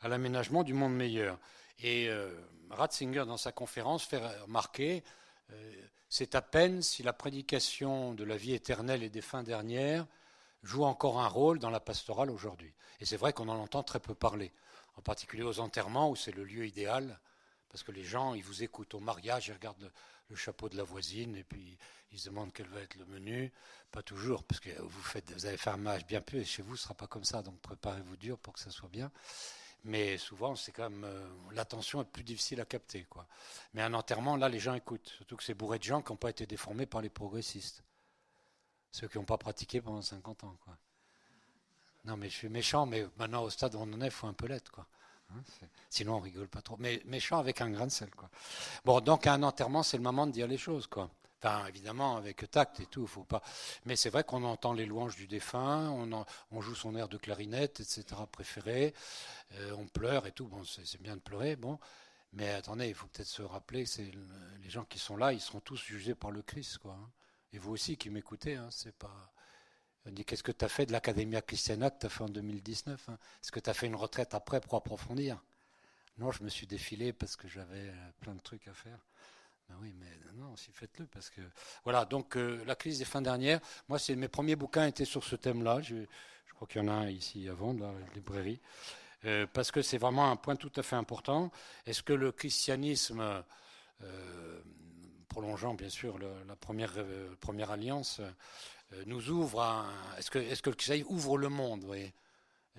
à 0.00 0.08
l'aménagement 0.08 0.62
du 0.62 0.72
monde 0.72 0.94
meilleur. 0.94 1.38
Et 1.80 2.08
euh, 2.08 2.30
Ratzinger, 2.70 3.24
dans 3.26 3.36
sa 3.36 3.52
conférence, 3.52 4.04
fait 4.04 4.18
remarquer 4.42 5.04
euh, 5.52 5.74
c'est 6.08 6.34
à 6.34 6.42
peine 6.42 6.80
si 6.80 7.02
la 7.02 7.12
prédication 7.12 8.14
de 8.14 8.24
la 8.24 8.36
vie 8.36 8.54
éternelle 8.54 9.02
et 9.02 9.10
des 9.10 9.20
fins 9.20 9.42
dernières 9.42 10.06
joue 10.62 10.84
encore 10.84 11.20
un 11.20 11.28
rôle 11.28 11.58
dans 11.58 11.70
la 11.70 11.80
pastorale 11.80 12.30
aujourd'hui. 12.30 12.72
Et 13.00 13.04
c'est 13.04 13.18
vrai 13.18 13.34
qu'on 13.34 13.48
en 13.48 13.58
entend 13.58 13.82
très 13.82 14.00
peu 14.00 14.14
parler, 14.14 14.52
en 14.96 15.02
particulier 15.02 15.42
aux 15.42 15.60
enterrements 15.60 16.08
où 16.08 16.16
c'est 16.16 16.32
le 16.32 16.44
lieu 16.44 16.66
idéal 16.66 17.18
parce 17.74 17.82
que 17.82 17.90
les 17.90 18.04
gens, 18.04 18.34
ils 18.34 18.44
vous 18.44 18.62
écoutent 18.62 18.94
au 18.94 19.00
mariage, 19.00 19.48
ils 19.48 19.52
regardent 19.52 19.90
le, 20.28 20.36
chapeau 20.36 20.68
de 20.68 20.76
la 20.76 20.84
voisine 20.84 21.34
et 21.34 21.42
puis 21.42 21.76
ils 22.12 22.20
se 22.20 22.28
demandent 22.28 22.52
quel 22.52 22.68
va 22.68 22.78
être 22.78 22.94
le 22.94 23.04
menu. 23.04 23.52
Pas 23.90 24.00
toujours, 24.00 24.44
parce 24.44 24.60
que 24.60 24.70
vous, 24.80 25.02
faites, 25.02 25.32
vous 25.32 25.44
avez 25.44 25.56
fait 25.56 25.70
un 25.70 25.76
mariage 25.76 26.06
bien 26.06 26.20
peu 26.20 26.36
et 26.36 26.44
chez 26.44 26.62
vous, 26.62 26.76
ce 26.76 26.82
ne 26.82 26.84
sera 26.84 26.94
pas 26.94 27.08
comme 27.08 27.24
ça, 27.24 27.42
donc 27.42 27.60
préparez-vous 27.62 28.16
dur 28.16 28.38
pour 28.38 28.52
que 28.52 28.60
ça 28.60 28.70
soit 28.70 28.88
bien. 28.88 29.10
Mais 29.82 30.18
souvent, 30.18 30.54
c'est 30.54 30.70
quand 30.70 30.88
même 30.88 31.02
euh, 31.02 31.28
l'attention 31.50 32.00
est 32.00 32.04
plus 32.04 32.22
difficile 32.22 32.60
à 32.60 32.64
capter, 32.64 33.06
quoi. 33.06 33.26
Mais 33.72 33.82
un 33.82 33.92
enterrement, 33.92 34.36
là, 34.36 34.48
les 34.48 34.60
gens 34.60 34.74
écoutent, 34.74 35.08
surtout 35.08 35.36
que 35.36 35.42
c'est 35.42 35.54
bourré 35.54 35.80
de 35.80 35.84
gens 35.84 36.00
qui 36.00 36.12
n'ont 36.12 36.16
pas 36.16 36.30
été 36.30 36.46
déformés 36.46 36.86
par 36.86 37.00
les 37.00 37.10
progressistes, 37.10 37.82
ceux 38.92 39.08
qui 39.08 39.18
n'ont 39.18 39.24
pas 39.24 39.38
pratiqué 39.38 39.80
pendant 39.80 40.00
50 40.00 40.44
ans, 40.44 40.56
quoi. 40.64 40.78
Non, 42.04 42.16
mais 42.16 42.30
je 42.30 42.36
suis 42.36 42.48
méchant, 42.48 42.86
mais 42.86 43.04
maintenant 43.16 43.42
au 43.42 43.50
stade 43.50 43.74
où 43.74 43.78
on 43.78 43.92
en 43.92 44.00
est, 44.00 44.06
il 44.06 44.12
faut 44.12 44.28
un 44.28 44.32
peu 44.32 44.46
l'être, 44.46 44.70
quoi. 44.70 44.86
Hein, 45.30 45.40
sinon, 45.90 46.16
on 46.16 46.20
rigole 46.20 46.48
pas 46.48 46.62
trop. 46.62 46.76
Mais 46.78 47.02
méchant 47.06 47.38
avec 47.38 47.60
un 47.60 47.70
grain 47.70 47.86
de 47.86 47.92
sel, 47.92 48.10
quoi. 48.10 48.30
Bon, 48.84 49.00
donc, 49.00 49.26
un 49.26 49.42
enterrement, 49.42 49.82
c'est 49.82 49.96
le 49.96 50.02
moment 50.02 50.26
de 50.26 50.32
dire 50.32 50.46
les 50.46 50.58
choses, 50.58 50.86
quoi. 50.86 51.10
Enfin, 51.42 51.66
évidemment, 51.66 52.16
avec 52.16 52.50
tact 52.50 52.80
et 52.80 52.86
tout, 52.86 53.06
faut 53.06 53.24
pas. 53.24 53.42
Mais 53.84 53.96
c'est 53.96 54.08
vrai 54.08 54.24
qu'on 54.24 54.44
entend 54.44 54.72
les 54.72 54.86
louanges 54.86 55.16
du 55.16 55.26
défunt, 55.26 55.90
on, 55.90 56.24
on, 56.50 56.60
joue 56.62 56.74
son 56.74 56.96
air 56.96 57.06
de 57.06 57.18
clarinette, 57.18 57.80
etc. 57.80 58.04
préféré, 58.32 58.94
euh, 59.52 59.74
on 59.76 59.86
pleure 59.86 60.26
et 60.26 60.32
tout. 60.32 60.46
Bon, 60.46 60.64
c'est 60.64 61.02
bien 61.02 61.16
de 61.16 61.20
pleurer, 61.20 61.56
bon. 61.56 61.78
Mais 62.32 62.50
attendez, 62.50 62.88
il 62.88 62.94
faut 62.94 63.06
peut-être 63.08 63.28
se 63.28 63.42
rappeler, 63.42 63.84
c'est 63.86 64.10
les 64.62 64.70
gens 64.70 64.84
qui 64.84 64.98
sont 64.98 65.16
là, 65.16 65.32
ils 65.32 65.40
seront 65.40 65.60
tous 65.60 65.76
jugés 65.76 66.14
par 66.14 66.30
le 66.30 66.42
Christ, 66.42 66.78
quoi. 66.78 66.92
Hein. 66.92 67.10
et 67.52 67.58
vous 67.58 67.72
aussi 67.72 67.96
qui 67.96 68.08
m'écoutez, 68.10 68.56
hein, 68.56 68.68
c'est 68.70 68.96
pas. 68.96 69.33
Dit 70.06 70.24
qu'est-ce 70.24 70.42
que 70.42 70.52
tu 70.52 70.64
as 70.64 70.68
fait 70.68 70.84
de 70.84 70.92
l'Academia 70.92 71.40
Christiana 71.40 71.90
que 71.90 72.00
tu 72.00 72.06
as 72.06 72.10
fait 72.10 72.24
en 72.24 72.28
2019 72.28 73.08
hein? 73.08 73.18
Est-ce 73.42 73.50
que 73.50 73.60
tu 73.60 73.70
as 73.70 73.74
fait 73.74 73.86
une 73.86 73.94
retraite 73.94 74.34
après 74.34 74.60
pour 74.60 74.74
approfondir? 74.74 75.42
Non, 76.18 76.30
je 76.30 76.44
me 76.44 76.48
suis 76.48 76.66
défilé 76.66 77.12
parce 77.12 77.36
que 77.36 77.48
j'avais 77.48 77.88
euh, 77.88 78.10
plein 78.20 78.34
de 78.34 78.40
trucs 78.40 78.68
à 78.68 78.74
faire. 78.74 78.98
Ben 79.68 79.76
oui, 79.80 79.94
mais 79.98 80.06
non, 80.34 80.52
aussi 80.52 80.70
faites-le 80.72 81.06
parce 81.06 81.30
que 81.30 81.40
voilà. 81.82 82.04
Donc 82.04 82.36
euh, 82.36 82.62
la 82.66 82.76
crise 82.76 82.98
des 82.98 83.04
fins 83.04 83.22
dernières. 83.22 83.60
Moi, 83.88 83.98
mes 84.10 84.28
premiers 84.28 84.56
bouquins 84.56 84.86
étaient 84.86 85.06
sur 85.06 85.24
ce 85.24 85.36
thème-là. 85.36 85.80
Je, 85.80 86.04
crois 86.54 86.68
qu'il 86.68 86.82
y 86.82 86.84
en 86.84 86.88
a 86.88 86.92
un 86.92 87.08
ici 87.08 87.48
vendre, 87.48 87.80
dans 87.80 87.92
la 87.92 88.06
librairie, 88.14 88.60
euh, 89.24 89.44
parce 89.52 89.72
que 89.72 89.82
c'est 89.82 89.98
vraiment 89.98 90.30
un 90.30 90.36
point 90.36 90.54
tout 90.54 90.70
à 90.76 90.82
fait 90.84 90.94
important. 90.94 91.50
Est-ce 91.84 92.02
que 92.02 92.12
le 92.12 92.30
christianisme 92.30 93.42
prolongeant 95.28 95.74
bien 95.74 95.88
sûr 95.88 96.16
la 96.18 96.54
première, 96.54 97.70
alliance, 97.70 98.20
nous 99.06 99.30
ouvre 99.30 99.60
à. 99.60 99.86
Est-ce 100.18 100.30
que, 100.30 100.70
le 100.70 101.04
ouvre 101.06 101.38
le 101.38 101.48
monde. 101.48 101.84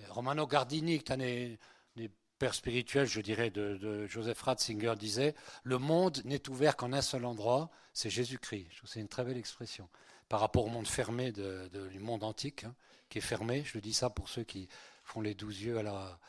Romano 0.10 0.48
Gardini, 0.48 1.00
qui 1.00 1.14
est 1.14 1.60
des 1.96 2.12
pères 2.38 2.54
spirituels, 2.54 3.08
je 3.08 3.22
dirais, 3.22 3.50
de, 3.50 4.06
Joseph 4.08 4.42
Ratzinger, 4.42 4.96
disait 4.98 5.36
Le 5.64 5.78
monde 5.78 6.22
n'est 6.26 6.50
ouvert 6.50 6.76
qu'en 6.76 6.94
un 6.94 7.02
seul 7.02 7.26
endroit, 7.26 7.70
c'est 7.94 8.10
Jésus-Christ. 8.10 8.68
C'est 8.86 9.00
une 9.00 9.08
très 9.08 9.24
belle 9.24 9.38
expression. 9.38 9.90
Par 10.30 10.40
rapport 10.40 10.66
au 10.66 10.70
monde 10.70 10.88
fermé 10.88 11.32
du 11.32 12.00
monde 12.00 12.24
antique, 12.24 12.64
hein, 12.64 12.76
qui 13.10 13.20
est 13.20 13.22
fermé, 13.22 13.64
je 13.66 13.78
dis 13.80 13.94
ça 13.94 14.10
pour 14.10 14.30
ceux 14.30 14.44
qui 14.44 14.68
font 15.04 15.22
les 15.22 15.36
douze 15.36 15.62
yeux 15.62 15.78
à 15.78 15.84
la 15.84 16.20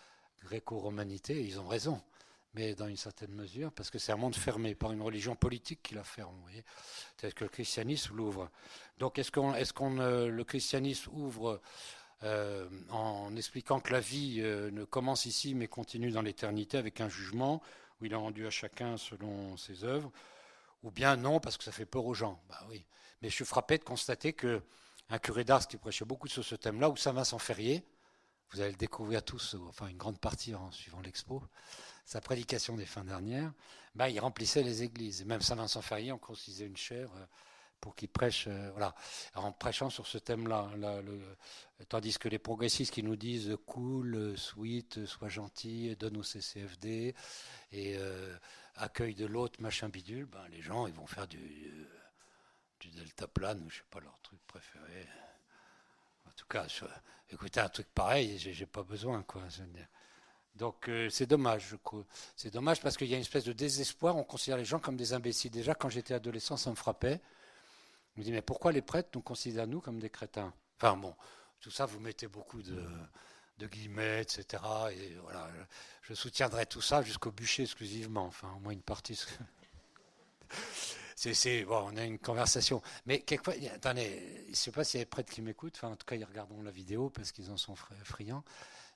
gréco-romanité, 0.44 1.42
ils 1.44 1.58
ont 1.58 1.66
raison 1.66 2.00
mais 2.56 2.74
dans 2.74 2.86
une 2.86 2.96
certaine 2.96 3.32
mesure, 3.32 3.70
parce 3.70 3.90
que 3.90 3.98
c'est 3.98 4.12
un 4.12 4.16
monde 4.16 4.34
fermé 4.34 4.74
par 4.74 4.90
une 4.90 5.02
religion 5.02 5.36
politique 5.36 5.82
qui 5.82 5.94
la 5.94 6.02
ferme. 6.02 6.34
Vous 6.34 6.42
voyez 6.42 6.64
C'est 7.18 7.32
que 7.34 7.44
le 7.44 7.50
christianisme 7.50 8.16
l'ouvre. 8.16 8.50
Donc, 8.98 9.18
est-ce 9.18 9.30
qu'on, 9.30 9.54
est-ce 9.54 9.74
qu'on, 9.74 9.98
euh, 9.98 10.28
le 10.28 10.42
christianisme 10.42 11.10
ouvre 11.12 11.60
euh, 12.22 12.66
en 12.90 13.36
expliquant 13.36 13.78
que 13.78 13.92
la 13.92 14.00
vie 14.00 14.38
euh, 14.40 14.70
ne 14.70 14.84
commence 14.84 15.26
ici 15.26 15.54
mais 15.54 15.66
continue 15.66 16.10
dans 16.10 16.22
l'éternité 16.22 16.78
avec 16.78 17.02
un 17.02 17.10
jugement 17.10 17.60
où 18.00 18.06
il 18.06 18.12
est 18.12 18.16
rendu 18.16 18.46
à 18.46 18.50
chacun 18.50 18.96
selon 18.96 19.58
ses 19.58 19.84
œuvres, 19.84 20.10
ou 20.82 20.90
bien 20.90 21.16
non 21.16 21.40
parce 21.40 21.58
que 21.58 21.64
ça 21.64 21.72
fait 21.72 21.84
peur 21.84 22.06
aux 22.06 22.14
gens? 22.14 22.40
Bah 22.48 22.64
oui. 22.70 22.86
Mais 23.20 23.28
je 23.28 23.34
suis 23.34 23.44
frappé 23.44 23.76
de 23.76 23.84
constater 23.84 24.32
que 24.32 24.62
un 25.10 25.18
curé 25.18 25.44
d'Ars 25.44 25.68
qui 25.68 25.76
prêchait 25.76 26.06
beaucoup 26.06 26.26
sur 26.26 26.42
ce 26.42 26.54
thème-là, 26.54 26.88
ou 26.88 26.96
Saint-Vincent 26.96 27.38
Ferrier, 27.38 27.84
vous 28.50 28.60
allez 28.60 28.70
le 28.70 28.76
découvrir 28.76 29.22
tous, 29.22 29.56
enfin 29.68 29.88
une 29.88 29.96
grande 29.98 30.18
partie 30.18 30.54
en 30.54 30.70
suivant 30.70 31.00
l'expo, 31.00 31.42
sa 32.06 32.20
prédication 32.20 32.76
des 32.76 32.86
fins 32.86 33.04
dernières, 33.04 33.52
ben, 33.96 34.06
il 34.06 34.20
remplissait 34.20 34.62
les 34.62 34.84
églises. 34.84 35.24
Même 35.24 35.42
Saint-Vincent 35.42 35.82
Ferrier 35.82 36.12
en 36.12 36.18
construisait 36.18 36.64
une 36.64 36.76
chaire 36.76 37.10
euh, 37.16 37.26
pour 37.80 37.96
qu'il 37.96 38.08
prêche, 38.08 38.46
euh, 38.46 38.70
voilà, 38.70 38.94
en 39.34 39.50
prêchant 39.52 39.90
sur 39.90 40.06
ce 40.06 40.16
thème-là. 40.16 40.70
Tandis 41.88 42.16
que 42.16 42.28
les 42.28 42.38
progressistes 42.38 42.94
qui 42.94 43.02
nous 43.02 43.16
disent 43.16 43.56
cool, 43.66 44.38
sweet, 44.38 45.04
sois 45.04 45.28
gentil, 45.28 45.96
donne 45.96 46.16
au 46.16 46.22
CCFD 46.22 47.14
et 47.72 47.96
euh, 47.98 48.36
accueille 48.76 49.16
de 49.16 49.26
l'autre, 49.26 49.60
machin 49.60 49.88
bidule, 49.88 50.26
ben, 50.26 50.46
les 50.50 50.62
gens 50.62 50.86
ils 50.86 50.94
vont 50.94 51.06
faire 51.06 51.26
du, 51.26 51.88
du 52.78 52.90
delta 52.90 53.26
plane 53.26 53.62
ou 53.64 53.68
je 53.68 53.78
sais 53.78 53.84
pas 53.90 54.00
leur 54.00 54.18
truc 54.20 54.38
préféré. 54.46 55.08
En 56.28 56.30
tout 56.36 56.46
cas, 56.46 56.68
je, 56.68 56.84
écoutez 57.30 57.58
un 57.58 57.68
truc 57.68 57.88
pareil, 57.92 58.38
j'ai 58.38 58.66
pas 58.66 58.84
besoin 58.84 59.24
quoi. 59.24 59.42
Donc 60.56 60.88
euh, 60.88 61.08
c'est 61.10 61.26
dommage. 61.26 61.76
C'est 62.36 62.52
dommage 62.52 62.80
parce 62.80 62.96
qu'il 62.96 63.08
y 63.08 63.14
a 63.14 63.16
une 63.16 63.22
espèce 63.22 63.44
de 63.44 63.52
désespoir. 63.52 64.16
On 64.16 64.24
considère 64.24 64.56
les 64.56 64.64
gens 64.64 64.78
comme 64.78 64.96
des 64.96 65.12
imbéciles. 65.12 65.50
Déjà, 65.50 65.74
quand 65.74 65.88
j'étais 65.88 66.14
adolescent, 66.14 66.56
ça 66.56 66.70
me 66.70 66.76
frappait. 66.76 67.20
Je 68.14 68.20
me 68.20 68.24
dis, 68.24 68.32
mais 68.32 68.42
pourquoi 68.42 68.72
les 68.72 68.82
prêtres 68.82 69.10
nous 69.14 69.20
considèrent 69.20 69.66
nous 69.66 69.80
comme 69.80 69.98
des 69.98 70.08
crétins? 70.08 70.52
Enfin 70.78 70.96
bon, 70.96 71.14
tout 71.60 71.70
ça, 71.70 71.84
vous 71.84 72.00
mettez 72.00 72.28
beaucoup 72.28 72.62
de, 72.62 72.82
de 73.58 73.66
guillemets, 73.66 74.22
etc. 74.22 74.62
Et 74.92 75.16
voilà, 75.22 75.48
je 76.02 76.14
soutiendrai 76.14 76.66
tout 76.66 76.80
ça 76.80 77.02
jusqu'au 77.02 77.30
bûcher 77.30 77.64
exclusivement. 77.64 78.24
Enfin, 78.24 78.50
au 78.56 78.60
moins 78.60 78.72
une 78.72 78.82
partie. 78.82 79.22
c'est, 81.16 81.64
bon, 81.64 81.90
on 81.92 81.96
a 81.96 82.04
une 82.04 82.18
conversation. 82.18 82.80
Mais 83.04 83.20
quelquefois, 83.20 83.54
attendez, 83.74 84.44
je 84.46 84.50
ne 84.50 84.54
sais 84.54 84.70
pas 84.70 84.84
s'il 84.84 85.00
y 85.00 85.02
a 85.02 85.04
des 85.04 85.10
prêtres 85.10 85.32
qui 85.32 85.42
m'écoutent. 85.42 85.76
Enfin, 85.76 85.88
en 85.88 85.96
tout 85.96 86.06
cas, 86.06 86.16
ils 86.16 86.24
regarderont 86.24 86.62
la 86.62 86.70
vidéo 86.70 87.10
parce 87.10 87.32
qu'ils 87.32 87.50
en 87.50 87.58
sont 87.58 87.74
friands. 87.74 88.44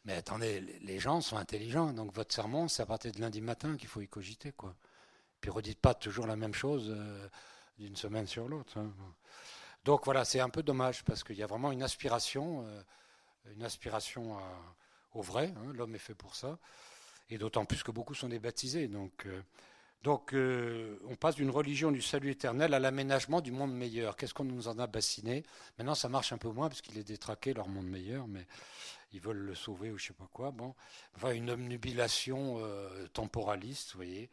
Mais 0.04 0.14
attendez, 0.14 0.60
les 0.60 0.98
gens 0.98 1.20
sont 1.20 1.36
intelligents, 1.36 1.92
donc 1.92 2.14
votre 2.14 2.34
sermon, 2.34 2.68
c'est 2.68 2.82
à 2.82 2.86
partir 2.86 3.12
de 3.12 3.20
lundi 3.20 3.40
matin 3.40 3.76
qu'il 3.76 3.88
faut 3.88 4.00
y 4.00 4.08
cogiter, 4.08 4.52
quoi. 4.52 4.74
Puis 5.40 5.50
redites 5.50 5.78
pas 5.78 5.94
toujours 5.94 6.26
la 6.26 6.36
même 6.36 6.54
chose 6.54 6.92
euh, 6.94 7.28
d'une 7.78 7.96
semaine 7.96 8.26
sur 8.26 8.48
l'autre. 8.48 8.78
Hein. 8.78 8.92
Donc 9.84 10.04
voilà, 10.04 10.24
c'est 10.24 10.40
un 10.40 10.50
peu 10.50 10.62
dommage 10.62 11.04
parce 11.04 11.24
qu'il 11.24 11.36
y 11.36 11.42
a 11.42 11.46
vraiment 11.46 11.72
une 11.72 11.82
aspiration, 11.82 12.64
euh, 12.66 12.82
une 13.54 13.62
aspiration 13.62 14.38
à, 14.38 14.42
au 15.14 15.22
vrai. 15.22 15.52
Hein, 15.56 15.72
L'homme 15.74 15.94
est 15.94 15.98
fait 15.98 16.14
pour 16.14 16.34
ça, 16.34 16.58
et 17.30 17.38
d'autant 17.38 17.64
plus 17.64 17.82
que 17.82 17.90
beaucoup 17.90 18.14
sont 18.14 18.28
débaptisés. 18.28 18.88
Donc 18.88 19.26
euh, 19.26 19.42
donc, 20.02 20.32
euh, 20.32 20.98
on 21.10 21.14
passe 21.14 21.34
d'une 21.34 21.50
religion 21.50 21.92
du 21.92 22.00
salut 22.00 22.30
éternel 22.30 22.72
à 22.72 22.78
l'aménagement 22.78 23.42
du 23.42 23.52
monde 23.52 23.74
meilleur. 23.74 24.16
Qu'est-ce 24.16 24.32
qu'on 24.32 24.44
nous 24.44 24.66
en 24.66 24.78
a 24.78 24.86
bassiné? 24.86 25.44
Maintenant, 25.76 25.94
ça 25.94 26.08
marche 26.08 26.32
un 26.32 26.38
peu 26.38 26.48
moins 26.48 26.68
parce 26.68 26.80
qu'il 26.80 26.96
est 26.96 27.04
détraqué, 27.04 27.52
leur 27.52 27.68
monde 27.68 27.86
meilleur, 27.86 28.26
mais 28.26 28.46
ils 29.12 29.20
veulent 29.20 29.38
le 29.38 29.54
sauver 29.54 29.90
ou 29.90 29.98
je 29.98 30.08
sais 30.08 30.12
pas 30.12 30.28
quoi. 30.32 30.50
Bon, 30.50 30.74
enfin, 31.16 31.32
une 31.32 31.50
omnubilation 31.50 32.58
euh, 32.58 33.06
temporaliste, 33.08 33.92
vous 33.92 33.98
voyez, 33.98 34.30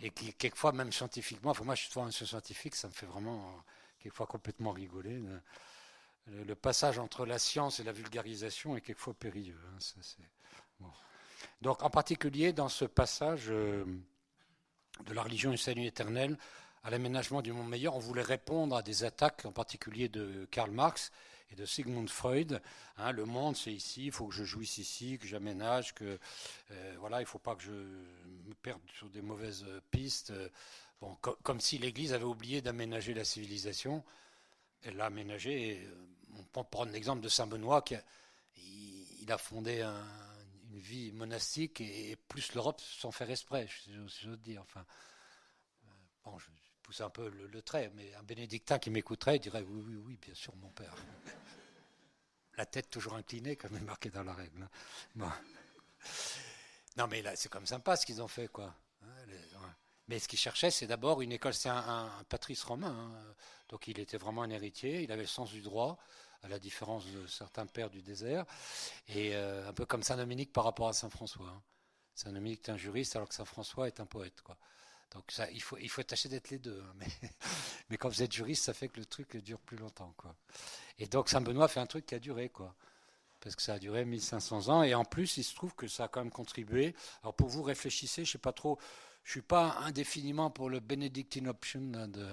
et 0.00 0.10
qui, 0.10 0.32
quelquefois, 0.34 0.72
même 0.72 0.92
scientifiquement, 0.92 1.50
enfin, 1.50 1.64
moi, 1.64 1.74
je 1.74 1.88
suis 1.88 2.00
un 2.00 2.10
scientifique, 2.10 2.74
ça 2.74 2.88
me 2.88 2.92
fait 2.92 3.06
vraiment, 3.06 3.48
euh, 3.48 3.60
quelquefois, 4.00 4.26
complètement 4.26 4.72
rigoler. 4.72 5.22
Le, 6.26 6.44
le, 6.44 6.54
passage 6.54 6.98
entre 6.98 7.26
la 7.26 7.38
science 7.38 7.80
et 7.80 7.84
la 7.84 7.92
vulgarisation 7.92 8.76
est 8.76 8.80
quelquefois 8.80 9.14
périlleux. 9.14 9.60
Hein. 9.74 10.86
Donc, 11.60 11.82
en 11.82 11.90
particulier, 11.90 12.52
dans 12.52 12.68
ce 12.68 12.84
passage... 12.84 13.46
Euh, 13.50 13.84
de 15.06 15.12
la 15.12 15.22
religion 15.22 15.50
du 15.50 15.56
salut 15.56 15.84
éternel 15.84 16.38
à 16.82 16.90
l'aménagement 16.90 17.42
du 17.42 17.52
monde 17.52 17.68
meilleur. 17.68 17.96
On 17.96 18.00
voulait 18.00 18.22
répondre 18.22 18.76
à 18.76 18.82
des 18.82 19.04
attaques, 19.04 19.44
en 19.44 19.52
particulier 19.52 20.08
de 20.08 20.46
Karl 20.50 20.70
Marx 20.70 21.10
et 21.50 21.54
de 21.54 21.64
Sigmund 21.66 22.08
Freud. 22.08 22.60
Hein, 22.96 23.12
le 23.12 23.24
monde, 23.24 23.56
c'est 23.56 23.72
ici, 23.72 24.06
il 24.06 24.12
faut 24.12 24.26
que 24.26 24.34
je 24.34 24.44
jouisse 24.44 24.78
ici, 24.78 25.18
que 25.18 25.26
j'aménage, 25.26 25.94
que 25.94 26.18
euh, 26.70 26.96
voilà, 26.98 27.18
il 27.20 27.24
ne 27.24 27.28
faut 27.28 27.38
pas 27.38 27.54
que 27.54 27.62
je 27.62 27.72
me 27.72 28.54
perde 28.62 28.80
sur 28.92 29.08
des 29.10 29.22
mauvaises 29.22 29.64
pistes. 29.90 30.32
Comme 31.20 31.60
si 31.60 31.78
l'Église 31.78 32.12
avait 32.12 32.24
oublié 32.24 32.62
d'aménager 32.62 33.12
la 33.12 33.24
civilisation. 33.24 34.02
Elle 34.82 34.96
l'a 34.96 35.06
aménagé. 35.06 35.82
Euh, 35.84 35.94
on 36.38 36.42
peut 36.44 36.68
prendre 36.68 36.92
l'exemple 36.92 37.22
de 37.22 37.28
Saint 37.28 37.46
Benoît, 37.46 37.82
qui 37.82 37.94
a, 37.94 38.02
il, 38.56 39.30
a 39.30 39.38
fondé 39.38 39.82
un, 39.82 40.04
une 40.70 40.78
vie 40.78 41.12
monastique 41.12 41.80
et, 41.80 42.16
plus 42.28 42.54
l'Europe 42.54 42.80
sans 42.80 43.10
faire 43.10 43.30
esprit, 43.30 43.66
je 43.68 44.28
veux 44.28 44.36
dire. 44.36 44.62
Enfin, 44.62 44.84
euh, 45.84 45.90
bon, 46.24 46.38
je 46.38 46.50
pousse 46.94 47.04
un 47.04 47.10
peu 47.10 47.28
le, 47.28 47.62
trait, 47.62 47.90
mais 47.94 48.14
un 48.14 48.22
bénédictin 48.22 48.78
qui 48.78 48.90
m'écouterait 48.90 49.38
dirait 49.38 49.62
oui, 49.62 49.82
oui, 49.86 49.96
oui, 50.06 50.18
bien 50.20 50.34
sûr, 50.34 50.54
mon 50.56 50.70
père. 50.70 50.94
La 52.56 52.66
tête 52.66 52.88
toujours 52.88 53.14
inclinée, 53.14 53.56
comme 53.56 53.76
est 53.76 53.80
marqué 53.80 54.10
dans 54.10 54.22
la 54.22 54.32
règle. 54.32 54.68
Hein. 55.20 55.32
Non, 56.96 57.08
mais 57.08 57.20
là, 57.20 57.34
c'est 57.34 57.48
comme 57.48 57.66
sympa 57.66 57.96
ce 57.96 58.06
qu'ils 58.06 58.22
ont 58.22 58.28
fait, 58.28 58.46
quoi. 58.46 58.72
Hein, 59.02 59.06
mais 60.06 60.20
ce 60.20 60.28
qu'ils 60.28 60.38
cherchaient, 60.38 60.70
c'est 60.70 60.86
d'abord 60.86 61.20
une 61.20 61.32
école, 61.32 61.54
c'est 61.54 61.68
un, 61.68 61.76
un, 61.76 62.24
patrice 62.28 62.62
romain, 62.62 63.12
hein. 63.16 63.34
donc 63.68 63.88
il 63.88 63.98
était 63.98 64.18
vraiment 64.18 64.42
un 64.42 64.50
héritier, 64.50 65.02
il 65.02 65.10
avait 65.10 65.22
le 65.22 65.28
sens 65.28 65.50
du 65.50 65.62
droit, 65.62 65.98
à 66.42 66.48
la 66.48 66.60
différence 66.60 67.06
de 67.06 67.26
certains 67.26 67.66
pères 67.66 67.90
du 67.90 68.02
désert, 68.02 68.44
et 69.08 69.34
euh, 69.34 69.68
un 69.68 69.72
peu 69.72 69.86
comme 69.86 70.02
Saint 70.04 70.16
Dominique 70.16 70.52
par 70.52 70.64
rapport 70.64 70.88
à 70.88 70.92
Saint 70.92 71.10
François. 71.10 71.60
Saint 72.14 72.32
Dominique 72.32 72.68
est 72.68 72.72
un 72.72 72.76
juriste 72.76 73.16
alors 73.16 73.28
que 73.28 73.34
Saint 73.34 73.46
François 73.46 73.88
est 73.88 73.98
un 73.98 74.06
poète, 74.06 74.42
quoi. 74.42 74.56
Donc 75.12 75.24
il 75.52 75.62
faut, 75.62 75.78
il 75.78 75.88
faut 75.88 76.02
tâcher 76.02 76.28
d'être 76.28 76.50
les 76.50 76.58
deux. 76.58 76.82
Hein, 76.84 76.92
mais, 76.96 77.06
mais 77.90 77.96
quand 77.96 78.08
vous 78.08 78.22
êtes 78.22 78.32
juriste, 78.32 78.64
ça 78.64 78.74
fait 78.74 78.88
que 78.88 78.98
le 78.98 79.06
truc 79.06 79.36
dure 79.36 79.60
plus 79.60 79.76
longtemps, 79.76 80.12
quoi. 80.16 80.34
Et 80.98 81.06
donc 81.06 81.28
Saint 81.28 81.40
Benoît 81.40 81.68
fait 81.68 81.80
un 81.80 81.86
truc 81.86 82.06
qui 82.06 82.14
a 82.14 82.18
duré, 82.18 82.48
quoi. 82.48 82.74
Parce 83.40 83.56
que 83.56 83.62
ça 83.62 83.74
a 83.74 83.78
duré 83.78 84.04
1500 84.04 84.68
ans, 84.68 84.82
et 84.82 84.94
en 84.94 85.04
plus, 85.04 85.36
il 85.36 85.44
se 85.44 85.54
trouve 85.54 85.74
que 85.74 85.86
ça 85.86 86.04
a 86.04 86.08
quand 86.08 86.20
même 86.20 86.32
contribué. 86.32 86.94
Alors 87.22 87.34
pour 87.34 87.48
vous, 87.48 87.62
réfléchissez, 87.62 88.24
je 88.24 88.32
sais 88.32 88.38
pas 88.38 88.52
trop, 88.52 88.78
je 89.22 89.32
suis 89.32 89.42
pas 89.42 89.76
indéfiniment 89.80 90.50
pour 90.50 90.70
le 90.70 90.80
Benedictine 90.80 91.48
Option 91.48 91.80
de, 91.80 92.26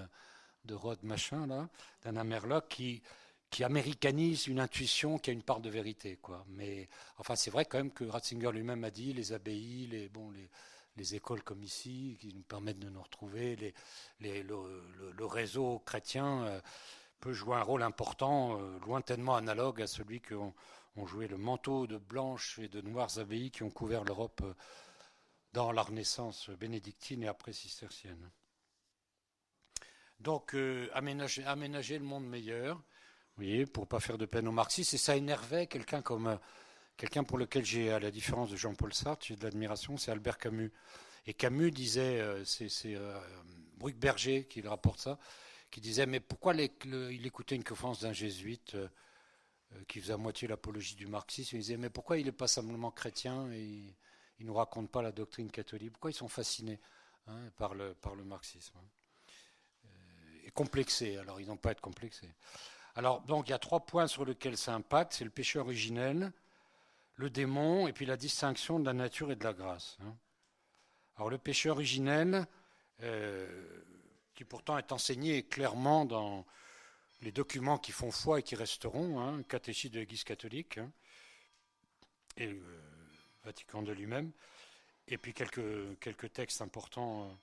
de 0.65 0.73
Rod 0.73 1.03
Machin, 1.03 1.69
d'Anna 2.01 2.23
Merlock, 2.23 2.69
qui, 2.69 3.01
qui 3.49 3.65
américanise 3.65 4.47
une 4.47 4.59
intuition 4.59 5.19
qui 5.19 5.29
a 5.29 5.33
une 5.33 5.43
part 5.43 5.59
de 5.59 5.69
vérité, 5.69 6.17
quoi. 6.21 6.45
Mais 6.47 6.87
enfin, 7.17 7.35
c'est 7.35 7.51
vrai 7.51 7.65
quand 7.65 7.77
même 7.77 7.91
que 7.91 8.05
Ratzinger 8.05 8.51
lui-même 8.51 8.83
a 8.85 8.91
dit 8.91 9.13
les 9.13 9.33
abbayes, 9.33 9.87
les 9.87 10.07
bon, 10.07 10.31
les, 10.31 10.49
les 10.97 11.15
écoles 11.15 11.43
comme 11.43 11.63
ici 11.63 12.17
qui 12.19 12.33
nous 12.33 12.43
permettent 12.43 12.79
de 12.79 12.89
nous 12.89 13.01
retrouver, 13.01 13.73
le, 14.19 15.25
réseau 15.25 15.79
chrétien 15.79 16.43
euh, 16.43 16.61
peut 17.19 17.33
jouer 17.33 17.55
un 17.55 17.63
rôle 17.63 17.83
important, 17.83 18.59
euh, 18.59 18.79
lointainement 18.85 19.35
analogue 19.35 19.81
à 19.81 19.87
celui 19.87 20.21
qu'ont 20.21 20.53
ont 20.97 21.05
joué 21.05 21.29
le 21.29 21.37
manteau 21.37 21.87
de 21.87 21.97
blanches 21.97 22.59
et 22.59 22.67
de 22.67 22.81
noires 22.81 23.17
abbayes 23.17 23.49
qui 23.49 23.63
ont 23.63 23.69
couvert 23.69 24.03
l'Europe 24.03 24.41
euh, 24.43 24.53
dans 25.53 25.71
la 25.71 25.83
Renaissance 25.83 26.49
bénédictine 26.49 27.23
et 27.23 27.27
après 27.27 27.53
cistercienne. 27.53 28.29
Donc, 30.19 30.55
aménager, 30.93 31.97
le 31.97 32.05
monde 32.05 32.27
meilleur, 32.27 32.75
vous 32.77 32.83
voyez, 33.37 33.65
pour 33.65 33.87
pas 33.87 33.99
faire 33.99 34.19
de 34.19 34.25
peine 34.25 34.47
aux 34.47 34.53
marxistes. 34.53 34.93
Et 34.93 34.97
ça 34.97 35.17
énervait 35.17 35.65
quelqu'un 35.65 36.01
comme 36.01 36.39
quelqu'un 37.01 37.23
pour 37.23 37.39
lequel 37.39 37.65
j'ai, 37.65 37.91
à 37.91 37.99
la 37.99 38.11
différence 38.11 38.51
de 38.51 38.55
Jean-Paul 38.55 38.93
Sartre, 38.93 39.25
j'ai 39.25 39.35
de 39.35 39.43
l'admiration, 39.43 39.97
c'est 39.97 40.11
Albert 40.11 40.37
Camus. 40.37 40.71
Et 41.25 41.33
Camus 41.33 41.71
disait, 41.71 42.21
euh, 42.21 42.45
c'est, 42.45 42.69
c'est 42.69 42.95
Berger 43.95 44.45
qui 44.45 44.61
le 44.61 44.69
rapporte 44.69 44.99
ça, 44.99 45.17
qui 45.71 45.81
disait, 45.81 46.05
mais 46.05 46.19
pourquoi 46.19 46.53
il 46.53 47.25
écoutait 47.25 47.55
une 47.55 47.63
conférence 47.63 48.01
d'un 48.01 48.13
jésuite 48.13 48.77
qui 49.87 49.99
faisait 49.99 50.13
à 50.13 50.17
moitié 50.17 50.47
l'apologie 50.47 50.93
du 50.93 51.07
marxisme 51.07 51.55
Il 51.55 51.61
disait, 51.61 51.77
mais 51.77 51.89
pourquoi 51.89 52.19
il 52.19 52.25
n'est 52.25 52.31
pas 52.31 52.47
simplement 52.47 52.91
chrétien 52.91 53.51
et 53.51 53.63
il 53.63 53.95
ne 54.41 54.45
nous 54.45 54.53
raconte 54.53 54.91
pas 54.91 55.01
la 55.01 55.11
doctrine 55.11 55.49
catholique? 55.49 55.93
Pourquoi 55.93 56.11
ils 56.11 56.15
sont 56.15 56.27
fascinés 56.27 56.79
hein, 57.25 57.49
par, 57.57 57.73
le, 57.73 57.95
par 57.95 58.13
le 58.13 58.23
marxisme 58.23 58.77
hein? 58.77 59.89
Et 60.43 60.51
complexés. 60.51 61.17
Alors, 61.17 61.39
ils 61.39 61.47
n'ont 61.47 61.57
pas 61.57 61.69
à 61.69 61.71
être 61.71 61.81
complexés. 61.81 62.29
Alors, 62.95 63.21
donc, 63.21 63.47
il 63.47 63.51
y 63.51 63.53
a 63.55 63.59
trois 63.59 63.85
points 63.85 64.07
sur 64.07 64.23
lesquels 64.23 64.57
ça 64.57 64.75
impacte. 64.75 65.13
C'est 65.13 65.23
le 65.23 65.31
péché 65.31 65.57
originel, 65.57 66.31
le 67.21 67.29
démon, 67.29 67.87
et 67.87 67.93
puis 67.93 68.05
la 68.05 68.17
distinction 68.17 68.79
de 68.79 68.85
la 68.85 68.93
nature 68.93 69.31
et 69.31 69.35
de 69.35 69.43
la 69.43 69.53
grâce. 69.53 69.97
Hein. 70.01 70.15
Alors, 71.15 71.29
le 71.29 71.37
péché 71.37 71.69
originel, 71.69 72.45
euh, 73.03 73.83
qui 74.33 74.43
pourtant 74.43 74.77
est 74.77 74.91
enseigné 74.91 75.43
clairement 75.43 76.05
dans 76.05 76.45
les 77.21 77.31
documents 77.31 77.77
qui 77.77 77.91
font 77.91 78.11
foi 78.11 78.39
et 78.39 78.43
qui 78.43 78.55
resteront, 78.55 79.19
hein, 79.19 79.43
catéchisme 79.43 79.93
de 79.93 79.99
l'Église 79.99 80.23
catholique, 80.23 80.79
hein, 80.79 80.91
et 82.37 82.47
le 82.47 82.81
Vatican 83.43 83.83
de 83.83 83.91
lui-même, 83.91 84.31
et 85.07 85.17
puis 85.17 85.33
quelques, 85.33 86.33
textes 86.33 86.61
importants. 86.61 87.29
Euh, 87.29 87.33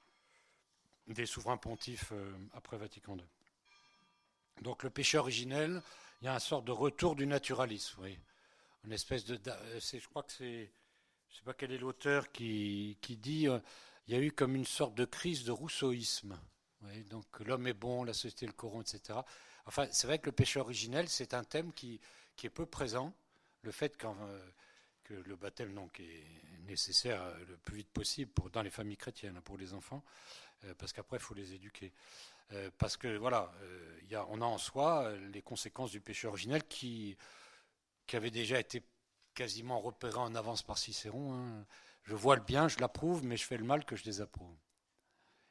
des 1.08 1.26
souverains 1.26 1.56
pontifs 1.56 2.12
euh, 2.12 2.32
après 2.52 2.76
Vatican 2.76 3.16
II. 3.16 3.24
Donc 4.62 4.82
le 4.82 4.90
péché 4.90 5.18
originel, 5.18 5.82
il 6.20 6.26
y 6.26 6.28
a 6.28 6.34
une 6.34 6.38
sorte 6.38 6.64
de 6.66 6.72
retour 6.72 7.16
du 7.16 7.26
naturalisme, 7.26 8.02
oui. 8.02 8.18
Une 8.84 8.92
espèce 8.92 9.24
de, 9.24 9.38
euh, 9.48 9.80
je 9.80 10.08
crois 10.08 10.22
que 10.22 10.32
c'est, 10.32 10.72
je 11.28 11.36
sais 11.36 11.44
pas 11.44 11.54
quel 11.54 11.72
est 11.72 11.78
l'auteur 11.78 12.30
qui, 12.32 12.96
qui 13.00 13.16
dit, 13.16 13.48
euh, 13.48 13.58
il 14.06 14.14
y 14.14 14.16
a 14.16 14.20
eu 14.20 14.32
comme 14.32 14.54
une 14.54 14.64
sorte 14.64 14.94
de 14.94 15.04
crise 15.04 15.44
de 15.44 15.50
rousseauisme. 15.50 16.38
donc 17.10 17.40
l'homme 17.40 17.66
est 17.66 17.74
bon, 17.74 18.04
la 18.04 18.14
société 18.14 18.46
le 18.46 18.52
corrompt, 18.52 18.94
etc. 18.94 19.18
Enfin, 19.66 19.86
c'est 19.90 20.06
vrai 20.06 20.18
que 20.18 20.26
le 20.26 20.32
péché 20.32 20.60
originel, 20.60 21.08
c'est 21.08 21.34
un 21.34 21.44
thème 21.44 21.72
qui, 21.72 22.00
qui 22.36 22.46
est 22.46 22.50
peu 22.50 22.64
présent. 22.64 23.12
Le 23.62 23.72
fait 23.72 23.96
que 23.96 24.06
le 25.12 25.36
baptême 25.36 25.74
donc, 25.74 26.00
est 26.00 26.24
nécessaire 26.66 27.22
le 27.46 27.56
plus 27.58 27.78
vite 27.78 27.90
possible 27.90 28.32
dans 28.52 28.62
les 28.62 28.70
familles 28.70 28.96
chrétiennes, 28.96 29.40
pour 29.42 29.58
les 29.58 29.74
enfants. 29.74 30.02
Euh, 30.64 30.74
parce 30.76 30.92
qu'après, 30.92 31.18
il 31.18 31.22
faut 31.22 31.34
les 31.34 31.54
éduquer. 31.54 31.92
Euh, 32.52 32.70
parce 32.78 32.96
que, 32.96 33.16
voilà, 33.16 33.52
euh, 33.62 34.24
on 34.28 34.40
a 34.40 34.44
en 34.44 34.58
soi 34.58 35.12
les 35.32 35.42
conséquences 35.42 35.90
du 35.90 36.00
péché 36.00 36.26
originel 36.26 36.64
qui, 36.64 37.16
qui 38.08 38.16
avaient 38.16 38.32
déjà 38.32 38.58
été 38.58 38.82
quasiment 39.34 39.80
repérées 39.80 40.18
en 40.18 40.34
avance 40.34 40.64
par 40.64 40.78
Cicéron. 40.78 41.34
Hein. 41.34 41.64
Je 42.02 42.16
vois 42.16 42.34
le 42.34 42.42
bien, 42.42 42.66
je 42.66 42.80
l'approuve, 42.80 43.24
mais 43.24 43.36
je 43.36 43.44
fais 43.44 43.56
le 43.56 43.64
mal 43.64 43.84
que 43.84 43.94
je 43.94 44.02
désapprouve. 44.02 44.56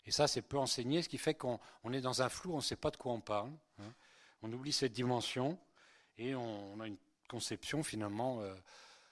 Et 0.05 0.11
ça, 0.11 0.27
c'est 0.27 0.41
peu 0.41 0.57
enseigné, 0.57 1.01
ce 1.01 1.07
qui 1.07 1.17
fait 1.17 1.35
qu'on 1.35 1.59
est 1.93 2.01
dans 2.01 2.21
un 2.21 2.27
flou, 2.27 2.53
on 2.53 2.57
ne 2.57 2.61
sait 2.61 2.75
pas 2.75 2.91
de 2.91 2.97
quoi 2.97 3.13
on 3.13 3.21
parle. 3.21 3.51
Hein. 3.79 3.93
On 4.41 4.51
oublie 4.51 4.73
cette 4.73 4.93
dimension 4.93 5.57
et 6.17 6.35
on, 6.35 6.79
a 6.81 6.87
une 6.87 6.97
conception 7.29 7.83
finalement 7.83 8.41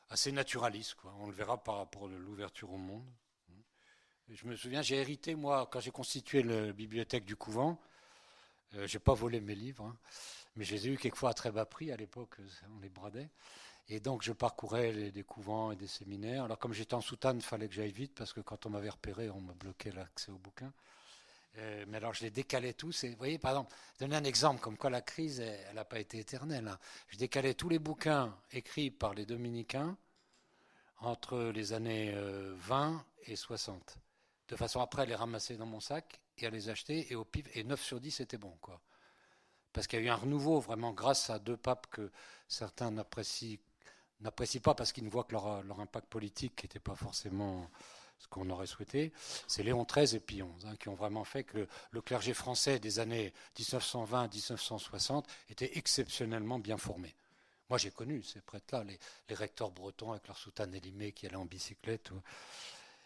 assez 0.10 0.31
naturaliste. 0.31 0.97
On 1.19 1.27
le 1.27 1.34
verra 1.34 1.62
par 1.63 1.77
rapport 1.77 2.05
à 2.05 2.08
l'ouverture 2.08 2.71
au 2.71 2.77
monde. 2.77 3.05
Je 4.29 4.47
me 4.47 4.55
souviens, 4.55 4.81
j'ai 4.81 4.95
hérité, 4.95 5.36
moi, 5.36 5.69
quand 5.71 5.79
j'ai 5.79 5.91
constitué 5.91 6.41
la 6.41 6.71
bibliothèque 6.71 7.25
du 7.25 7.36
couvent, 7.36 7.79
euh, 8.73 8.88
j'ai 8.88 8.99
pas 8.99 9.13
volé 9.13 9.39
mes 9.39 9.53
livres, 9.53 9.86
hein, 9.86 9.97
mais 10.55 10.63
je 10.63 10.75
les 10.75 10.87
ai 10.87 10.91
eus 10.91 10.97
quelquefois 10.97 11.31
à 11.31 11.33
très 11.33 11.51
bas 11.51 11.65
prix, 11.65 11.91
à 11.91 11.97
l'époque, 11.97 12.37
on 12.75 12.79
les 12.79 12.89
bradait. 12.89 13.29
Et 13.87 13.99
donc, 13.99 14.23
je 14.23 14.31
parcourais 14.31 15.11
des 15.11 15.23
couvents 15.23 15.71
et 15.71 15.75
des 15.75 15.87
séminaires. 15.87 16.45
Alors, 16.45 16.57
comme 16.57 16.73
j'étais 16.73 16.95
en 16.95 17.01
soutane, 17.01 17.37
il 17.37 17.43
fallait 17.43 17.67
que 17.67 17.73
j'aille 17.73 17.91
vite, 17.91 18.13
parce 18.15 18.33
que 18.33 18.41
quand 18.41 18.65
on 18.65 18.71
m'avait 18.71 18.89
repéré, 18.89 19.29
on 19.29 19.41
m'a 19.41 19.53
bloqué 19.53 19.91
l'accès 19.91 20.31
aux 20.31 20.37
bouquins. 20.37 20.73
Euh, 21.57 21.85
mais 21.87 21.97
alors, 21.97 22.13
je 22.13 22.23
les 22.23 22.31
décalais 22.31 22.73
tous. 22.73 23.03
Et, 23.03 23.09
vous 23.09 23.17
voyez, 23.17 23.37
par 23.37 23.51
exemple, 23.51 23.75
donner 23.99 24.15
un 24.15 24.23
exemple, 24.23 24.59
comme 24.59 24.77
quoi 24.77 24.89
la 24.89 25.01
crise, 25.01 25.39
elle 25.39 25.75
n'a 25.75 25.85
pas 25.85 25.99
été 25.99 26.17
éternelle. 26.17 26.67
Hein. 26.67 26.79
Je 27.09 27.17
décalais 27.17 27.53
tous 27.53 27.69
les 27.69 27.79
bouquins 27.79 28.35
écrits 28.51 28.89
par 28.89 29.13
les 29.13 29.25
dominicains 29.25 29.95
entre 30.99 31.51
les 31.53 31.73
années 31.73 32.15
20 32.55 32.93
euh, 32.93 32.97
et 33.27 33.35
60 33.35 33.97
de 34.47 34.55
façon 34.55 34.79
après 34.79 35.03
à 35.03 35.05
les 35.05 35.15
ramasser 35.15 35.57
dans 35.57 35.65
mon 35.65 35.79
sac 35.79 36.19
et 36.37 36.45
à 36.45 36.49
les 36.49 36.69
acheter, 36.69 37.11
et 37.11 37.15
au 37.15 37.23
pif, 37.23 37.47
et 37.55 37.63
9 37.63 37.81
sur 37.81 37.99
10 37.99 38.11
c'était 38.11 38.37
bon, 38.37 38.55
quoi. 38.61 38.81
Parce 39.75 39.88
qu'il 39.88 39.99
y 39.99 40.03
a 40.03 40.05
eu 40.05 40.09
un 40.09 40.15
renouveau, 40.15 40.61
vraiment, 40.61 40.93
grâce 40.93 41.29
à 41.29 41.38
deux 41.38 41.57
papes 41.57 41.88
que 41.88 42.09
certains 42.47 42.91
n'apprécient, 42.91 43.59
pas 44.63 44.73
parce 44.73 44.93
qu'ils 44.93 45.03
ne 45.03 45.09
voient 45.09 45.25
que 45.25 45.33
leur, 45.33 45.79
impact 45.81 46.07
politique 46.07 46.63
n'était 46.63 46.79
pas 46.79 46.95
forcément 46.95 47.69
ce 48.17 48.29
qu'on 48.29 48.49
aurait 48.51 48.67
souhaité. 48.67 49.11
C'est 49.47 49.63
Léon 49.63 49.83
XIII 49.83 50.15
et 50.15 50.19
Pie 50.21 50.38
XI 50.38 50.65
hein, 50.65 50.77
qui 50.79 50.88
ont 50.88 50.95
vraiment 50.95 51.25
fait 51.25 51.43
que 51.43 51.67
le 51.91 52.01
clergé 52.01 52.33
français 52.33 52.79
des 52.79 52.99
années 52.99 53.33
1920-1960 53.59 55.25
était 55.49 55.77
exceptionnellement 55.77 56.57
bien 56.57 56.77
formé. 56.77 57.13
Moi, 57.69 57.77
j'ai 57.77 57.91
connu 57.91 58.23
ces 58.23 58.39
prêtres-là, 58.39 58.85
les, 58.85 59.35
recteurs 59.35 59.71
bretons 59.71 60.13
avec 60.13 60.25
leur 60.27 60.38
soutane 60.38 60.73
élimée 60.73 61.11
qui 61.11 61.25
allaient 61.25 61.35
en 61.35 61.43
bicyclette. 61.43 62.11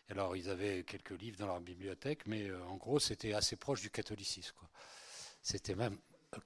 Alors, 0.09 0.35
ils 0.35 0.51
avaient 0.51 0.83
quelques 0.83 1.19
livres 1.19 1.39
dans 1.39 1.47
leur 1.47 1.61
bibliothèque, 1.61 2.27
mais 2.27 2.47
euh, 2.47 2.63
en 2.65 2.75
gros, 2.75 2.99
c'était 2.99 3.33
assez 3.33 3.55
proche 3.55 3.81
du 3.81 3.89
catholicisme. 3.89 4.55
C'était 5.41 5.73
même 5.73 5.97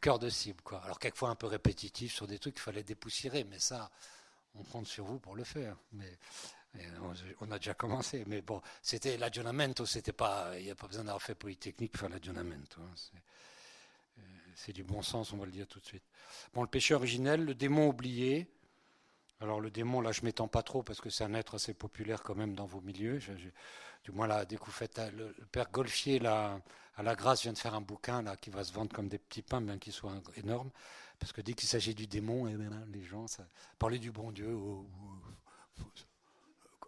cœur 0.02 0.20
de 0.20 0.30
cible. 0.30 0.62
Quoi. 0.62 0.82
Alors, 0.84 1.00
quelquefois 1.00 1.30
un 1.30 1.36
peu 1.36 1.48
répétitif 1.48 2.14
sur 2.14 2.28
des 2.28 2.40
trucs 2.40 2.56
qu'il 2.56 2.64
fallait 2.64 2.84
dépoussiérer, 2.84 3.44
mais 3.44 3.60
ça, 3.60 3.92
on 4.56 4.64
compte 4.64 4.88
sur 4.88 5.06
vous 5.06 5.20
pour 5.20 5.36
le 5.36 5.44
faire. 5.44 5.78
Mais, 5.94 6.18
on 7.42 7.52
a 7.52 7.60
déjà 7.60 7.76
commencé. 7.76 8.24
Mais 8.28 8.42
bon, 8.42 8.62
c'était 8.82 9.18
l'aggiornamento, 9.18 9.86
c'était 9.86 10.12
pas, 10.12 10.58
il 10.58 10.66
n'y 10.66 10.72
a 10.72 10.76
pas 10.76 10.88
besoin 10.88 11.04
d'avoir 11.04 11.22
fait 11.22 11.36
Polytechnique 11.36 11.92
pour 11.92 12.02
faire 12.02 12.10
l'aggiornamento. 12.10 12.82
Hein. 12.82 13.20
Euh, 14.18 14.22
c'est 14.56 14.74
du 14.74 14.84
bon 14.84 15.04
sens, 15.04 15.34
on 15.34 15.38
va 15.38 15.46
le 15.46 15.52
dire 15.52 15.68
tout 15.68 15.80
de 15.80 15.86
suite. 15.86 16.04
Bon, 16.54 16.62
le 16.62 16.68
péché 16.68 16.96
originel, 16.96 17.46
le 17.46 17.54
démon 17.54 17.88
oublié, 17.90 18.48
alors 19.44 19.60
le 19.60 19.70
démon, 19.70 20.00
là, 20.00 20.14
je 20.14 20.22
m'étends 20.22 20.48
pas 20.48 20.64
trop 20.64 20.84
parce 20.84 21.02
que 21.02 21.10
c'est 21.10 21.26
un 21.26 21.34
être 21.34 21.56
assez 21.56 21.74
populaire 21.74 22.24
quand 22.24 22.34
même 22.34 22.56
dans 22.56 22.66
vos 22.66 22.80
milieux. 22.80 23.20
du 24.06 24.12
moins 24.12 24.46
dès 24.46 24.56
que 24.56 24.64
vous 24.64 24.72
faites 24.72 25.02
le, 25.14 25.36
père 25.52 25.70
Golfier 25.70 26.26
à 26.26 26.62
la 27.04 27.16
Grâce 27.16 27.42
vient 27.42 27.52
de 27.52 27.58
faire 27.58 27.74
un 27.74 27.82
bouquin 27.82 28.22
là 28.22 28.38
qui 28.38 28.50
va 28.50 28.64
se 28.64 28.72
vendre 28.72 28.94
comme 28.94 29.10
des 29.10 29.20
petits 29.20 29.42
pains, 29.42 29.60
bien 29.60 29.78
qu'il 29.78 29.92
soit 29.92 30.14
énorme, 30.38 30.70
parce 31.20 31.34
que 31.34 31.42
dès 31.42 31.54
qu'il 31.54 31.68
s'agit 31.68 31.94
du 31.94 32.08
démon, 32.08 32.48
eh 32.48 32.54
ben, 32.54 32.86
les 32.94 33.04
gens, 33.04 33.28
ça, 33.28 33.46
parler 33.80 34.00
du 34.00 34.12
bon 34.12 34.32
Dieu, 34.32 34.54
oh, 34.56 34.88
oh, 35.78 35.84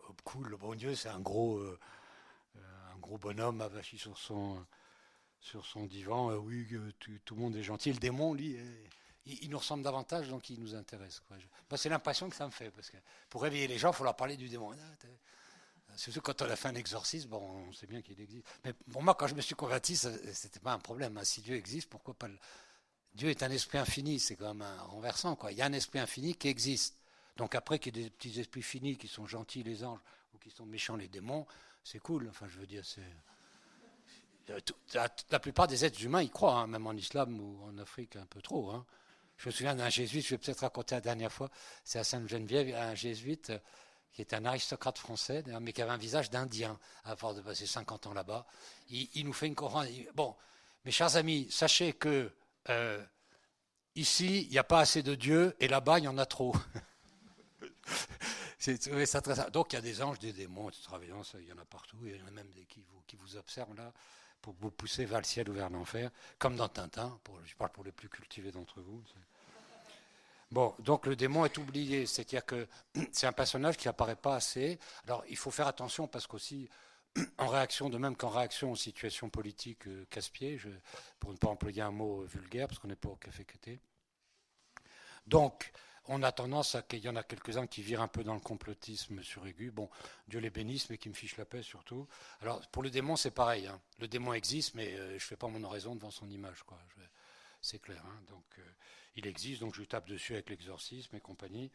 oh, 0.07 0.15
cool, 0.23 0.47
le 0.47 0.55
bon 0.55 0.75
Dieu, 0.75 0.95
c'est 0.95 1.09
un 1.09 1.19
gros, 1.19 1.57
euh, 1.57 1.77
un 2.93 2.97
gros 2.99 3.17
bonhomme 3.17 3.59
avachi 3.59 3.97
sur 3.97 4.17
son, 4.17 4.65
sur 5.41 5.65
son 5.65 5.85
divan. 5.87 6.31
Euh, 6.31 6.37
oui, 6.37 6.65
tout, 6.99 7.35
le 7.35 7.41
monde 7.41 7.55
est 7.57 7.63
gentil. 7.63 7.91
Le 7.91 7.99
démon, 7.99 8.33
lui 8.33 8.57
il, 9.25 9.49
nous 9.49 9.57
ressemble 9.57 9.83
davantage, 9.83 10.29
donc 10.29 10.49
il 10.49 10.59
nous 10.59 10.75
intéresse. 10.75 11.21
c'est 11.75 11.89
l'impression 11.89 12.29
que 12.29 12.35
ça 12.35 12.45
me 12.45 12.51
fait, 12.51 12.69
parce 12.71 12.89
que 12.89 12.97
pour 13.29 13.41
réveiller 13.41 13.67
les 13.67 13.77
gens, 13.77 13.91
il 13.91 13.95
faut 13.95 14.03
leur 14.03 14.15
parler 14.15 14.37
du 14.37 14.47
démon. 14.47 14.71
Ah, 14.73 15.97
Surtout 15.97 16.21
quand 16.21 16.41
on 16.41 16.49
a 16.49 16.55
fait 16.55 16.67
un 16.67 16.75
exorcisme, 16.75 17.29
bon, 17.29 17.39
on 17.69 17.73
sait 17.73 17.87
bien 17.87 18.01
qu'il 18.01 18.19
existe. 18.19 18.45
Mais 18.63 18.73
pour 18.73 19.01
moi, 19.01 19.15
quand 19.15 19.27
je 19.27 19.35
me 19.35 19.41
suis 19.41 19.55
converti, 19.55 19.95
ce 19.95 20.09
n'était 20.09 20.59
pas 20.59 20.73
un 20.73 20.79
problème. 20.79 21.17
Hein. 21.17 21.23
Si 21.23 21.41
Dieu 21.41 21.55
existe, 21.55 21.89
pourquoi 21.89 22.13
pas. 22.13 22.27
Dieu 23.13 23.29
est 23.29 23.43
un 23.43 23.51
esprit 23.51 23.77
infini, 23.77 24.19
c'est 24.19 24.35
quand 24.35 24.53
même 24.53 24.61
un 24.61 24.81
renversant. 24.83 25.37
Il 25.49 25.55
y 25.55 25.61
a 25.61 25.65
un 25.65 25.73
esprit 25.73 25.99
infini 25.99 26.35
qui 26.35 26.49
existe. 26.49 26.97
Donc 27.37 27.55
après 27.55 27.79
qu'il 27.79 27.95
y 27.95 28.01
ait 28.01 28.03
des 28.03 28.09
petits 28.09 28.39
esprits 28.39 28.61
finis 28.61 28.97
qui 28.97 29.07
sont 29.07 29.25
gentils, 29.25 29.63
les 29.63 29.83
anges, 29.83 29.99
ou 30.33 30.37
qui 30.37 30.51
sont 30.51 30.65
méchants, 30.65 30.97
les 30.97 31.07
démons, 31.07 31.45
c'est 31.83 31.99
cool. 31.99 32.27
Enfin, 32.29 32.47
je 32.47 32.59
veux 32.59 32.67
dire, 32.67 32.83
c'est... 32.85 33.01
La, 35.31 35.39
plupart 35.39 35.65
des 35.65 35.85
êtres 35.85 36.03
humains 36.03 36.21
y 36.21 36.29
croient, 36.29 36.59
hein, 36.59 36.67
même 36.67 36.85
en 36.85 36.93
islam 36.93 37.39
ou 37.39 37.63
en 37.63 37.77
Afrique, 37.79 38.15
un 38.15 38.27
peu 38.27 38.41
trop. 38.41 38.69
Hein. 38.69 38.85
Je 39.37 39.49
me 39.49 39.51
souviens 39.51 39.75
d'un 39.75 39.89
jésuite, 39.89 40.25
je 40.25 40.31
vais 40.31 40.37
peut-être 40.37 40.61
raconter 40.61 40.95
la 40.95 41.01
dernière 41.01 41.31
fois, 41.31 41.49
c'est 41.83 41.99
à 41.99 42.03
Sainte-Geneviève, 42.03 42.73
un 42.75 42.95
jésuite 42.95 43.49
euh, 43.49 43.59
qui 44.13 44.21
est 44.21 44.33
un 44.33 44.45
aristocrate 44.45 44.97
français, 44.97 45.43
mais 45.61 45.73
qui 45.73 45.81
avait 45.81 45.91
un 45.91 45.97
visage 45.97 46.29
d'Indien, 46.29 46.79
à 47.03 47.17
force 47.17 47.35
de 47.35 47.41
passer 47.41 47.67
50 47.67 48.07
ans 48.07 48.13
là-bas. 48.13 48.45
Il, 48.89 49.25
nous 49.25 49.33
fait 49.33 49.47
une 49.47 49.55
conférence. 49.55 49.87
Bon, 50.13 50.35
mes 50.85 50.91
chers 50.91 51.17
amis, 51.17 51.47
sachez 51.51 51.91
que 51.91 52.31
euh, 52.69 53.05
ici, 53.95 54.43
il 54.43 54.51
n'y 54.51 54.57
a 54.57 54.63
pas 54.63 54.79
assez 54.79 55.03
de 55.03 55.15
Dieu, 55.15 55.53
et 55.59 55.67
là-bas, 55.67 55.99
il 55.99 56.05
y 56.05 56.07
en 56.07 56.17
a 56.17 56.25
trop. 56.25 56.55
Donc, 59.51 59.73
il 59.73 59.75
y 59.75 59.77
a 59.77 59.81
des 59.81 60.01
anges, 60.01 60.17
des 60.19 60.31
démons, 60.31 60.69
etc. 60.69 60.87
Il 61.01 61.47
y 61.47 61.51
en 61.51 61.57
a 61.57 61.65
partout, 61.65 61.97
il 62.03 62.15
y 62.15 62.21
en 62.21 62.27
a 62.27 62.31
même 62.31 62.49
des 62.51 62.65
qui 62.65 63.15
vous 63.17 63.35
observent 63.35 63.75
là 63.75 63.91
pour 64.45 64.53
vous 64.61 64.69
pousser 64.69 65.05
vers 65.05 65.17
le 65.17 65.23
ciel 65.23 65.49
ou 65.49 65.53
vers 65.53 65.71
l'enfer, 65.71 66.11
comme 66.37 66.55
dans 66.55 66.69
Tintin, 66.69 67.19
je 67.45 67.55
parle 67.55 67.71
pour 67.71 67.83
les 67.83 67.91
plus 67.91 68.09
cultivés 68.09 68.51
d'entre 68.51 68.79
vous. 68.79 69.01
Bon, 70.51 70.75
donc 70.77 71.07
le 71.07 71.15
démon 71.15 71.45
est 71.45 71.57
oublié, 71.57 72.05
c'est-à-dire 72.05 72.45
que 72.45 72.67
c'est 73.11 73.25
un 73.25 73.33
personnage 73.33 73.75
qui 73.75 73.87
n'apparaît 73.87 74.15
pas 74.15 74.35
assez. 74.35 74.77
Alors 75.07 75.23
il 75.29 75.35
faut 75.35 75.49
faire 75.49 75.65
attention 75.65 76.07
parce 76.07 76.27
qu'aussi, 76.27 76.69
en 77.39 77.47
réaction, 77.47 77.89
de 77.89 77.97
même 77.97 78.15
qu'en 78.15 78.29
réaction 78.29 78.71
aux 78.71 78.75
situations 78.75 79.31
politiques 79.31 79.87
euh, 79.87 80.05
casse-pieds, 80.11 80.61
pour 81.19 81.31
ne 81.31 81.37
pas 81.37 81.47
employer 81.47 81.81
un 81.81 81.89
mot 81.89 82.21
vulgaire, 82.25 82.67
parce 82.67 82.77
qu'on 82.77 82.87
n'est 82.87 82.95
pas 82.95 83.09
au 83.09 83.15
café 83.15 83.45
caté. 83.45 83.79
Donc, 85.25 85.71
on 86.07 86.23
a 86.23 86.31
tendance 86.31 86.75
à 86.75 86.81
qu'il 86.81 86.99
y 86.99 87.09
en 87.09 87.15
a 87.15 87.23
quelques-uns 87.23 87.67
qui 87.67 87.81
virent 87.81 88.01
un 88.01 88.07
peu 88.07 88.23
dans 88.23 88.33
le 88.33 88.39
complotisme 88.39 89.21
sur 89.23 89.45
Aigu. 89.47 89.71
Bon, 89.71 89.89
Dieu 90.27 90.39
les 90.39 90.49
bénisse, 90.49 90.89
mais 90.89 90.97
qui 90.97 91.09
me 91.09 91.13
fichent 91.13 91.37
la 91.37 91.45
paix 91.45 91.63
surtout. 91.63 92.07
Alors, 92.41 92.61
pour 92.67 92.83
le 92.83 92.89
démon, 92.89 93.15
c'est 93.15 93.31
pareil. 93.31 93.67
Hein. 93.67 93.79
Le 93.99 94.07
démon 94.07 94.33
existe, 94.33 94.75
mais 94.75 94.93
euh, 94.93 95.09
je 95.09 95.13
ne 95.13 95.19
fais 95.19 95.35
pas 95.35 95.47
mon 95.47 95.63
oraison 95.63 95.95
devant 95.95 96.11
son 96.11 96.29
image. 96.29 96.63
C'est 97.61 97.79
clair. 97.79 98.03
Hein. 98.05 98.21
Donc, 98.29 98.45
euh, 98.59 98.61
il 99.15 99.27
existe, 99.27 99.61
donc 99.61 99.75
je 99.75 99.83
tape 99.83 100.07
dessus 100.07 100.33
avec 100.33 100.49
l'exorcisme 100.49 101.15
et 101.15 101.19
compagnie 101.19 101.71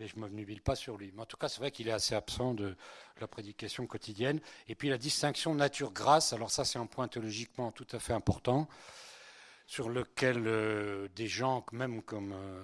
mais 0.00 0.08
je 0.08 0.18
ne 0.18 0.26
me 0.26 0.60
pas 0.60 0.74
sur 0.74 0.96
lui. 0.96 1.12
Mais 1.14 1.22
en 1.22 1.26
tout 1.26 1.36
cas, 1.36 1.48
c'est 1.48 1.58
vrai 1.58 1.70
qu'il 1.70 1.86
est 1.86 1.92
assez 1.92 2.14
absent 2.14 2.54
de 2.54 2.74
la 3.20 3.28
prédication 3.28 3.86
quotidienne. 3.86 4.40
Et 4.66 4.74
puis 4.74 4.88
la 4.88 4.96
distinction 4.96 5.54
nature-grâce, 5.54 6.32
alors 6.32 6.50
ça 6.50 6.64
c'est 6.64 6.78
un 6.78 6.86
point 6.86 7.06
théologiquement 7.06 7.70
tout 7.70 7.86
à 7.92 7.98
fait 7.98 8.14
important, 8.14 8.66
sur 9.70 9.88
lequel 9.88 10.48
euh, 10.48 11.06
des 11.14 11.28
gens, 11.28 11.64
même 11.70 12.02
comme 12.02 12.32
euh, 12.32 12.60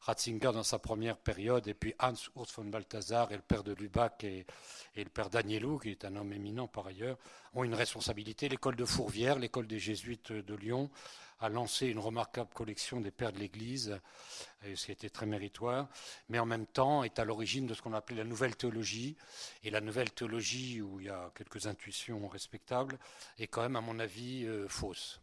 Ratzinger 0.00 0.52
dans 0.54 0.62
sa 0.62 0.78
première 0.78 1.18
période, 1.18 1.68
et 1.68 1.74
puis 1.74 1.92
Hans 2.00 2.14
Urs 2.34 2.46
von 2.56 2.64
Balthasar 2.64 3.30
et 3.30 3.36
le 3.36 3.42
père 3.42 3.62
de 3.62 3.74
Lubac 3.74 4.24
et, 4.24 4.46
le 4.96 5.10
père 5.10 5.28
Danielou, 5.28 5.76
qui 5.76 5.90
est 5.90 6.02
un 6.06 6.16
homme 6.16 6.32
éminent 6.32 6.66
par 6.66 6.86
ailleurs, 6.86 7.18
ont 7.52 7.62
une 7.62 7.74
responsabilité. 7.74 8.48
L'école 8.48 8.74
de 8.74 8.86
Fourvière, 8.86 9.38
l'école 9.38 9.66
des 9.66 9.78
jésuites 9.78 10.32
de 10.32 10.54
Lyon, 10.54 10.90
a 11.40 11.50
lancé 11.50 11.88
une 11.88 11.98
remarquable 11.98 12.54
collection 12.54 13.02
des 13.02 13.10
pères 13.10 13.34
de 13.34 13.38
l'Église, 13.38 14.00
ce 14.62 14.86
qui 14.86 14.92
était 14.92 15.10
très 15.10 15.26
méritoire, 15.26 15.88
mais 16.30 16.38
en 16.38 16.46
même 16.46 16.66
temps 16.66 17.04
est 17.04 17.18
à 17.18 17.26
l'origine 17.26 17.66
de 17.66 17.74
ce 17.74 17.82
qu'on 17.82 17.92
appelait 17.92 18.16
la 18.16 18.24
nouvelle 18.24 18.56
théologie. 18.56 19.14
Et 19.62 19.68
la 19.68 19.82
nouvelle 19.82 20.10
théologie, 20.10 20.80
où 20.80 21.00
il 21.00 21.06
y 21.06 21.10
a 21.10 21.30
quelques 21.34 21.66
intuitions 21.66 22.26
respectables, 22.28 22.98
est 23.38 23.46
quand 23.46 23.60
même, 23.60 23.76
à 23.76 23.82
mon 23.82 23.98
avis, 23.98 24.46
euh, 24.46 24.68
fausse. 24.68 25.20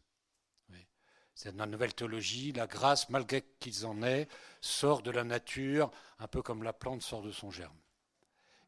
C'est 1.38 1.55
la 1.55 1.67
nouvelle 1.67 1.93
théologie, 1.93 2.51
la 2.51 2.65
grâce, 2.65 3.09
malgré 3.09 3.43
qu'ils 3.59 3.85
en 3.85 4.01
aient, 4.01 4.27
sort 4.59 5.03
de 5.03 5.11
la 5.11 5.23
nature, 5.23 5.91
un 6.17 6.27
peu 6.27 6.41
comme 6.41 6.63
la 6.63 6.73
plante 6.73 7.03
sort 7.03 7.21
de 7.21 7.31
son 7.31 7.51
germe. 7.51 7.77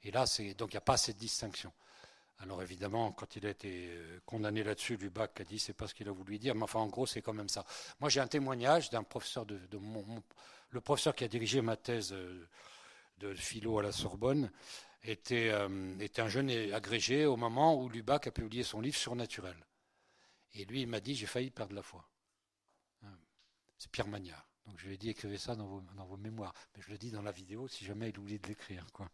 Et 0.03 0.11
là, 0.11 0.25
donc 0.55 0.71
il 0.71 0.75
n'y 0.75 0.77
a 0.77 0.81
pas 0.81 0.95
cette 0.95 1.17
distinction. 1.17 1.73
Alors 2.37 2.61
évidemment, 2.61 3.11
quand 3.11 3.35
il 3.35 3.47
a 3.47 3.49
été 3.49 3.87
euh, 3.89 4.19
condamné 4.23 4.63
là-dessus, 4.63 4.97
Lubac 4.97 5.41
a 5.41 5.45
dit 5.45 5.57
c'est 5.57 5.73
pas 5.73 5.87
ce 5.87 5.95
qu'il 5.95 6.07
a 6.09 6.11
voulu 6.11 6.37
dire, 6.37 6.53
mais 6.53 6.61
enfin 6.61 6.77
en 6.79 6.85
gros 6.85 7.07
c'est 7.07 7.23
quand 7.23 7.33
même 7.33 7.49
ça. 7.49 7.65
Moi 8.01 8.09
j'ai 8.11 8.19
un 8.19 8.27
témoignage 8.27 8.91
d'un 8.91 9.01
professeur 9.01 9.47
de, 9.47 9.59
le 10.69 10.79
professeur 10.79 11.15
qui 11.15 11.23
a 11.23 11.27
dirigé 11.27 11.61
ma 11.61 11.75
thèse 11.75 12.13
euh, 12.13 12.47
de 13.17 13.33
philo 13.33 13.79
à 13.79 13.81
la 13.81 13.91
Sorbonne 13.91 14.51
était, 15.01 15.49
euh, 15.49 15.97
était 15.99 16.21
un 16.21 16.29
jeune 16.29 16.51
agrégé 16.71 17.25
au 17.25 17.35
moment 17.35 17.81
où 17.81 17.89
Lubac 17.89 18.27
a 18.27 18.31
publié 18.31 18.61
son 18.61 18.79
livre 18.79 18.95
Surnaturel. 18.95 19.57
Et 20.53 20.65
lui 20.65 20.81
il 20.81 20.87
m'a 20.87 20.99
dit 20.99 21.15
j'ai 21.15 21.25
failli 21.25 21.49
perdre 21.49 21.73
la 21.73 21.81
foi. 21.81 22.07
C'est 23.79 23.91
Pierre 23.91 24.07
Magnard. 24.07 24.45
Donc 24.67 24.77
je 24.77 24.85
lui 24.85 24.93
ai 24.93 24.97
dit 24.97 25.09
écrivez 25.09 25.39
ça 25.39 25.55
dans 25.55 25.65
vos, 25.65 26.17
mémoires. 26.17 26.53
Mais 26.75 26.83
je 26.83 26.91
le 26.91 26.97
dis 26.99 27.09
dans 27.09 27.23
la 27.23 27.31
vidéo 27.31 27.67
si 27.67 27.85
jamais 27.85 28.09
il 28.09 28.19
oublie 28.19 28.37
de 28.37 28.47
l'écrire. 28.47 28.85
Quoi 28.93 29.09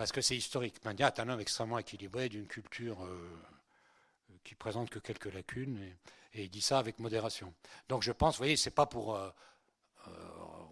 parce 0.00 0.12
que 0.12 0.22
c'est 0.22 0.36
historique. 0.36 0.82
Mandia 0.82 1.08
est 1.08 1.20
un 1.20 1.28
homme 1.28 1.40
extrêmement 1.40 1.78
équilibré, 1.78 2.30
d'une 2.30 2.46
culture 2.46 3.04
euh, 3.04 3.38
qui 4.44 4.54
présente 4.54 4.88
que 4.88 4.98
quelques 4.98 5.30
lacunes, 5.30 5.78
et, 6.32 6.44
il 6.44 6.48
dit 6.48 6.62
ça 6.62 6.78
avec 6.78 7.00
modération. 7.00 7.52
Donc 7.86 8.02
je 8.02 8.10
pense, 8.10 8.36
vous 8.36 8.38
voyez, 8.38 8.56
c'est 8.56 8.70
pas 8.70 8.86
pour 8.86 9.14
euh, 9.14 9.28
euh, 10.08 10.10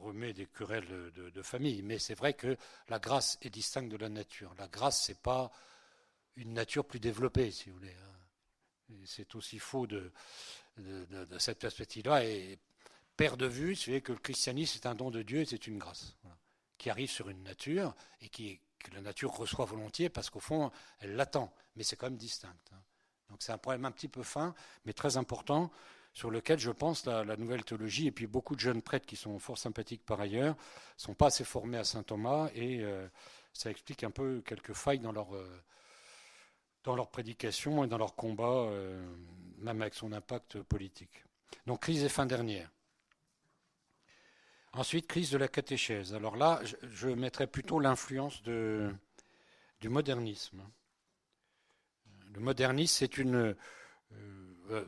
remettre 0.00 0.38
des 0.38 0.46
querelles 0.46 1.12
de, 1.12 1.42
famille, 1.42 1.82
mais 1.82 1.98
c'est 1.98 2.14
vrai 2.14 2.32
que 2.32 2.56
la 2.88 2.98
grâce 2.98 3.36
est 3.42 3.50
distincte 3.50 3.90
de 3.90 3.98
la 3.98 4.08
nature. 4.08 4.54
La 4.56 4.66
grâce, 4.66 5.02
c'est 5.02 5.20
pas 5.20 5.52
une 6.36 6.54
nature 6.54 6.86
plus 6.86 6.98
développée, 6.98 7.50
si 7.50 7.68
vous 7.68 7.76
voulez. 7.76 7.94
Hein. 7.94 8.94
C'est 9.04 9.34
aussi 9.34 9.58
faux 9.58 9.86
de, 9.86 10.10
cette 11.38 11.58
perspective-là. 11.58 12.24
Et 12.24 12.58
père 13.18 13.36
de 13.36 13.46
vue, 13.46 13.74
c'est 13.74 14.00
que 14.00 14.12
le 14.12 14.18
christianisme 14.18 14.78
est 14.78 14.86
un 14.86 14.94
don 14.94 15.10
de 15.10 15.22
Dieu 15.22 15.40
et 15.40 15.44
c'est 15.44 15.66
une 15.66 15.76
grâce 15.76 16.16
qui 16.78 16.88
arrive 16.88 17.10
sur 17.10 17.28
une 17.28 17.42
nature 17.42 17.94
et 18.20 18.28
que 18.28 18.94
la 18.94 19.00
nature 19.00 19.32
reçoit 19.32 19.64
volontiers 19.64 20.08
parce 20.08 20.30
qu'au 20.30 20.38
fond, 20.38 20.70
elle 21.00 21.16
l'attend, 21.16 21.52
mais 21.74 21.82
c'est 21.82 21.96
quand 21.96 22.06
même 22.06 22.16
distinct. 22.16 22.54
Hein. 22.72 22.80
Donc 23.28 23.38
c'est 23.40 23.50
un 23.50 23.58
problème 23.58 23.84
un 23.84 23.90
petit 23.90 24.06
peu 24.06 24.22
fin, 24.22 24.54
mais 24.84 24.92
très 24.92 25.16
important, 25.16 25.70
sur 26.14 26.30
lequel 26.30 26.60
je 26.60 26.70
pense 26.70 27.04
la, 27.06 27.24
la, 27.24 27.36
nouvelle 27.36 27.64
théologie, 27.64 28.06
et 28.06 28.12
puis 28.12 28.28
beaucoup 28.28 28.54
de 28.54 28.60
jeunes 28.60 28.82
prêtres 28.82 29.04
qui 29.04 29.16
sont 29.16 29.38
fort 29.40 29.58
sympathiques 29.58 30.06
par 30.06 30.20
ailleurs, 30.20 30.54
ne 30.54 31.00
sont 31.00 31.14
pas 31.14 31.26
assez 31.26 31.44
formés 31.44 31.76
à 31.76 31.84
saint 31.84 32.04
Thomas, 32.04 32.48
et 32.54 32.82
euh, 32.82 33.06
ça 33.52 33.70
explique 33.70 34.04
un 34.04 34.12
peu 34.12 34.40
quelques 34.46 34.72
failles 34.72 35.00
dans 35.00 35.12
leur, 35.12 35.34
euh, 35.34 35.62
dans 36.84 36.94
leur 36.94 37.10
prédication 37.10 37.84
et 37.84 37.88
dans 37.88 37.98
leur 37.98 38.14
combat, 38.14 38.44
euh, 38.44 39.04
même 39.58 39.82
avec 39.82 39.94
son 39.94 40.12
impact 40.12 40.62
politique. 40.62 41.24
Donc 41.66 41.82
crise 41.82 42.04
et 42.04 42.08
fin 42.08 42.24
dernière. 42.24 42.70
Ensuite, 44.78 45.08
crise 45.08 45.32
de 45.32 45.38
la 45.38 45.48
catéchèse. 45.48 46.14
Alors 46.14 46.36
là, 46.36 46.60
je, 46.92 47.08
mettrais 47.08 47.48
plutôt 47.48 47.80
l'influence 47.80 48.44
du 48.44 49.88
modernisme. 49.88 50.62
Le 52.32 52.38
modernisme, 52.38 52.94
c'est 52.96 53.18
une. 53.18 53.34
Euh, 53.34 53.56
euh, 54.70 54.84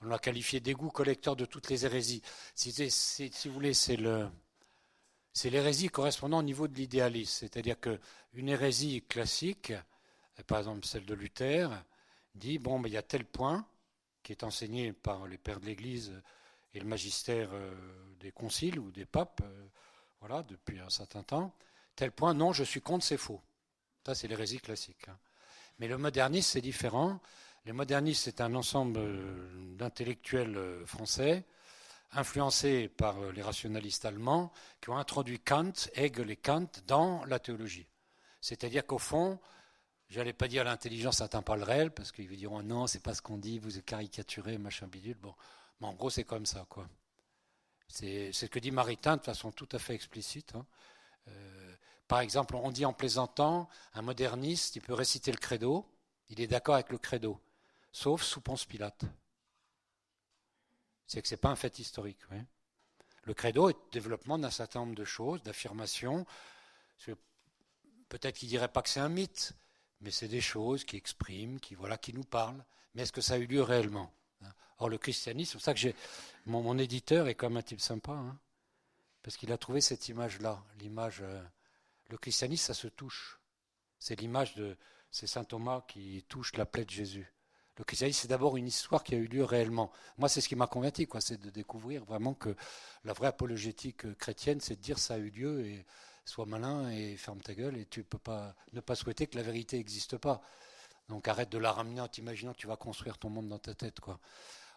on 0.00 0.06
l'a 0.06 0.18
qualifié 0.18 0.60
d'égout 0.60 0.88
collecteur 0.88 1.36
de 1.36 1.44
toutes 1.44 1.68
les 1.68 1.84
hérésies. 1.84 2.22
Si, 2.54 3.30
vous 3.44 3.52
voulez, 3.52 3.74
c'est 3.74 3.98
l'hérésie 5.44 5.88
correspondant 5.90 6.38
au 6.38 6.42
niveau 6.42 6.66
de 6.66 6.76
l'idéalisme. 6.76 7.40
C'est-à-dire 7.40 7.76
qu'une 7.78 8.48
hérésie 8.48 9.02
classique, 9.02 9.74
par 10.46 10.60
exemple 10.60 10.86
celle 10.86 11.04
de 11.04 11.12
Luther, 11.12 11.68
dit 12.34 12.58
bon, 12.58 12.82
il 12.86 12.92
y 12.92 12.96
a 12.96 13.02
tel 13.02 13.26
point 13.26 13.68
qui 14.22 14.32
est 14.32 14.42
enseigné 14.42 14.94
par 14.94 15.26
les 15.26 15.36
pères 15.36 15.60
de 15.60 15.66
l'Église 15.66 16.14
et 16.74 16.80
le 16.80 16.86
magistère 16.86 17.50
euh, 17.52 17.72
des 18.20 18.32
conciles 18.32 18.78
ou 18.78 18.90
des 18.90 19.06
papes, 19.06 19.40
euh, 19.44 19.66
voilà, 20.20 20.42
depuis 20.42 20.80
un 20.80 20.90
certain 20.90 21.22
temps, 21.22 21.54
tel 21.94 22.10
point, 22.10 22.34
non, 22.34 22.52
je 22.52 22.64
suis 22.64 22.80
contre, 22.80 23.04
c'est 23.04 23.16
faux. 23.16 23.40
Ça, 24.04 24.14
c'est 24.14 24.26
l'hérésie 24.26 24.58
classique. 24.58 25.08
Hein. 25.08 25.16
Mais 25.78 25.88
le 25.88 25.96
modernisme, 25.96 26.50
c'est 26.52 26.60
différent. 26.60 27.20
Les 27.64 27.72
modernistes, 27.72 28.24
c'est 28.24 28.40
un 28.40 28.54
ensemble 28.54 28.98
euh, 28.98 29.76
d'intellectuels 29.76 30.84
français, 30.84 31.44
influencés 32.12 32.88
par 32.88 33.32
les 33.32 33.42
rationalistes 33.42 34.04
allemands, 34.04 34.52
qui 34.80 34.90
ont 34.90 34.96
introduit 34.96 35.38
Kant, 35.40 35.72
Hegel 35.94 36.30
et 36.30 36.36
Kant 36.36 36.66
dans 36.86 37.24
la 37.24 37.38
théologie. 37.38 37.86
C'est-à-dire 38.40 38.86
qu'au 38.86 38.98
fond, 38.98 39.40
j'allais 40.08 40.32
pas 40.32 40.48
dire 40.48 40.64
l'intelligence 40.64 41.20
n'atteint 41.20 41.42
pas 41.42 41.56
le 41.56 41.64
réel, 41.64 41.90
parce 41.90 42.12
qu'ils 42.12 42.28
vous 42.28 42.36
diront 42.36 42.62
non, 42.62 42.86
c'est 42.86 43.02
pas 43.02 43.14
ce 43.14 43.22
qu'on 43.22 43.38
dit, 43.38 43.58
vous 43.58 43.78
êtes 43.78 43.84
caricaturé, 43.84 44.58
machin 44.58 44.86
bidule. 44.86 45.16
Bon, 45.16 45.34
mais 45.80 45.86
en 45.86 45.94
gros, 45.94 46.10
c'est 46.10 46.24
comme 46.24 46.46
ça, 46.46 46.66
quoi. 46.68 46.88
C'est 47.88 48.32
ce 48.32 48.46
que 48.46 48.58
dit 48.58 48.70
Maritain 48.70 49.16
de 49.16 49.22
façon 49.22 49.52
tout 49.52 49.68
à 49.72 49.78
fait 49.78 49.94
explicite. 49.94 50.54
Hein. 50.54 50.66
Euh, 51.28 51.76
par 52.08 52.20
exemple, 52.20 52.56
on 52.56 52.70
dit 52.70 52.84
en 52.84 52.92
plaisantant, 52.92 53.68
un 53.94 54.02
moderniste, 54.02 54.76
il 54.76 54.82
peut 54.82 54.94
réciter 54.94 55.30
le 55.30 55.38
credo, 55.38 55.86
il 56.28 56.40
est 56.40 56.46
d'accord 56.46 56.74
avec 56.74 56.90
le 56.90 56.98
credo, 56.98 57.40
sauf 57.92 58.22
sous 58.22 58.40
Ponce 58.40 58.64
Pilate. 58.64 59.04
C'est 61.06 61.22
que 61.22 61.28
ce 61.28 61.34
n'est 61.34 61.38
pas 61.38 61.50
un 61.50 61.56
fait 61.56 61.78
historique. 61.78 62.20
Le 63.22 63.34
credo 63.34 63.68
est 63.68 63.74
le 63.74 63.90
développement 63.92 64.38
d'un 64.38 64.50
certain 64.50 64.80
nombre 64.80 64.94
de 64.94 65.04
choses, 65.04 65.42
d'affirmations. 65.42 66.26
Peut-être 68.08 68.36
qu'il 68.36 68.48
ne 68.48 68.50
dirait 68.50 68.68
pas 68.68 68.82
que 68.82 68.88
c'est 68.88 69.00
un 69.00 69.08
mythe, 69.08 69.52
mais 70.00 70.10
c'est 70.10 70.28
des 70.28 70.40
choses 70.40 70.84
qui 70.84 70.96
expriment, 70.96 71.58
qui, 71.58 71.74
voilà, 71.74 71.98
qui 71.98 72.12
nous 72.12 72.24
parlent. 72.24 72.64
Mais 72.94 73.02
est-ce 73.02 73.12
que 73.12 73.20
ça 73.20 73.34
a 73.34 73.38
eu 73.38 73.46
lieu 73.46 73.62
réellement? 73.62 74.12
Or, 74.78 74.88
le 74.88 74.98
christianisme, 74.98 75.52
c'est 75.52 75.58
pour 75.58 75.64
ça 75.64 75.74
que 75.74 75.80
j'ai. 75.80 75.94
Mon, 76.46 76.78
éditeur 76.78 77.28
est 77.28 77.34
comme 77.34 77.56
un 77.56 77.62
type 77.62 77.80
sympa, 77.80 78.12
hein, 78.12 78.38
parce 79.22 79.36
qu'il 79.36 79.52
a 79.52 79.58
trouvé 79.58 79.80
cette 79.80 80.08
image-là. 80.08 80.62
L'image. 80.80 81.20
Euh, 81.22 81.42
le 82.10 82.18
christianisme, 82.18 82.66
ça 82.66 82.74
se 82.74 82.88
touche. 82.88 83.40
C'est 83.98 84.20
l'image 84.20 84.54
de. 84.54 84.76
C'est 85.10 85.26
saint 85.26 85.44
Thomas 85.44 85.82
qui 85.86 86.24
touche 86.28 86.56
la 86.56 86.66
plaie 86.66 86.84
de 86.84 86.90
Jésus. 86.90 87.32
Le 87.76 87.84
christianisme, 87.84 88.22
c'est 88.22 88.28
d'abord 88.28 88.56
une 88.56 88.66
histoire 88.66 89.02
qui 89.02 89.14
a 89.14 89.18
eu 89.18 89.26
lieu 89.26 89.44
réellement. 89.44 89.90
Moi, 90.18 90.28
c'est 90.28 90.40
ce 90.40 90.48
qui 90.48 90.56
m'a 90.56 90.66
converti, 90.66 91.06
quoi. 91.06 91.20
C'est 91.20 91.40
de 91.40 91.50
découvrir 91.50 92.04
vraiment 92.04 92.34
que 92.34 92.54
la 93.04 93.12
vraie 93.12 93.28
apologétique 93.28 94.12
chrétienne, 94.18 94.60
c'est 94.60 94.76
de 94.76 94.80
dire 94.80 94.98
ça 94.98 95.14
a 95.14 95.18
eu 95.18 95.30
lieu 95.30 95.66
et 95.66 95.86
sois 96.24 96.46
malin 96.46 96.90
et 96.90 97.16
ferme 97.16 97.40
ta 97.40 97.54
gueule 97.54 97.76
et 97.76 97.86
tu 97.86 98.02
peux 98.02 98.18
pas 98.18 98.54
ne 98.72 98.80
pas 98.80 98.94
souhaiter 98.94 99.26
que 99.26 99.36
la 99.36 99.42
vérité 99.42 99.76
n'existe 99.76 100.16
pas. 100.16 100.40
Donc 101.08 101.28
arrête 101.28 101.50
de 101.50 101.58
la 101.58 101.72
ramener 101.72 102.00
en 102.00 102.08
t'imaginant 102.08 102.52
que 102.52 102.58
tu 102.58 102.66
vas 102.66 102.76
construire 102.76 103.18
ton 103.18 103.28
monde 103.28 103.48
dans 103.48 103.58
ta 103.58 103.74
tête, 103.74 104.00
quoi. 104.00 104.18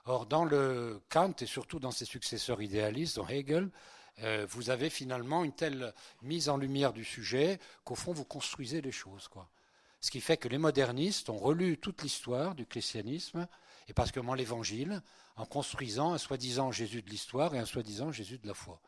Or, 0.09 0.25
dans 0.25 0.45
le 0.45 1.01
Kant 1.09 1.33
et 1.41 1.45
surtout 1.45 1.79
dans 1.79 1.91
ses 1.91 2.05
successeurs 2.05 2.61
idéalistes, 2.61 3.17
dans 3.17 3.27
Hegel, 3.27 3.69
euh, 4.23 4.47
vous 4.49 4.69
avez 4.69 4.89
finalement 4.89 5.43
une 5.43 5.51
telle 5.51 5.93
mise 6.21 6.47
en 6.47 6.55
lumière 6.55 6.93
du 6.93 7.03
sujet 7.03 7.59
qu'au 7.83 7.95
fond 7.95 8.13
vous 8.13 8.23
construisez 8.23 8.79
les 8.79 8.93
choses, 8.93 9.27
quoi. 9.27 9.49
Ce 9.99 10.09
qui 10.09 10.21
fait 10.21 10.37
que 10.37 10.47
les 10.47 10.57
modernistes 10.57 11.29
ont 11.29 11.37
relu 11.37 11.77
toute 11.77 12.03
l'histoire 12.03 12.55
du 12.55 12.65
christianisme 12.65 13.47
et 13.89 13.93
particulièrement 13.93 14.35
l'Évangile 14.35 15.01
en 15.35 15.45
construisant 15.45 16.13
un 16.13 16.17
soi-disant 16.17 16.71
Jésus 16.71 17.01
de 17.01 17.09
l'histoire 17.09 17.53
et 17.53 17.59
un 17.59 17.65
soi-disant 17.65 18.13
Jésus 18.13 18.37
de 18.37 18.47
la 18.47 18.53
foi. 18.53 18.79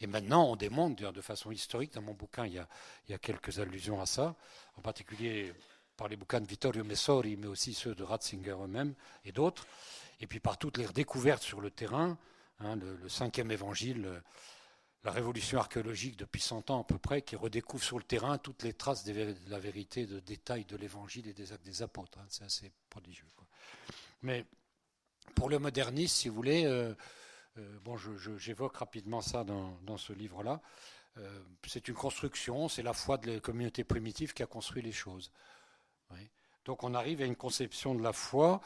Et 0.00 0.06
maintenant, 0.06 0.44
on 0.44 0.54
démontre 0.56 1.10
de 1.12 1.20
façon 1.22 1.50
historique, 1.50 1.92
dans 1.94 2.02
mon 2.02 2.14
bouquin, 2.14 2.46
il 2.46 2.52
y, 2.52 2.58
a, 2.58 2.68
il 3.08 3.12
y 3.12 3.14
a 3.14 3.18
quelques 3.18 3.58
allusions 3.58 4.00
à 4.00 4.06
ça, 4.06 4.36
en 4.76 4.80
particulier 4.80 5.52
par 5.96 6.08
les 6.08 6.16
bouquins 6.16 6.40
de 6.40 6.46
Vittorio 6.46 6.84
Messori, 6.84 7.36
mais 7.36 7.46
aussi 7.46 7.72
ceux 7.72 7.94
de 7.94 8.04
Ratzinger 8.04 8.56
eux-mêmes 8.62 8.94
et 9.24 9.32
d'autres, 9.32 9.66
et 10.20 10.26
puis 10.26 10.40
par 10.40 10.58
toutes 10.58 10.78
les 10.78 10.86
redécouvertes 10.86 11.42
sur 11.42 11.60
le 11.60 11.70
terrain, 11.70 12.18
hein, 12.60 12.76
le, 12.76 13.08
cinquième 13.08 13.50
évangile, 13.50 14.22
la 15.04 15.12
révolution 15.12 15.58
archéologique 15.58 16.16
depuis 16.16 16.40
100 16.40 16.70
ans 16.70 16.80
à 16.80 16.84
peu 16.84 16.98
près, 16.98 17.22
qui 17.22 17.36
redécouvre 17.36 17.82
sur 17.82 17.98
le 17.98 18.04
terrain 18.04 18.38
toutes 18.38 18.62
les 18.64 18.72
traces 18.72 19.04
de 19.04 19.34
la 19.48 19.58
vérité, 19.58 20.06
de 20.06 20.20
détails 20.20 20.64
de 20.64 20.76
l'évangile 20.76 21.28
et 21.28 21.32
des 21.32 21.52
actes 21.52 21.64
des 21.64 21.82
apôtres. 21.82 22.18
Hein. 22.18 22.26
c'est 22.28 22.44
assez 22.44 22.72
prodigieux. 22.90 23.26
Mais 24.22 24.44
pour 25.34 25.48
le 25.48 25.58
moderniste, 25.58 26.16
si 26.16 26.28
vous 26.28 26.34
voulez, 26.34 26.64
euh, 26.64 26.94
euh, 27.58 27.78
bon, 27.84 27.96
j'évoque 28.36 28.76
rapidement 28.76 29.20
ça 29.20 29.44
dans, 29.44 29.96
ce 29.96 30.12
livre-là. 30.12 30.60
Euh, 31.18 31.42
c'est 31.66 31.88
une 31.88 31.94
construction, 31.94 32.68
c'est 32.68 32.82
la 32.82 32.92
foi 32.92 33.16
de 33.18 33.32
la 33.32 33.40
communauté 33.40 33.84
primitive 33.84 34.34
qui 34.34 34.42
a 34.42 34.46
construit 34.46 34.82
les 34.82 34.92
choses. 34.92 35.30
Donc 36.66 36.82
on 36.82 36.94
arrive 36.94 37.22
à 37.22 37.24
une 37.24 37.36
conception 37.36 37.94
de 37.94 38.02
la 38.02 38.12
foi 38.12 38.60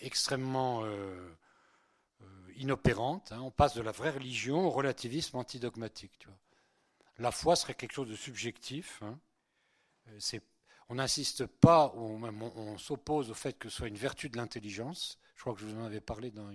extrêmement 0.00 0.84
inopérante. 2.56 3.32
Hein. 3.32 3.40
On 3.40 3.50
passe 3.50 3.74
de 3.74 3.82
la 3.82 3.92
vraie 3.92 4.10
religion 4.10 4.66
au 4.66 4.70
relativisme 4.70 5.36
antidogmatique. 5.36 6.26
La 7.18 7.30
foi 7.30 7.56
serait 7.56 7.74
quelque 7.74 7.92
chose 7.92 8.08
de 8.08 8.16
subjectif. 8.16 9.02
Hein. 9.02 9.18
on 10.88 10.96
n'insiste 10.96 11.46
pas, 11.46 11.92
ou 11.94 12.18
même 12.18 12.42
on 12.42 12.76
s'oppose 12.78 13.30
au 13.30 13.34
fait 13.34 13.54
que 13.54 13.68
ce 13.68 13.78
soit 13.78 13.88
une 13.88 13.96
vertu 13.96 14.28
de 14.28 14.36
l'intelligence. 14.36 15.18
Je 15.34 15.40
crois 15.40 15.54
que 15.54 15.60
je 15.60 15.66
vous 15.66 15.80
en 15.80 15.84
avais 15.84 16.00
parlé 16.00 16.30
dans 16.30 16.48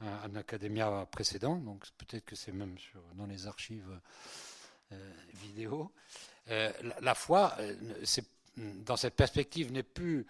un, 0.00 0.36
académia 0.36 1.06
précédent, 1.06 1.56
donc 1.56 1.84
peut-être 1.98 2.24
que 2.24 2.36
c'est 2.36 2.52
même 2.52 2.76
dans 3.14 3.26
les 3.26 3.46
archives 3.46 4.00
euh, 4.92 5.12
vidéo. 5.34 5.92
Euh, 6.50 6.72
la, 7.00 7.14
foi, 7.14 7.54
euh, 7.58 7.74
dans 8.84 8.96
cette 8.96 9.14
perspective, 9.14 9.72
n'est 9.72 9.82
plus 9.82 10.26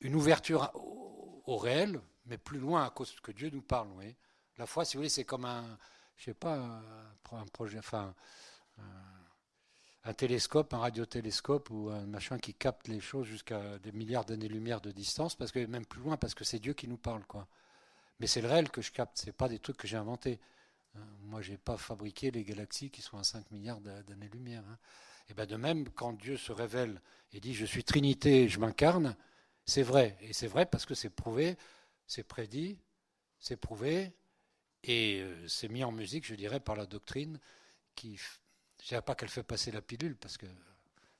une 0.00 0.14
ouverture 0.14 0.70
au, 0.74 1.56
réel, 1.56 2.00
mais 2.26 2.38
plus 2.38 2.58
loin 2.58 2.84
à 2.84 2.90
cause 2.90 3.18
que 3.20 3.32
Dieu 3.32 3.50
nous 3.50 3.62
parle. 3.62 3.88
La 4.58 4.66
foi, 4.66 4.84
si 4.84 4.96
vous 4.96 5.00
voulez, 5.00 5.08
c'est 5.08 5.24
comme 5.24 5.44
un, 5.44 5.78
je 6.16 6.24
sais 6.24 6.34
pas, 6.34 6.56
un, 6.56 7.46
projet, 7.52 7.78
enfin, 7.78 8.14
un 10.04 10.14
télescope, 10.14 10.72
un 10.74 10.78
radiotélescope 10.78 11.70
ou 11.70 11.90
un 11.90 12.06
machin 12.06 12.38
qui 12.38 12.54
capte 12.54 12.88
les 12.88 13.00
choses 13.00 13.26
jusqu'à 13.26 13.78
des 13.78 13.92
milliards 13.92 14.24
d'années-lumière 14.24 14.80
de 14.80 14.92
distance, 14.92 15.34
parce 15.34 15.52
que 15.52 15.64
même 15.66 15.86
plus 15.86 16.00
loin, 16.00 16.16
parce 16.16 16.34
que 16.34 16.44
c'est 16.44 16.58
Dieu 16.58 16.74
qui 16.74 16.88
nous 16.88 16.96
parle, 16.96 17.24
quoi. 17.26 17.48
Mais 18.20 18.26
c'est 18.26 18.40
le 18.40 18.48
réel 18.48 18.70
que 18.70 18.80
je 18.80 18.92
capte, 18.92 19.18
c'est 19.18 19.32
pas 19.32 19.48
des 19.48 19.58
trucs 19.58 19.76
que 19.76 19.86
j'ai 19.86 19.96
inventés. 19.96 20.40
Hein. 20.94 21.00
Moi, 21.22 21.42
j'ai 21.42 21.58
pas 21.58 21.76
fabriqué 21.76 22.30
les 22.30 22.44
galaxies 22.44 22.90
qui 22.90 23.02
sont 23.02 23.18
à 23.18 23.24
5 23.24 23.50
milliards 23.50 23.80
d'années-lumière. 23.80 24.64
Hein. 24.66 24.78
Et 25.28 25.34
ben 25.34 25.46
de 25.46 25.56
même, 25.56 25.88
quand 25.90 26.12
Dieu 26.12 26.36
se 26.36 26.52
révèle 26.52 27.00
et 27.32 27.40
dit 27.40 27.54
je 27.54 27.66
suis 27.66 27.84
Trinité, 27.84 28.48
je 28.48 28.58
m'incarne, 28.58 29.16
c'est 29.64 29.82
vrai. 29.82 30.16
Et 30.20 30.32
c'est 30.32 30.46
vrai 30.46 30.66
parce 30.66 30.86
que 30.86 30.94
c'est 30.94 31.10
prouvé, 31.10 31.56
c'est 32.06 32.22
prédit, 32.22 32.78
c'est 33.38 33.56
prouvé, 33.56 34.12
et 34.84 35.20
euh, 35.20 35.48
c'est 35.48 35.68
mis 35.68 35.84
en 35.84 35.92
musique, 35.92 36.24
je 36.26 36.34
dirais, 36.34 36.60
par 36.60 36.76
la 36.76 36.86
doctrine 36.86 37.40
qui 37.94 38.16
je 38.16 38.24
ne 38.82 38.88
dirais 38.88 39.02
pas 39.02 39.14
qu'elle 39.14 39.28
fait 39.28 39.42
passer 39.42 39.72
la 39.72 39.82
pilule, 39.82 40.16
parce 40.16 40.36
que 40.38 40.46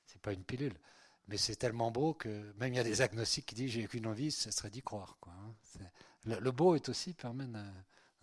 c'est 0.05 0.21
pas 0.21 0.33
une 0.33 0.43
pilule. 0.43 0.77
Mais 1.27 1.35
c'est 1.37 1.57
tellement 1.57 1.91
beau 1.91 2.13
que 2.13 2.53
même 2.53 2.73
il 2.73 2.77
y 2.77 2.79
a 2.79 2.83
des 2.83 3.01
agnostiques 3.01 3.47
qui 3.47 3.55
disent 3.55 3.71
j'ai 3.71 3.87
qu'une 3.87 4.07
envie, 4.07 4.31
ce 4.31 4.49
serait 4.51 4.69
d'y 4.69 4.81
croire. 4.81 5.17
Quoi, 5.19 5.33
hein. 5.33 5.53
le, 6.23 6.51
beau 6.51 6.75
est 6.75 6.87
aussi 6.87 7.13
permet. 7.13 7.45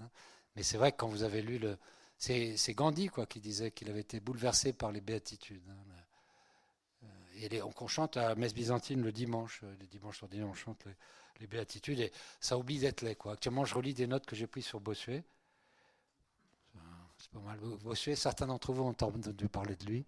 Hein. 0.00 0.10
Mais 0.56 0.62
c'est 0.62 0.78
vrai 0.78 0.92
que 0.92 0.96
quand 0.96 1.08
vous 1.08 1.22
avez 1.22 1.42
lu 1.42 1.58
le. 1.58 1.76
C'est, 2.24 2.74
Gandhi 2.74 3.08
quoi, 3.08 3.26
qui 3.26 3.40
disait 3.40 3.70
qu'il 3.70 3.90
avait 3.90 4.00
été 4.00 4.18
bouleversé 4.18 4.72
par 4.72 4.90
les 4.92 5.00
béatitudes. 5.00 5.62
Hein. 5.68 7.08
Les, 7.50 7.60
on, 7.62 7.88
chante 7.88 8.16
à 8.16 8.34
messe 8.34 8.54
byzantine 8.54 9.02
le 9.02 9.12
dimanche, 9.12 9.60
euh, 9.64 9.74
les 9.80 9.86
dimanches 9.86 10.18
sur 10.18 10.28
on 10.32 10.54
chante 10.54 10.86
les, 11.40 11.46
béatitudes 11.46 12.00
et 12.00 12.12
ça 12.40 12.56
oublie 12.56 12.78
d'être 12.78 13.02
laid. 13.02 13.18
Actuellement, 13.26 13.64
je 13.64 13.74
relis 13.74 13.92
des 13.92 14.06
notes 14.06 14.24
que 14.24 14.36
j'ai 14.36 14.46
prises 14.46 14.64
sur 14.64 14.80
Bossuet 14.80 15.24
pas 17.32 17.40
mal. 17.40 17.58
certains 18.16 18.46
d'entre 18.46 18.72
vous 18.72 18.82
ont 18.82 18.88
entendu 18.88 19.48
parler 19.48 19.76
de 19.76 19.84
lui. 19.84 20.06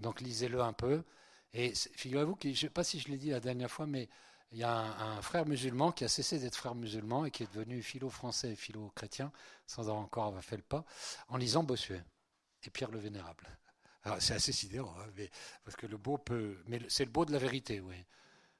Donc 0.00 0.20
lisez-le 0.20 0.60
un 0.60 0.72
peu. 0.72 1.04
Et 1.52 1.72
figurez-vous 1.74 2.34
que, 2.34 2.48
je 2.48 2.48
ne 2.48 2.54
sais 2.56 2.70
pas 2.70 2.84
si 2.84 2.98
je 2.98 3.08
l'ai 3.08 3.16
dit 3.16 3.30
la 3.30 3.40
dernière 3.40 3.70
fois, 3.70 3.86
mais 3.86 4.08
il 4.54 4.60
y 4.60 4.62
a 4.62 4.72
un, 4.72 5.20
frère 5.20 5.46
musulman 5.46 5.90
qui 5.90 6.04
a 6.04 6.08
cessé 6.08 6.38
d'être 6.38 6.54
frère 6.54 6.76
musulman 6.76 7.24
et 7.24 7.32
qui 7.32 7.42
est 7.42 7.52
devenu 7.52 7.82
philo-français 7.82 8.52
et 8.52 8.56
philo-chrétien, 8.56 9.32
sans 9.66 9.88
avoir 9.88 9.96
encore 9.96 10.32
fait 10.44 10.56
le 10.56 10.62
pas, 10.62 10.84
en 11.26 11.36
lisant 11.36 11.64
Bossuet 11.64 12.04
et 12.62 12.70
Pierre 12.70 12.92
le 12.92 13.00
Vénérable. 13.00 13.48
C'est 14.20 14.34
assez 14.34 14.52
sidérant, 14.52 14.94
hein, 15.00 15.24
parce 15.64 15.76
que 15.76 15.86
le 15.86 15.96
beau 15.96 16.18
peut. 16.18 16.58
Mais 16.68 16.78
c'est 16.88 17.04
le 17.04 17.10
beau 17.10 17.24
de 17.24 17.32
la 17.32 17.38
vérité, 17.38 17.80
oui. 17.80 17.96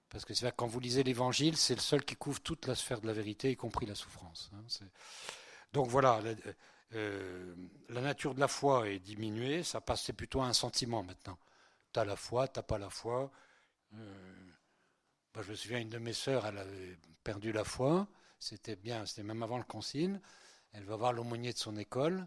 Parce 0.08 0.24
que 0.24 0.34
c'est 0.34 0.50
quand 0.56 0.66
vous 0.66 0.80
lisez 0.80 1.04
l'Évangile, 1.04 1.56
c'est 1.56 1.74
le 1.74 1.80
seul 1.80 2.04
qui 2.04 2.16
couvre 2.16 2.40
toute 2.40 2.66
la 2.66 2.74
sphère 2.74 3.00
de 3.00 3.06
la 3.06 3.12
vérité, 3.12 3.52
y 3.52 3.56
compris 3.56 3.86
la 3.86 3.94
souffrance. 3.94 4.50
Hein, 4.54 4.86
Donc 5.72 5.86
voilà, 5.88 6.20
euh, 6.94 7.54
la 7.88 8.00
nature 8.00 8.34
de 8.34 8.40
la 8.40 8.48
foi 8.48 8.88
est 8.88 8.98
diminuée, 8.98 9.62
ça 9.62 9.80
passe, 9.80 10.10
plutôt 10.16 10.40
à 10.40 10.46
un 10.46 10.54
sentiment 10.54 11.04
maintenant. 11.04 11.38
Tu 11.92 12.00
as 12.00 12.04
la 12.04 12.16
foi, 12.16 12.48
tu 12.48 12.58
n'as 12.58 12.64
pas 12.64 12.78
la 12.78 12.90
foi. 12.90 13.30
Euh, 13.94 14.43
je 15.42 15.50
me 15.50 15.56
souviens, 15.56 15.80
une 15.80 15.88
de 15.88 15.98
mes 15.98 16.12
sœurs, 16.12 16.46
elle 16.46 16.58
avait 16.58 16.98
perdu 17.22 17.52
la 17.52 17.64
foi. 17.64 18.06
C'était 18.38 18.76
bien, 18.76 19.06
c'était 19.06 19.22
même 19.22 19.42
avant 19.42 19.58
le 19.58 19.64
concile. 19.64 20.20
Elle 20.72 20.84
va 20.84 20.96
voir 20.96 21.12
l'aumônier 21.12 21.52
de 21.52 21.58
son 21.58 21.76
école, 21.76 22.26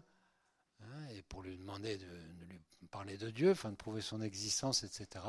hein, 0.82 1.08
et 1.10 1.22
pour 1.22 1.42
lui 1.42 1.56
demander 1.56 1.98
de, 1.98 2.06
lui 2.06 2.88
parler 2.90 3.18
de 3.18 3.30
Dieu, 3.30 3.52
enfin 3.52 3.70
de 3.70 3.76
prouver 3.76 4.00
son 4.00 4.22
existence, 4.22 4.84
etc. 4.84 5.24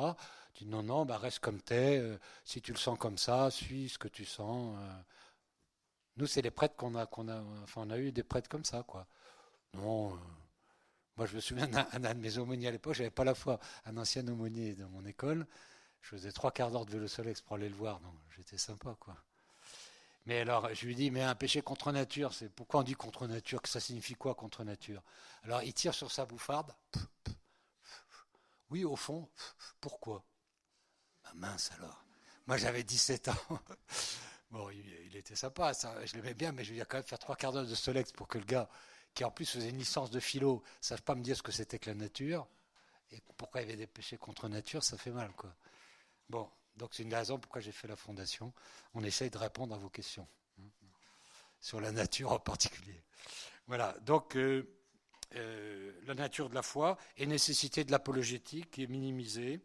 Tu 0.53 0.63
dis 0.63 0.69
non, 0.69 0.83
non, 0.83 1.05
bah 1.05 1.17
reste 1.17 1.39
comme 1.39 1.61
t'es. 1.61 1.95
es. 1.95 1.99
Euh, 1.99 2.17
si 2.45 2.61
tu 2.61 2.71
le 2.71 2.77
sens 2.77 2.97
comme 2.97 3.17
ça, 3.17 3.51
suis 3.51 3.89
ce 3.89 3.97
que 3.97 4.07
tu 4.07 4.25
sens. 4.25 4.77
Nous, 6.17 6.27
c'est 6.27 6.41
les 6.41 6.51
prêtres 6.51 6.75
qu'on 6.75 6.95
a, 6.95 7.05
qu'on 7.05 7.29
a, 7.29 7.41
enfin, 7.63 7.83
on 7.85 7.89
a 7.91 7.97
eu 7.97 8.11
des 8.11 8.23
prêtres 8.23 8.49
comme 8.49 8.65
ça, 8.65 8.83
quoi. 8.83 9.07
Non. 9.73 10.13
Euh, 10.13 10.17
moi, 11.17 11.25
je 11.25 11.35
me 11.35 11.41
souviens 11.41 11.67
d'un 11.67 12.13
de 12.13 12.19
mes 12.19 12.37
aumôniers 12.37 12.67
à 12.67 12.71
l'époque, 12.71 12.95
j'avais 12.95 13.09
pas 13.09 13.23
la 13.23 13.35
foi. 13.35 13.59
Un 13.85 13.97
ancien 13.97 14.27
aumônier 14.27 14.75
dans 14.75 14.89
mon 14.89 15.05
école, 15.05 15.47
je 16.01 16.09
faisais 16.09 16.31
trois 16.31 16.51
quarts 16.51 16.71
d'heure 16.71 16.85
de 16.85 16.91
vélo 16.91 17.07
solex 17.07 17.41
pour 17.41 17.55
aller 17.55 17.69
le 17.69 17.75
voir, 17.75 17.99
donc 17.99 18.13
j'étais 18.35 18.57
sympa, 18.57 18.95
quoi. 18.99 19.15
Mais 20.25 20.41
alors, 20.41 20.73
je 20.73 20.85
lui 20.85 20.95
dis, 20.95 21.11
mais 21.11 21.21
un 21.21 21.35
péché 21.35 21.61
contre 21.61 21.91
nature, 21.91 22.33
c'est 22.33 22.49
pourquoi 22.49 22.81
on 22.81 22.83
dit 22.83 22.93
contre 22.93 23.25
nature 23.25 23.61
Que 23.61 23.69
ça 23.69 23.79
signifie 23.79 24.13
quoi 24.13 24.35
contre 24.35 24.63
nature? 24.63 25.01
Alors, 25.43 25.63
il 25.63 25.73
tire 25.73 25.93
sur 25.93 26.11
sa 26.11 26.25
bouffarde. 26.25 26.71
Oui, 28.69 28.83
au 28.83 28.95
fond, 28.95 29.27
pourquoi? 29.81 30.23
Bah, 31.23 31.31
Mince 31.35 31.71
alors. 31.77 32.03
Moi, 32.45 32.57
j'avais 32.57 32.83
17 32.83 33.29
ans. 33.29 33.33
Bon, 34.51 34.67
il, 34.71 35.15
était 35.15 35.35
sympa, 35.35 35.75
ça, 35.75 36.03
je 36.07 36.15
l'aimais 36.15 36.33
bien, 36.33 36.51
mais 36.51 36.63
je 36.63 36.73
lui 36.73 36.79
ai 36.79 36.83
quand 36.83 36.97
même 36.97 37.05
faire 37.05 37.19
trois 37.19 37.35
quarts 37.35 37.51
d'heure 37.53 37.67
de 37.67 37.75
solex 37.75 38.11
pour 38.11 38.27
que 38.27 38.39
le 38.39 38.45
gars 38.45 38.67
qui 39.13 39.23
en 39.23 39.29
plus 39.29 39.45
faisait 39.45 39.69
une 39.69 39.77
licence 39.77 40.09
de 40.09 40.19
philo, 40.19 40.63
ne 40.81 40.83
savent 40.83 41.03
pas 41.03 41.13
me 41.13 41.21
dire 41.21 41.37
ce 41.37 41.43
que 41.43 41.51
c'était 41.51 41.77
que 41.77 41.89
la 41.89 41.95
nature. 41.95 42.47
Et 43.11 43.21
pourquoi 43.37 43.61
il 43.61 43.65
y 43.65 43.67
avait 43.67 43.77
des 43.77 43.85
péchés 43.85 44.17
contre 44.17 44.47
nature, 44.49 44.83
ça 44.83 44.97
fait 44.97 45.11
mal, 45.11 45.31
quoi. 45.33 45.53
Bon, 46.29 46.49
donc 46.75 46.93
c'est 46.93 47.03
une 47.03 47.13
raison 47.13 47.39
pourquoi 47.39 47.61
j'ai 47.61 47.71
fait 47.71 47.87
la 47.87 47.95
fondation. 47.95 48.53
On 48.93 49.03
essaye 49.03 49.29
de 49.29 49.37
répondre 49.37 49.73
à 49.73 49.77
vos 49.77 49.89
questions 49.89 50.27
hein, 50.59 50.69
sur 51.59 51.81
la 51.81 51.91
nature 51.91 52.31
en 52.31 52.39
particulier. 52.39 53.03
Voilà, 53.67 53.95
donc 54.01 54.35
euh, 54.35 54.79
euh, 55.35 55.91
la 56.05 56.15
nature 56.15 56.49
de 56.49 56.55
la 56.55 56.61
foi 56.61 56.97
est 57.17 57.25
nécessité 57.25 57.83
de 57.83 57.91
l'apologétique 57.91 58.71
qui 58.71 58.83
est 58.83 58.87
minimisée. 58.87 59.59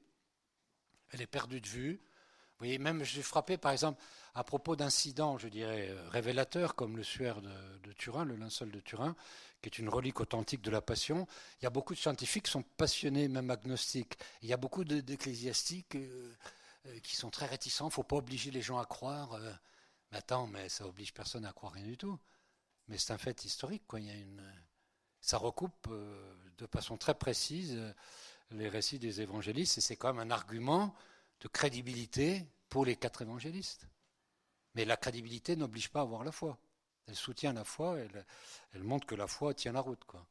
Elle 1.11 1.23
est 1.23 1.27
perdue 1.27 1.61
de 1.61 1.69
vue. 1.69 1.95
Vous 1.95 2.59
voyez, 2.59 2.79
même 2.79 3.05
suis 3.05 3.23
frappé, 3.23 3.57
par 3.57 3.73
exemple, 3.73 4.03
à 4.35 4.45
propos 4.45 4.77
d'incidents, 4.77 5.39
je 5.39 5.49
dirais, 5.49 5.89
euh, 5.91 6.09
révélateurs, 6.11 6.75
comme 6.75 6.97
le 6.97 7.03
suaire 7.03 7.41
de, 7.41 7.93
Turin, 7.93 8.25
le 8.25 8.37
linceul 8.37 8.71
de 8.71 8.81
Turin, 8.81 9.17
qui 9.65 9.81
est 9.81 9.83
une 9.83 9.89
relique 9.89 10.21
authentique 10.21 10.61
de 10.61 10.71
la 10.71 10.83
Passion. 10.83 11.27
Il 11.61 11.65
y 11.65 11.67
a 11.67 11.71
beaucoup 11.71 11.95
de 11.95 11.99
scientifiques 11.99 12.45
qui 12.45 12.51
sont 12.51 12.63
passionnés, 12.63 13.29
même 13.29 13.51
agnostiques. 13.51 14.15
Il 14.43 14.49
y 14.49 14.53
a 14.53 14.59
beaucoup 14.59 14.85
d'ecclésiastiques 14.85 15.97
euh, 15.97 16.35
euh, 16.87 16.99
qui 17.01 17.17
sont 17.17 17.31
très 17.31 17.47
réticents. 17.47 17.87
Il 17.87 17.89
ne 17.89 17.93
faut 17.95 18.03
pas 18.03 18.17
obliger 18.17 18.51
les 18.51 18.61
gens 18.61 18.79
à 18.79 18.85
croire. 18.85 19.39
mais 20.13 20.19
attends, 20.19 20.47
mais 20.47 20.69
ça 20.69 20.87
oblige 20.87 21.15
personne 21.15 21.47
à 21.47 21.53
croire 21.53 21.73
rien 21.73 21.85
du 21.85 21.97
tout. 21.97 22.19
Mais 22.89 22.99
c'est 22.99 23.15
un 23.15 23.19
fait 23.19 23.45
historique, 23.45 23.85
a. 23.95 23.99
Ça 25.23 25.39
recoupe 25.39 25.89
de 25.89 26.67
façon 26.67 26.99
très 26.99 27.15
précise 27.15 27.81
les 28.51 28.69
récits 28.69 28.99
des 28.99 29.23
évangélistes, 29.23 29.79
et 29.79 29.81
c'est 29.81 29.97
quand 29.97 30.13
même 30.13 30.31
un 30.31 30.31
argument 30.31 30.95
de 31.41 31.49
crédibilité 31.49 32.47
pour 32.69 32.85
les 32.85 32.97
quatre 32.97 33.23
évangélistes. 33.23 33.89
Mais 34.75 34.85
la 34.85 34.99
crédibilité 34.99 35.57
n'oblige 35.57 35.89
pas 35.89 36.01
à 36.01 36.03
avoir 36.03 36.25
la 36.25 36.33
foi. 36.33 36.59
Elle 37.07 37.17
soutient 37.17 37.53
la 37.53 37.65
foi, 37.65 37.99
elle, 38.73 38.83
montre 38.83 39.07
que 39.07 39.15
la 39.15 39.27
foi 39.27 39.55
tient 39.55 39.73
la 39.73 39.81
route. 39.81 40.03
Quoi. 40.05 40.25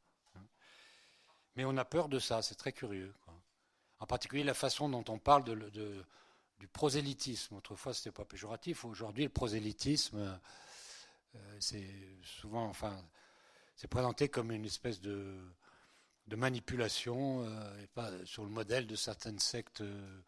Mais 1.55 1.65
on 1.65 1.78
a 1.78 1.86
peur 1.86 2.09
de 2.09 2.19
ça, 2.19 2.41
c'est 2.41 2.55
très 2.55 2.74
curieux. 2.74 3.13
En 3.99 4.07
particulier 4.07 4.43
la 4.43 4.53
façon 4.53 4.89
dont 4.89 5.03
on 5.07 5.19
parle 5.19 5.43
du 5.71 6.67
prosélytisme. 6.67 7.55
Autrefois, 7.55 7.93
ce 7.93 7.99
n'était 8.01 8.15
pas 8.15 8.26
péjoratif. 8.26 8.86
Aujourd'hui, 8.86 9.24
le 9.24 9.30
prosélytisme, 9.30 10.39
euh, 11.36 11.57
c'est 11.59 11.89
souvent, 12.24 12.65
enfin, 12.65 12.99
c'est 13.76 13.88
présenté 13.88 14.30
comme 14.30 14.51
une 14.51 14.65
espèce 14.65 14.99
de, 14.99 15.39
de 16.28 16.36
manipulation, 16.36 17.45
euh, 17.45 17.84
et 17.84 17.88
pas 17.88 18.11
sur 18.26 18.43
le 18.43 18.49
modèle 18.49 18.88
de 18.88 18.95
certaines 18.95 19.39
sectes. 19.39 19.82
Euh, 19.82 20.21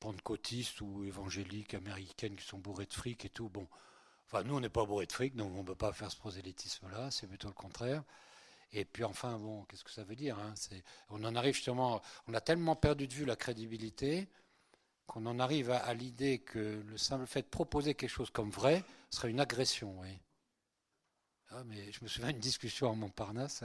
pentecôtistes 0.00 0.80
ou 0.80 1.04
évangéliques 1.04 1.74
américaines 1.74 2.34
qui 2.34 2.44
sont 2.44 2.58
bourrées 2.58 2.86
de 2.86 2.92
fric 2.92 3.24
et 3.26 3.28
tout. 3.28 3.48
Bon, 3.50 3.68
enfin, 4.30 4.44
nous, 4.44 4.56
on 4.56 4.60
n'est 4.60 4.68
pas 4.68 4.84
bourrés 4.84 5.06
de 5.06 5.12
fric, 5.12 5.34
donc 5.34 5.52
on 5.54 5.62
ne 5.62 5.66
peut 5.66 5.74
pas 5.74 5.92
faire 5.92 6.10
ce 6.10 6.16
prosélytisme-là, 6.16 7.10
c'est 7.10 7.26
plutôt 7.26 7.48
le 7.48 7.54
contraire. 7.54 8.04
Et 8.72 8.84
puis 8.84 9.02
enfin, 9.02 9.38
bon, 9.38 9.64
qu'est-ce 9.64 9.82
que 9.82 9.90
ça 9.90 10.04
veut 10.04 10.14
dire 10.14 10.38
hein 10.38 10.54
On 11.08 11.24
en 11.24 11.34
arrive 11.34 11.54
justement, 11.54 12.00
on 12.28 12.34
a 12.34 12.40
tellement 12.40 12.76
perdu 12.76 13.08
de 13.08 13.14
vue 13.14 13.24
la 13.24 13.36
crédibilité 13.36 14.28
qu'on 15.06 15.26
en 15.26 15.40
arrive 15.40 15.72
à, 15.72 15.92
l'idée 15.92 16.38
que 16.38 16.80
le 16.86 16.96
simple 16.96 17.26
fait 17.26 17.42
de 17.42 17.48
proposer 17.48 17.94
quelque 17.94 18.10
chose 18.10 18.30
comme 18.30 18.50
vrai 18.50 18.84
serait 19.10 19.30
une 19.30 19.40
agression. 19.40 19.98
Oui. 19.98 20.20
Ah, 21.48 21.64
mais 21.64 21.90
je 21.90 21.98
me 22.04 22.08
souviens 22.08 22.30
d'une 22.30 22.40
discussion 22.40 22.92
à 22.92 22.94
Montparnasse 22.94 23.64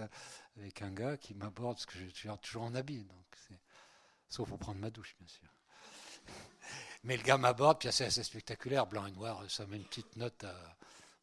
avec 0.58 0.82
un 0.82 0.90
gars 0.90 1.18
qui 1.18 1.36
m'aborde, 1.36 1.76
parce 1.76 1.86
que 1.86 2.00
je 2.00 2.08
suis 2.08 2.30
toujours 2.42 2.64
en 2.64 2.74
habit, 2.74 3.04
donc 3.04 3.26
sauf 4.28 4.50
pour 4.50 4.58
prendre 4.58 4.80
ma 4.80 4.90
douche, 4.90 5.16
bien 5.20 5.28
sûr. 5.28 5.48
Mais 7.06 7.18
le 7.18 7.24
gars 7.24 7.38
m'aborde, 7.38 7.80
puis 7.80 7.90
c'est 7.92 8.06
assez 8.06 8.24
spectaculaire, 8.24 8.88
blanc 8.88 9.06
et 9.06 9.12
noir, 9.12 9.44
ça 9.48 9.68
met 9.68 9.78
une 9.78 9.86
petite 9.86 10.16
note 10.16 10.44
à 10.44 10.56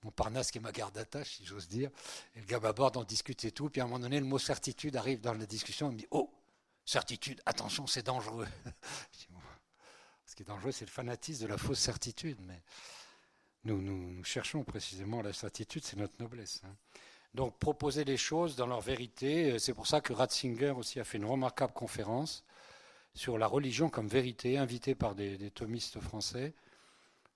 Montparnasse 0.04 0.52
qui 0.52 0.58
est 0.58 0.60
ma 0.60 0.70
garde 0.70 0.94
d'attache, 0.94 1.38
si 1.38 1.44
j'ose 1.44 1.66
dire. 1.66 1.90
Et 2.36 2.40
le 2.40 2.46
gars 2.46 2.60
m'aborde, 2.60 2.96
on 2.96 3.02
discute 3.02 3.44
et 3.44 3.50
tout, 3.50 3.68
puis 3.68 3.80
à 3.80 3.84
un 3.84 3.88
moment 3.88 3.98
donné, 3.98 4.20
le 4.20 4.26
mot 4.26 4.38
certitude 4.38 4.94
arrive 4.94 5.20
dans 5.20 5.34
la 5.34 5.44
discussion, 5.44 5.90
il 5.90 5.94
me 5.94 5.98
dit 5.98 6.06
Oh, 6.12 6.32
certitude, 6.84 7.42
attention, 7.46 7.88
c'est 7.88 8.04
dangereux. 8.04 8.46
Ce 10.24 10.36
qui 10.36 10.44
est 10.44 10.46
dangereux, 10.46 10.70
c'est 10.70 10.84
le 10.84 10.90
fanatisme 10.90 11.42
de 11.42 11.48
la 11.48 11.58
fausse 11.58 11.80
certitude, 11.80 12.38
mais 12.42 12.62
nous, 13.64 14.22
cherchons 14.22 14.62
précisément 14.62 15.20
la 15.20 15.32
certitude, 15.32 15.84
c'est 15.84 15.96
notre 15.96 16.14
noblesse. 16.20 16.62
Hein. 16.64 16.76
Donc 17.34 17.58
proposer 17.58 18.04
les 18.04 18.16
choses 18.16 18.54
dans 18.54 18.68
leur 18.68 18.80
vérité, 18.80 19.58
c'est 19.58 19.74
pour 19.74 19.88
ça 19.88 20.00
que 20.00 20.12
Ratzinger 20.12 20.70
aussi 20.70 21.00
a 21.00 21.04
fait 21.04 21.18
une 21.18 21.24
remarquable 21.24 21.72
conférence 21.72 22.44
sur 23.14 23.38
la 23.38 23.46
religion 23.46 23.88
comme 23.88 24.08
vérité, 24.08 24.58
invité 24.58 24.94
par 24.94 25.14
des, 25.14 25.50
thomistes 25.50 26.00
français, 26.00 26.54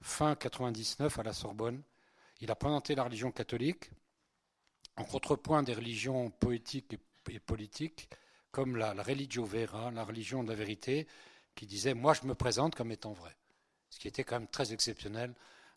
fin 0.00 0.34
99 0.34 1.18
à 1.18 1.22
la 1.22 1.32
Sorbonne. 1.32 1.82
Il 2.40 2.50
a 2.50 2.54
présenté 2.54 2.94
la 2.94 3.04
religion 3.04 3.30
catholique 3.30 3.90
en 4.96 5.04
contrepoint 5.04 5.62
des 5.62 5.74
religions 5.74 6.30
poétiques 6.30 6.98
et, 7.30 7.38
politiques, 7.38 8.08
comme 8.50 8.76
la, 8.76 8.92
religio 9.02 9.44
vera, 9.44 9.90
la 9.90 10.04
religion 10.04 10.42
de 10.42 10.48
la 10.48 10.54
vérité, 10.54 11.06
qui 11.54 11.66
disait 11.66 11.94
Moi, 11.94 12.14
je 12.14 12.26
me 12.26 12.34
présente 12.34 12.74
comme 12.74 12.92
étant 12.92 13.12
vrai. 13.12 13.36
Ce 13.90 13.98
qui 13.98 14.08
était 14.08 14.24
quand 14.24 14.38
même 14.38 14.48
très 14.48 14.72
exceptionnel 14.72 15.34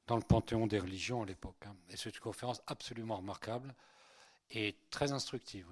dans 0.08 0.16
le 0.16 0.22
panthéon 0.22 0.68
des 0.68 0.80
religions 0.80 1.24
à 1.24 1.26
l'époque. 1.26 1.64
Hein. 1.66 1.76
Et 1.90 1.98
c'est 1.98 2.10
une 2.10 2.20
conférence 2.20 2.62
absolument 2.68 3.18
remarquable 3.18 3.76
et 4.52 4.76
très 4.90 5.12
instructive. 5.12 5.68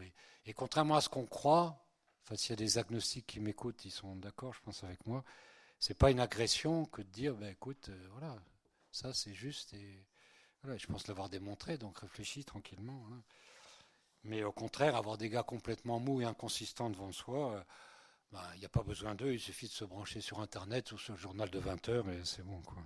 Et 0.45 0.53
contrairement 0.53 0.95
à 0.95 1.01
ce 1.01 1.09
qu'on 1.09 1.25
croit, 1.25 1.86
Enfin, 2.27 2.35
s'il 2.35 2.49
y 2.49 2.53
a 2.53 2.55
des 2.57 2.77
agnostiques 2.77 3.25
qui 3.25 3.39
m'écoutent, 3.39 3.85
ils 3.85 3.91
sont 3.91 4.17
d'accord, 4.17 4.53
je 4.53 4.59
pense, 4.59 4.83
avec 4.83 5.07
moi. 5.07 5.23
C'est 5.79 5.97
pas 5.97 6.11
une 6.11 6.19
agression 6.19 6.83
que 6.83 7.01
de 7.01 7.07
dire, 7.07 7.33
ben, 7.35 7.47
écoute, 7.47 7.87
euh, 7.87 8.07
voilà, 8.11 8.35
ça 8.91 9.13
c'est 9.13 9.33
juste 9.33 9.73
voilà, 10.61 10.77
je 10.77 10.87
pense 10.87 11.07
l'avoir 11.07 11.29
démontré, 11.29 11.77
donc 11.77 11.99
réfléchis 11.99 12.43
tranquillement. 12.43 13.07
Hein. 13.13 13.21
Mais 14.25 14.43
au 14.43 14.51
contraire, 14.51 14.97
avoir 14.97 15.17
des 15.17 15.29
gars 15.29 15.43
complètement 15.43 16.01
mous 16.01 16.19
et 16.19 16.25
inconsistants 16.25 16.89
devant 16.89 17.13
soi, 17.13 17.53
euh, 17.53 17.63
ben, 18.33 18.43
il 18.55 18.59
n'y 18.59 18.65
a 18.65 18.69
pas 18.69 18.83
besoin 18.83 19.15
d'eux, 19.15 19.31
il 19.31 19.39
suffit 19.39 19.67
de 19.67 19.71
se 19.71 19.85
brancher 19.85 20.19
sur 20.19 20.41
Internet 20.41 20.91
ou 20.91 20.97
sur 20.97 21.13
le 21.13 21.19
journal 21.19 21.49
de 21.49 21.59
20 21.59 21.87
heures 21.87 22.09
et 22.09 22.25
c'est 22.25 22.43
bon, 22.43 22.61
quoi. 22.63 22.83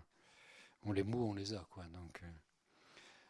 On 0.83 0.91
les 0.91 1.03
mous, 1.03 1.31
on 1.31 1.33
les 1.33 1.55
a, 1.55 1.65
quoi. 1.71 1.83
Donc, 1.85 2.21
euh, 2.21 2.27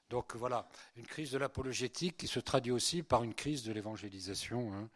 donc 0.09 0.35
voilà, 0.35 0.67
une 0.97 1.07
crise 1.07 1.31
de 1.31 1.37
l'apologétique 1.37 2.17
qui 2.17 2.27
se 2.27 2.41
traduit 2.41 2.73
aussi 2.73 3.01
par 3.01 3.23
une 3.23 3.33
crise 3.33 3.63
de 3.63 3.71
l'évangélisation. 3.71 4.73
Hein 4.73 4.89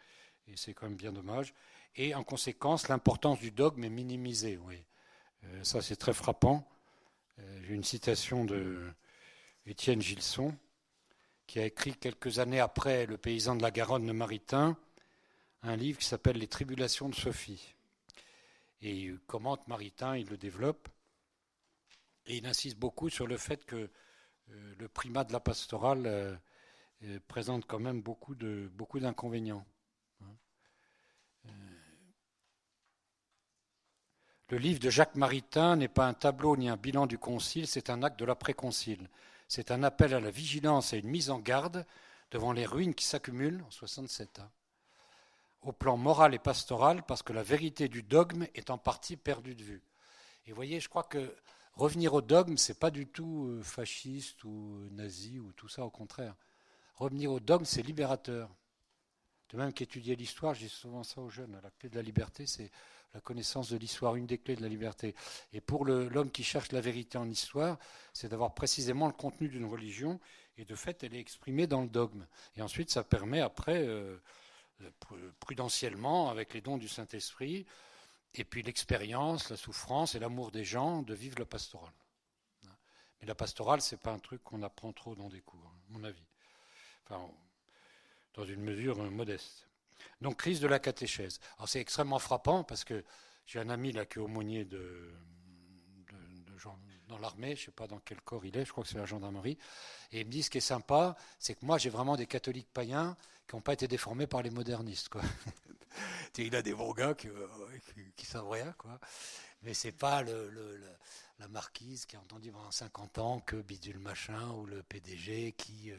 et 0.48 0.58
c'est 0.58 0.74
quand 0.74 0.88
même 0.88 0.98
bien 0.98 1.12
dommage. 1.12 1.54
Et 1.96 2.14
en 2.14 2.24
conséquence, 2.24 2.88
l'importance 2.88 3.40
du 3.40 3.52
dogme 3.52 3.84
est 3.84 3.90
minimisée. 3.90 4.58
Oui. 4.58 4.84
Euh, 5.46 5.64
ça, 5.64 5.82
c'est 5.82 5.96
très 5.96 6.14
frappant. 6.14 6.68
Euh, 7.40 7.62
j'ai 7.64 7.74
une 7.74 7.84
citation 7.84 8.46
de 8.46 8.92
Étienne 9.66 10.02
Gilson, 10.02 10.56
qui 11.48 11.60
a 11.60 11.66
écrit 11.66 11.96
quelques 11.96 12.40
années 12.40 12.60
après 12.60 13.06
Le 13.06 13.18
paysan 13.18 13.56
de 13.56 13.62
la 13.62 13.72
Garonne 13.72 14.06
de 14.06 14.12
Maritain, 14.12 14.78
un 15.64 15.76
livre 15.76 16.00
qui 16.00 16.06
s'appelle 16.06 16.38
Les 16.38 16.48
tribulations 16.48 17.10
de 17.10 17.16
Sophie. 17.16 17.74
Et 18.82 18.92
il 18.92 19.20
commente 19.20 19.68
Maritain, 19.68 20.18
il 20.18 20.28
le 20.28 20.38
développe, 20.38 20.90
et 22.28 22.38
il 22.38 22.46
insiste 22.46 22.78
beaucoup 22.78 23.10
sur 23.10 23.26
le 23.26 23.38
fait 23.38 23.66
que 23.66 23.90
euh, 24.50 24.76
le 24.78 24.88
primat 24.88 25.24
de 25.24 25.34
la 25.34 25.40
pastorale 25.40 26.40
présente 27.28 27.66
quand 27.68 27.80
même 27.80 28.02
beaucoup 28.02 28.34
d'inconvénients. 28.36 29.58
Beaucoup 29.58 29.75
Le 34.50 34.58
livre 34.58 34.80
de 34.80 34.92
Jacques 34.92 35.16
Maritain 35.16 35.76
n'est 35.76 35.88
pas 35.88 36.06
un 36.06 36.14
tableau 36.14 36.56
ni 36.56 36.70
un 36.70 36.78
bilan 36.78 37.08
du 37.08 37.18
concile, 37.18 37.66
c'est 37.66 37.90
un 37.90 38.04
acte 38.04 38.20
de 38.20 38.26
l'après-concile. 38.26 39.10
C'est 39.48 39.72
un 39.72 39.82
appel 39.82 40.14
à 40.14 40.20
la 40.20 40.30
vigilance 40.30 40.94
et 40.94 41.00
une 41.00 41.10
mise 41.10 41.32
en 41.32 41.40
garde 41.40 41.84
devant 42.30 42.52
les 42.52 42.66
ruines 42.66 42.94
qui 42.94 43.06
s'accumulent 43.06 43.64
en 43.66 43.72
67 43.72 44.40
ans. 44.40 44.52
Au 45.64 45.72
plan 45.72 45.98
moral 45.98 46.36
et 46.36 46.40
pastoral, 46.40 47.02
parce 47.08 47.24
que 47.24 47.34
la 47.34 47.42
vérité 47.42 47.88
du 47.88 48.04
dogme 48.04 48.46
est 48.54 48.70
en 48.70 48.78
partie 48.78 49.18
perdue 49.18 49.56
de 49.56 49.64
vue. 49.64 49.82
Et 50.46 50.52
vous 50.52 50.56
voyez, 50.56 50.80
je 50.80 50.90
crois 50.90 51.04
que 51.04 51.36
revenir 51.74 52.14
au 52.14 52.22
dogme, 52.22 52.58
c'est 52.58 52.80
pas 52.80 52.92
du 52.92 53.08
tout 53.08 53.48
euh, 53.48 53.64
fasciste 53.64 54.44
ou 54.44 54.88
nazi 54.92 55.40
ou 55.40 55.54
tout 55.54 55.70
ça, 55.70 55.84
au 55.84 55.90
contraire. 55.90 56.36
Revenir 56.94 57.32
au 57.32 57.40
dogme, 57.40 57.66
c'est 57.66 57.82
libérateur. 57.82 58.52
De 59.50 59.58
même 59.58 59.74
qu'étudier 59.74 60.16
l'histoire, 60.16 60.54
dis 60.54 60.70
souvent 60.70 61.04
ça 61.04 61.22
aux 61.22 61.30
jeunes, 61.30 61.60
la 61.62 61.70
clé 61.72 61.90
de 61.90 61.96
la 61.96 62.02
liberté, 62.02 62.48
c'est 62.48 62.72
la 63.14 63.22
connaissance 63.22 63.70
de 63.70 63.78
l'histoire, 63.78 64.16
une 64.16 64.26
des 64.26 64.38
clés 64.38 64.56
de 64.56 64.62
la 64.62 64.68
liberté. 64.68 65.16
Et 65.54 65.62
pour 65.62 65.86
l'homme 65.86 66.32
qui 66.32 66.44
cherche 66.44 66.72
la 66.72 66.82
vérité 66.82 67.18
en 67.18 67.30
histoire, 67.30 67.78
c'est 68.12 68.28
d'avoir 68.28 68.54
précisément 68.54 69.08
le 69.08 69.14
contenu 69.14 69.48
d'une 69.48 69.66
religion, 69.66 70.20
et 70.58 70.66
de 70.66 70.76
fait, 70.76 71.04
elle 71.04 71.16
est 71.16 71.20
exprimée 71.20 71.68
dans 71.68 71.82
le 71.82 71.90
dogme. 71.90 72.26
Et 72.56 72.62
ensuite, 72.62 72.90
ça 72.90 73.04
permet 73.04 73.40
après, 73.40 73.86
euh, 73.88 74.18
prudentiellement, 75.40 76.30
avec 76.30 76.54
les 76.54 76.62
dons 76.62 76.78
du 76.78 76.88
Saint-Esprit, 76.88 77.66
et 78.34 78.44
puis 78.44 78.64
l'expérience, 78.64 79.50
la 79.50 79.58
souffrance 79.58 80.16
et 80.16 80.20
l'amour 80.20 80.52
des 80.52 80.66
gens, 80.66 81.02
de 81.02 81.14
vivre 81.14 81.40
la 81.40 81.46
pastorale. 81.46 81.94
Mais 83.22 83.28
la 83.28 83.36
pastorale, 83.36 83.82
c'est 83.82 84.00
pas 84.00 84.12
un 84.12 84.20
truc 84.20 84.44
qu'on 84.44 84.62
apprend 84.62 84.92
trop 84.92 85.16
dans 85.16 85.30
des 85.30 85.42
cours, 85.42 85.66
à 85.66 85.94
mon 85.94 86.04
avis. 86.04 86.26
Dans 88.36 88.46
une 88.46 88.62
mesure 88.62 88.98
modeste. 89.12 89.68
Donc 90.22 90.38
crise 90.38 90.60
de 90.60 90.68
la 90.68 90.80
catéchèse. 90.80 91.40
Alors 91.58 91.70
c'est 91.70 91.80
extrêmement 91.80 92.20
frappant 92.20 92.64
parce 92.64 92.84
que 92.84 93.04
j'ai 93.46 93.60
un 93.60 93.70
ami 93.70 93.92
là 93.92 94.06
qui 94.06 94.20
est 94.20 94.22
aumônier 94.22 94.66
de, 94.66 95.14
dans 97.08 97.18
l'armée, 97.20 97.56
je 97.56 97.62
ne 97.62 97.66
sais 97.66 97.72
pas 97.72 97.88
dans 97.88 98.00
quel 98.00 98.20
corps 98.22 98.46
il 98.46 98.58
est, 98.58 98.66
je 98.66 98.72
crois 98.72 98.84
que 98.84 98.90
c'est 98.90 98.98
la 98.98 99.06
gendarmerie, 99.06 99.58
et 100.12 100.22
il 100.22 100.26
me 100.26 100.32
dit 100.32 100.44
ce 100.44 100.50
qui 100.50 100.58
est 100.58 100.62
sympa, 100.62 101.16
c'est 101.40 101.54
que 101.54 101.66
moi 101.66 101.78
j'ai 101.78 101.90
vraiment 101.90 102.16
des 102.16 102.26
catholiques 102.26 102.72
païens 102.74 103.16
qui 103.48 103.56
n'ont 103.56 103.62
pas 103.62 103.74
été 103.74 103.88
déformés 103.88 104.28
par 104.28 104.42
les 104.42 104.50
modernistes. 104.50 105.10
Quoi. 105.10 105.22
il 106.38 106.56
a 106.56 106.62
des 106.62 106.74
bons 106.74 106.94
gars 106.94 107.14
qui, 107.14 107.28
euh, 107.28 107.48
qui, 108.16 108.26
savent 108.26 108.50
rien, 108.50 108.74
quoi. 108.78 109.00
mais 109.62 109.74
c'est 109.74 109.92
pas 109.92 110.24
la 110.24 111.48
marquise 111.48 112.06
qui 112.06 112.16
a 112.16 112.20
entendu 112.20 112.52
pendant 112.52 112.72
50 112.72 113.18
ans 113.20 113.40
que 113.40 113.58
bidule 113.58 114.00
machin 114.00 114.50
ou 114.52 114.66
le 114.66 114.82
PDG 114.84 115.54
qui... 115.54 115.92
Euh, 115.92 115.98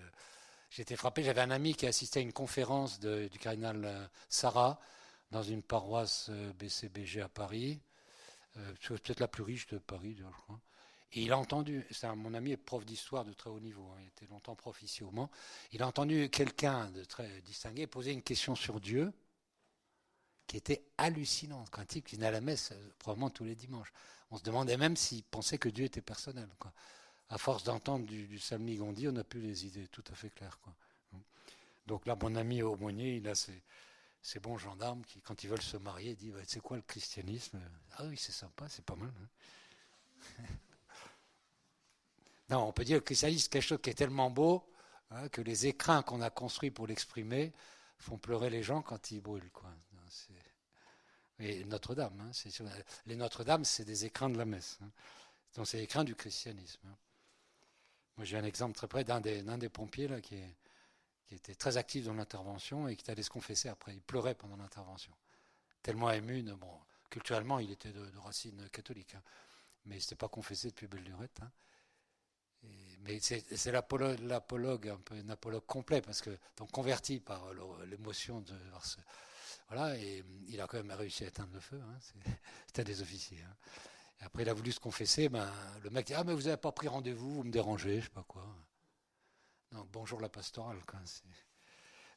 J'étais 0.71 0.97
frappé, 0.97 1.23
j'avais 1.23 1.41
un 1.41 1.51
ami 1.51 1.75
qui 1.75 1.87
assistait 1.87 2.21
à 2.21 2.23
une 2.23 2.33
conférence 2.33 3.01
du 3.01 3.39
cardinal 3.39 3.85
euh, 3.85 4.07
Sarah 4.29 4.79
dans 5.31 5.43
une 5.43 5.63
paroisse 5.63 6.31
BCBG 6.59 7.21
euh, 7.21 7.25
à 7.25 7.29
Paris, 7.29 7.81
euh, 8.57 8.73
peut-être 8.89 9.21
la 9.21 9.29
plus 9.29 9.43
riche 9.43 9.67
de 9.69 9.79
Paris, 9.79 10.17
je 10.19 10.25
crois. 10.25 10.61
Et 11.13 11.23
il 11.23 11.33
a 11.33 11.39
entendu, 11.39 11.87
mon 12.17 12.35
ami 12.35 12.53
est 12.53 12.57
prof 12.57 12.85
d'histoire 12.85 13.25
de 13.25 13.33
très 13.33 13.49
haut 13.49 13.61
niveau, 13.61 13.89
hein, 13.93 14.01
il 14.03 14.09
était 14.09 14.27
longtemps 14.27 14.57
prof 14.57 14.83
ici 14.83 15.05
au 15.05 15.11
Mans, 15.11 15.31
il 15.73 15.83
a 15.83 15.87
entendu 15.87 16.29
quelqu'un 16.31 16.91
de 16.91 17.05
très 17.05 17.41
distingué 17.43 17.87
poser 17.87 18.13
une 18.13 18.23
question 18.23 18.55
sur 18.57 18.81
Dieu 18.81 19.13
qui 20.47 20.57
était 20.57 20.85
hallucinante, 20.99 21.71
quand 21.71 21.95
il 21.95 22.03
venait 22.03 22.27
à 22.27 22.33
la 22.33 22.41
messe 22.41 22.73
probablement 22.99 23.31
tous 23.31 23.45
les 23.45 23.55
dimanches. 23.55 23.93
On 24.31 24.37
se 24.37 24.43
demandait 24.43 24.77
même 24.77 24.97
s'il 24.97 25.23
pensait 25.23 25.59
que 25.59 25.69
Dieu 25.69 25.85
était 25.85 26.03
personnel. 26.03 26.49
À 27.29 27.39
force 27.39 27.65
d'entendre 27.65 28.07
du, 28.07 28.27
du 28.27 28.39
Salmi 28.39 28.77
Gondi, 28.77 29.09
on 29.09 29.13
n'a 29.13 29.25
plus 29.25 29.41
les 29.41 29.67
idées 29.67 29.89
tout 29.89 30.05
à 30.11 30.15
fait 30.15 30.31
claires. 30.31 30.59
Quoi. 30.61 30.75
Donc 31.87 32.07
là, 32.07 32.17
mon 32.21 32.35
ami 32.35 32.63
aumônier, 32.63 33.17
il 33.17 33.29
a 33.29 33.35
ces, 33.35 34.41
bons 34.41 34.59
gendarmes 34.59 35.05
qui, 35.05 35.21
quand 35.21 35.45
ils 35.45 35.49
veulent 35.49 35.63
se 35.63 35.77
marier, 35.77 36.17
disent 36.17 36.33
bah, 36.33 36.41
C'est 36.47 36.61
quoi 36.61 36.77
le 36.77 36.83
christianisme? 36.83 37.61
Ah 37.97 38.05
oui, 38.07 38.17
c'est 38.17 38.33
sympa, 38.33 38.69
c'est 38.69 38.85
pas 38.85 38.97
mal. 38.97 39.13
Hein. 39.21 40.43
non, 42.51 42.69
on 42.69 42.73
peut 42.73 42.85
dire 42.85 42.97
que 42.97 43.03
le 43.03 43.05
christianisme, 43.05 43.45
c'est 43.45 43.51
quelque 43.51 43.63
chose 43.63 43.79
qui 43.83 43.91
est 43.91 43.95
tellement 43.95 44.31
beau 44.31 44.69
hein, 45.11 45.29
que 45.29 45.41
les 45.41 45.67
écrins 45.67 46.03
qu'on 46.03 46.21
a 46.21 46.31
construits 46.31 46.73
pour 46.73 46.87
l'exprimer 46.87 47.53
font 47.99 48.19
pleurer 48.19 48.51
les 48.51 48.63
gens 48.63 48.83
quand 48.83 49.11
ils 49.13 49.21
brûlent. 49.21 49.51
Quoi. 49.51 49.71
Et 51.39 51.65
Notre-Dame, 51.65 52.19
hein, 52.21 52.31
les 53.05 53.17
Notre-Dame, 53.17 53.65
c'est 53.65 53.85
des 53.85 54.07
écrins 54.07 54.31
de 54.31 54.39
la 54.39 54.47
messe. 54.47 54.79
Donc 55.55 55.67
c'est 55.67 55.83
écrins 55.83 56.05
du 56.05 56.15
christianisme. 56.15 56.89
Moi, 58.17 58.25
j'ai 58.25 58.37
un 58.37 58.45
exemple 58.45 58.75
très 58.75 58.89
près 58.89 59.05
d'un 59.05 59.21
des, 59.21 59.69
pompiers 59.69 60.09
là, 60.09 60.21
qui, 60.21 60.37
était 61.31 61.55
très 61.55 61.77
actif 61.77 62.05
dans 62.05 62.15
l'intervention 62.15 62.89
et 62.89 62.97
qui 62.97 63.11
allait 63.11 63.23
se 63.23 63.31
confesser 63.31 63.69
après. 63.69 63.95
Il 63.95 64.01
pleurait 64.01 64.35
pendant 64.35 64.57
l'intervention. 64.57 65.13
Tellement 65.83 66.11
ému, 66.11 66.43
bon, 66.43 66.71
culturellement, 67.11 67.59
il 67.59 67.71
était 67.71 67.93
de, 67.93 68.19
racine 68.19 68.69
catholique, 68.71 69.15
hein. 69.15 69.23
mais 69.85 69.97
il 69.97 70.01
s'était 70.01 70.17
pas 70.17 70.29
confessé 70.29 70.69
depuis 70.69 70.87
belle 70.87 71.05
lurette. 71.05 71.41
Hein. 71.43 71.51
mais 73.01 73.21
c'est 73.21 73.73
l'apologue, 73.73 74.89
un 74.89 74.99
peu 74.99 75.15
un 75.15 75.29
apologue 75.29 75.67
complet, 75.67 76.01
parce 76.01 76.23
que 76.23 76.37
donc 76.57 76.71
converti 76.71 77.21
par 77.21 77.53
l'émotion 77.85 78.41
de 78.41 78.55
voilà, 79.69 79.97
et 79.97 80.23
il 80.49 80.61
a 80.61 80.67
quand 80.67 80.77
même 80.77 80.93
réussi 80.93 81.25
à 81.25 81.29
éteindre 81.29 81.53
le 81.53 81.61
feu. 81.61 81.81
Hein. 81.81 81.99
C'était 82.67 82.85
des 82.85 83.03
officiers. 83.03 83.43
Après, 84.21 84.43
il 84.43 84.49
a 84.49 84.55
voulu 84.55 84.73
se 84.73 84.81
confesser. 84.81 85.29
Ben, 85.29 85.51
le 85.83 85.91
mec 85.91 86.07
dit 86.07 86.15
Ah, 86.15 86.25
mais 86.25 86.35
vous 86.35 86.43
n'avez 86.43 86.57
pas 86.57 86.73
pris 86.73 86.89
rendez-vous, 86.89 87.35
vous 87.35 87.45
me 87.45 87.51
dérangez, 87.51 88.01
je 88.01 88.05
sais 88.05 88.11
pas 88.11 88.25
quoi. 88.27 88.45
Donc, 89.73 89.89
bonjour 89.93 90.21
la 90.21 90.29
pastorale. 90.29 90.79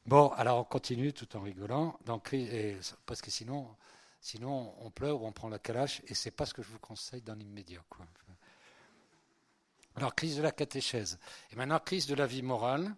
Bon, 0.06 0.28
alors 0.30 0.58
on 0.58 0.64
continue 0.64 1.12
tout 1.12 1.36
en 1.36 1.42
rigolant. 1.42 1.98
Donc, 2.06 2.34
parce 3.06 3.20
que 3.20 3.30
sinon, 3.30 3.76
sinon, 4.20 4.74
on 4.78 4.90
pleure 4.90 5.22
ou 5.22 5.26
on 5.26 5.32
prend 5.32 5.48
la 5.48 5.58
calache, 5.58 6.02
et 6.06 6.14
c'est 6.14 6.30
pas 6.30 6.46
ce 6.46 6.54
que 6.54 6.62
je 6.62 6.70
vous 6.70 6.78
conseille 6.78 7.22
dans 7.22 7.34
l'immédiat. 7.34 7.82
Alors, 9.96 10.14
crise 10.14 10.36
de 10.36 10.42
la 10.42 10.52
catéchèse. 10.52 11.18
Et 11.52 11.56
maintenant, 11.56 11.78
crise 11.78 12.06
de 12.06 12.14
la 12.14 12.26
vie 12.26 12.42
morale. 12.42 12.94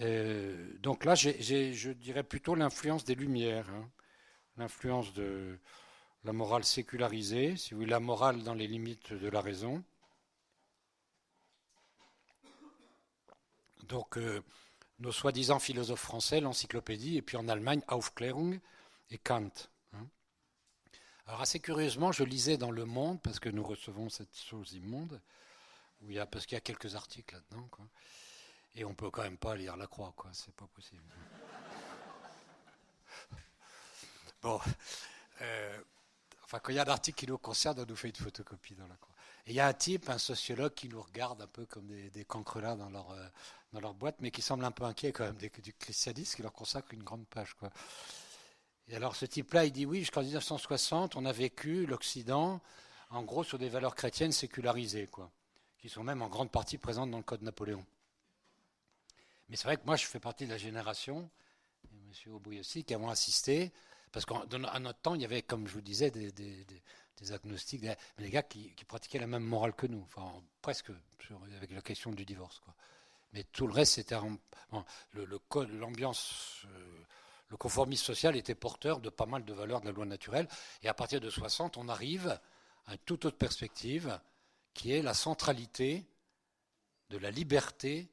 Euh, 0.00 0.72
donc 0.78 1.04
là, 1.04 1.14
je 1.14 1.92
dirais 1.92 2.24
plutôt 2.24 2.54
l'influence 2.54 3.04
des 3.04 3.14
Lumières, 3.14 3.68
hein. 3.70 3.88
l'influence 4.56 5.12
de 5.12 5.58
la 6.24 6.32
morale 6.32 6.64
sécularisée, 6.64 7.56
si 7.56 7.70
vous 7.70 7.80
voulez, 7.80 7.90
la 7.90 8.00
morale 8.00 8.42
dans 8.42 8.54
les 8.54 8.66
limites 8.66 9.12
de 9.12 9.28
la 9.28 9.40
raison. 9.40 9.82
Donc, 13.84 14.18
euh, 14.18 14.42
nos 14.98 15.12
soi-disant 15.12 15.58
philosophes 15.58 16.00
français, 16.00 16.40
l'encyclopédie, 16.40 17.16
et 17.16 17.22
puis 17.22 17.36
en 17.36 17.48
Allemagne, 17.48 17.82
Aufklärung 17.88 18.60
et 19.10 19.18
Kant. 19.18 19.50
Hein. 19.94 20.06
Alors, 21.26 21.40
assez 21.40 21.58
curieusement, 21.58 22.12
je 22.12 22.22
lisais 22.22 22.58
dans 22.58 22.70
Le 22.70 22.84
Monde, 22.84 23.20
parce 23.22 23.40
que 23.40 23.48
nous 23.48 23.64
recevons 23.64 24.10
cette 24.10 24.36
chose 24.36 24.74
immonde, 24.74 25.20
où 26.02 26.12
parce 26.30 26.46
qu'il 26.46 26.54
y 26.54 26.58
a 26.58 26.60
quelques 26.60 26.94
articles 26.94 27.34
là-dedans, 27.34 27.68
et 28.74 28.84
on 28.84 28.94
peut 28.94 29.10
quand 29.10 29.22
même 29.22 29.38
pas 29.38 29.56
lire 29.56 29.76
la 29.76 29.86
croix, 29.86 30.12
quoi. 30.16 30.30
C'est 30.32 30.54
pas 30.54 30.66
possible. 30.66 31.02
bon. 34.42 34.60
Euh, 35.40 35.82
enfin, 36.50 36.58
quand 36.58 36.72
il 36.72 36.76
y 36.76 36.78
a 36.80 36.82
un 36.82 36.88
article 36.88 37.16
qui 37.16 37.26
nous 37.28 37.38
concerne, 37.38 37.78
on 37.78 37.86
nous 37.86 37.94
fait 37.94 38.08
une 38.08 38.16
photocopie 38.16 38.74
dans 38.74 38.88
la 38.88 38.96
croix. 38.96 39.14
Et 39.46 39.50
il 39.50 39.54
y 39.54 39.60
a 39.60 39.68
un 39.68 39.72
type, 39.72 40.10
un 40.10 40.18
sociologue, 40.18 40.74
qui 40.74 40.88
nous 40.88 41.00
regarde 41.00 41.40
un 41.40 41.46
peu 41.46 41.64
comme 41.64 41.86
des, 41.86 42.10
des 42.10 42.24
cancrelats 42.24 42.74
dans 42.74 42.90
leur, 42.90 43.12
euh, 43.12 43.24
dans 43.72 43.80
leur 43.80 43.94
boîte, 43.94 44.16
mais 44.18 44.32
qui 44.32 44.42
semble 44.42 44.64
un 44.64 44.72
peu 44.72 44.82
inquiet 44.82 45.12
quand 45.12 45.24
même 45.24 45.36
du 45.36 45.72
christianisme, 45.74 46.34
qui 46.34 46.42
leur 46.42 46.52
consacre 46.52 46.92
une 46.92 47.04
grande 47.04 47.24
page, 47.28 47.54
quoi. 47.54 47.70
Et 48.88 48.96
alors, 48.96 49.14
ce 49.14 49.24
type-là, 49.24 49.64
il 49.64 49.70
dit 49.70 49.86
oui, 49.86 50.00
jusqu'en 50.00 50.22
1960, 50.22 51.14
on 51.14 51.24
a 51.24 51.30
vécu 51.30 51.86
l'Occident, 51.86 52.60
en 53.10 53.22
gros, 53.22 53.44
sur 53.44 53.56
des 53.56 53.68
valeurs 53.68 53.94
chrétiennes 53.94 54.32
sécularisées, 54.32 55.06
quoi, 55.06 55.30
qui 55.78 55.88
sont 55.88 56.02
même 56.02 56.20
en 56.20 56.28
grande 56.28 56.50
partie 56.50 56.76
présentes 56.76 57.12
dans 57.12 57.18
le 57.18 57.22
Code 57.22 57.42
Napoléon. 57.42 57.86
Mais 59.48 59.54
c'est 59.54 59.64
vrai 59.64 59.76
que 59.76 59.86
moi, 59.86 59.94
je 59.94 60.06
fais 60.06 60.18
partie 60.18 60.46
de 60.46 60.50
la 60.50 60.58
génération, 60.58 61.30
et 61.84 61.94
M. 61.94 62.34
Aubry 62.34 62.58
aussi, 62.58 62.82
qui 62.82 62.92
avons 62.92 63.08
assisté, 63.08 63.72
parce 64.12 64.26
qu'à 64.26 64.44
notre 64.80 65.00
temps, 65.00 65.14
il 65.14 65.22
y 65.22 65.24
avait, 65.24 65.42
comme 65.42 65.66
je 65.66 65.74
vous 65.74 65.80
disais, 65.80 66.10
des, 66.10 66.34
agnostiques, 67.32 67.82
des, 67.82 67.94
des 68.18 68.30
gars 68.30 68.42
qui, 68.42 68.72
pratiquaient 68.86 69.18
la 69.18 69.26
même 69.26 69.44
morale 69.44 69.74
que 69.74 69.86
nous, 69.86 70.02
enfin 70.02 70.32
presque, 70.62 70.90
avec 71.56 71.70
la 71.70 71.82
question 71.82 72.10
du 72.10 72.24
divorce. 72.24 72.58
Quoi. 72.60 72.74
Mais 73.32 73.44
tout 73.44 73.66
le 73.66 73.72
reste, 73.72 73.94
c'était 73.94 74.16
l'ambiance, 75.14 76.62
euh, 76.66 77.04
le 77.48 77.56
conformisme 77.56 78.04
social 78.04 78.36
était 78.36 78.54
porteur 78.54 79.00
de 79.00 79.10
pas 79.10 79.26
mal 79.26 79.44
de 79.44 79.52
valeurs 79.52 79.80
de 79.80 79.86
la 79.86 79.92
loi 79.92 80.06
naturelle. 80.06 80.48
Et 80.82 80.88
à 80.88 80.94
partir 80.94 81.20
de 81.20 81.30
60, 81.30 81.76
on 81.76 81.88
arrive 81.88 82.40
à 82.86 82.92
une 82.92 82.98
toute 82.98 83.24
autre 83.24 83.38
perspective, 83.38 84.18
qui 84.74 84.92
est 84.92 85.02
la 85.02 85.14
centralité 85.14 86.06
de 87.10 87.18
la 87.18 87.30
liberté 87.30 88.10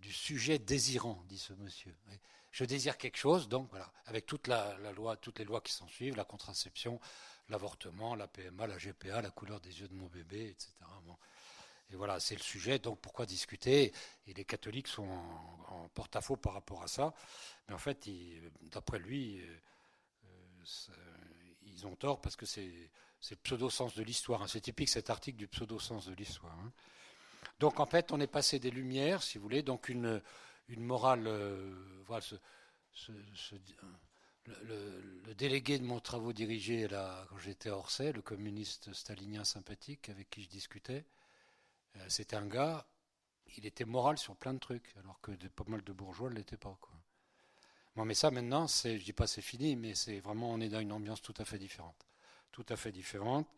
du 0.00 0.12
sujet 0.12 0.58
désirant, 0.58 1.22
dit 1.28 1.38
ce 1.38 1.52
monsieur. 1.54 1.94
Je 2.58 2.64
désire 2.64 2.98
quelque 2.98 3.18
chose, 3.18 3.48
donc 3.48 3.70
voilà, 3.70 3.88
avec 4.06 4.26
toute 4.26 4.48
la, 4.48 4.76
loi, 4.90 5.16
toutes 5.16 5.38
les 5.38 5.44
lois 5.44 5.60
qui 5.60 5.72
s'en 5.72 5.86
suivent, 5.86 6.16
la 6.16 6.24
contraception, 6.24 6.98
l'avortement, 7.50 8.16
la 8.16 8.26
PMA, 8.26 8.66
la 8.66 8.78
GPA, 8.78 9.22
la 9.22 9.30
couleur 9.30 9.60
des 9.60 9.78
yeux 9.80 9.86
de 9.86 9.94
mon 9.94 10.08
bébé, 10.08 10.48
etc. 10.48 10.72
Et 11.92 11.94
voilà, 11.94 12.18
c'est 12.18 12.34
le 12.34 12.42
sujet, 12.42 12.80
donc 12.80 12.98
pourquoi 13.00 13.26
discuter? 13.26 13.92
Et 14.26 14.34
les 14.34 14.44
catholiques 14.44 14.88
sont 14.88 15.06
en, 15.68 15.88
porte-à-faux 15.94 16.34
par 16.34 16.52
rapport 16.52 16.82
à 16.82 16.88
ça. 16.88 17.14
Mais 17.68 17.74
en 17.74 17.78
fait, 17.78 18.08
d'après 18.72 18.98
lui, 18.98 19.38
euh, 19.38 19.56
euh, 20.24 20.94
ils 21.62 21.86
ont 21.86 21.94
tort 21.94 22.20
parce 22.20 22.34
que 22.34 22.44
c'est 22.44 22.90
le 23.30 23.36
pseudo-sens 23.36 23.94
de 23.94 24.02
l'histoire. 24.02 24.42
Hein. 24.42 24.48
C'est 24.48 24.62
typique 24.62 24.88
cet 24.88 25.10
article 25.10 25.38
du 25.38 25.46
pseudo-sens 25.46 26.06
de 26.06 26.14
l'histoire. 26.14 26.58
Hein. 26.58 26.72
Donc 27.60 27.78
en 27.78 27.86
fait, 27.86 28.10
on 28.10 28.18
est 28.18 28.26
passé 28.26 28.58
des 28.58 28.72
Lumières, 28.72 29.22
si 29.22 29.38
vous 29.38 29.44
voulez, 29.44 29.62
donc 29.62 29.88
une, 29.88 30.20
une 30.68 30.84
morale. 30.84 31.26
Euh, 31.26 31.74
voilà, 32.06 32.24
le, 34.64 35.34
délégué 35.34 35.78
de 35.78 35.84
mon 35.84 36.00
travaux 36.00 36.32
dirigé 36.32 36.86
quand 36.88 37.38
j'étais 37.38 37.68
à 37.68 37.76
Orsay, 37.76 38.12
le 38.12 38.22
communiste 38.22 38.92
stalinien 38.92 39.44
sympathique 39.44 40.08
avec 40.08 40.30
qui 40.30 40.42
je 40.42 40.48
discutais, 40.48 41.04
euh, 41.96 42.04
c'était 42.08 42.36
un 42.36 42.46
gars, 42.46 42.86
il 43.56 43.66
était 43.66 43.84
moral 43.84 44.18
sur 44.18 44.36
plein 44.36 44.54
de 44.54 44.58
trucs, 44.58 44.94
alors 44.98 45.20
que 45.20 45.32
pas 45.48 45.64
mal 45.66 45.82
de 45.82 45.92
bourgeois 45.92 46.30
ne 46.30 46.34
l'étaient 46.36 46.56
pas. 46.56 46.76
Quoi. 46.80 48.04
Mais 48.04 48.14
ça 48.14 48.30
maintenant, 48.30 48.68
c'est, 48.68 48.98
je 48.98 49.04
dis 49.04 49.12
pas 49.12 49.26
c'est 49.26 49.42
fini, 49.42 49.76
mais 49.76 49.94
c'est 49.94 50.20
vraiment, 50.20 50.50
on 50.50 50.60
est 50.60 50.68
dans 50.68 50.80
une 50.80 50.92
ambiance 50.92 51.20
tout 51.20 51.34
à 51.38 51.44
fait 51.44 51.58
différente. 51.58 52.06
Tout 52.52 52.66
à 52.68 52.76
fait 52.76 52.92
différente. 52.92 53.48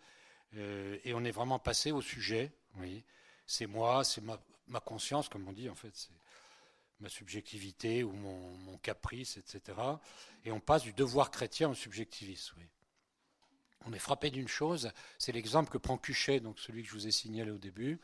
Euh, 0.56 0.98
et 1.04 1.14
on 1.14 1.24
est 1.24 1.30
vraiment 1.30 1.58
passé 1.58 1.92
au 1.92 2.00
sujet, 2.00 2.52
oui, 2.76 3.04
c'est 3.46 3.66
moi, 3.66 4.02
c'est 4.04 4.22
ma, 4.22 4.80
conscience, 4.80 5.28
comme 5.28 5.46
on 5.48 5.52
dit, 5.52 5.68
en 5.68 5.74
fait, 5.74 6.10
ma 7.00 7.08
subjectivité 7.08 8.04
ou 8.04 8.12
mon, 8.12 8.78
caprice, 8.78 9.36
etc. 9.36 9.78
Et 10.44 10.52
on 10.52 10.60
passe 10.60 10.82
du 10.82 10.92
devoir 10.92 11.30
chrétien 11.30 11.68
au 11.68 11.74
subjectivisme. 11.74 12.54
Oui. 12.58 12.66
On 13.86 13.92
est 13.92 13.98
frappé 13.98 14.30
d'une 14.30 14.48
chose, 14.48 14.90
c'est 15.18 15.32
l'exemple 15.32 15.70
que 15.70 15.78
prend 15.78 15.98
Cuchet, 15.98 16.40
donc 16.40 16.58
celui 16.58 16.82
que 16.82 16.88
je 16.88 16.94
vous 16.94 17.06
ai 17.06 17.10
signalé 17.10 17.50
au 17.50 17.58
début, 17.58 18.00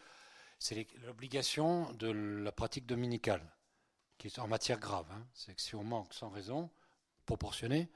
c'est 0.58 0.86
l'obligation 1.04 1.92
de 1.92 2.08
la 2.08 2.52
pratique 2.52 2.86
dominicale, 2.86 3.42
qui 4.18 4.28
est 4.28 4.38
en 4.38 4.48
matière 4.48 4.78
grave. 4.78 5.06
Hein. 5.12 5.26
C'est 5.34 5.54
que 5.54 5.60
si 5.60 5.74
on 5.74 5.84
manque 5.84 6.14
sans 6.14 6.30
raison, 6.30 6.70
proportionné, 7.26 7.90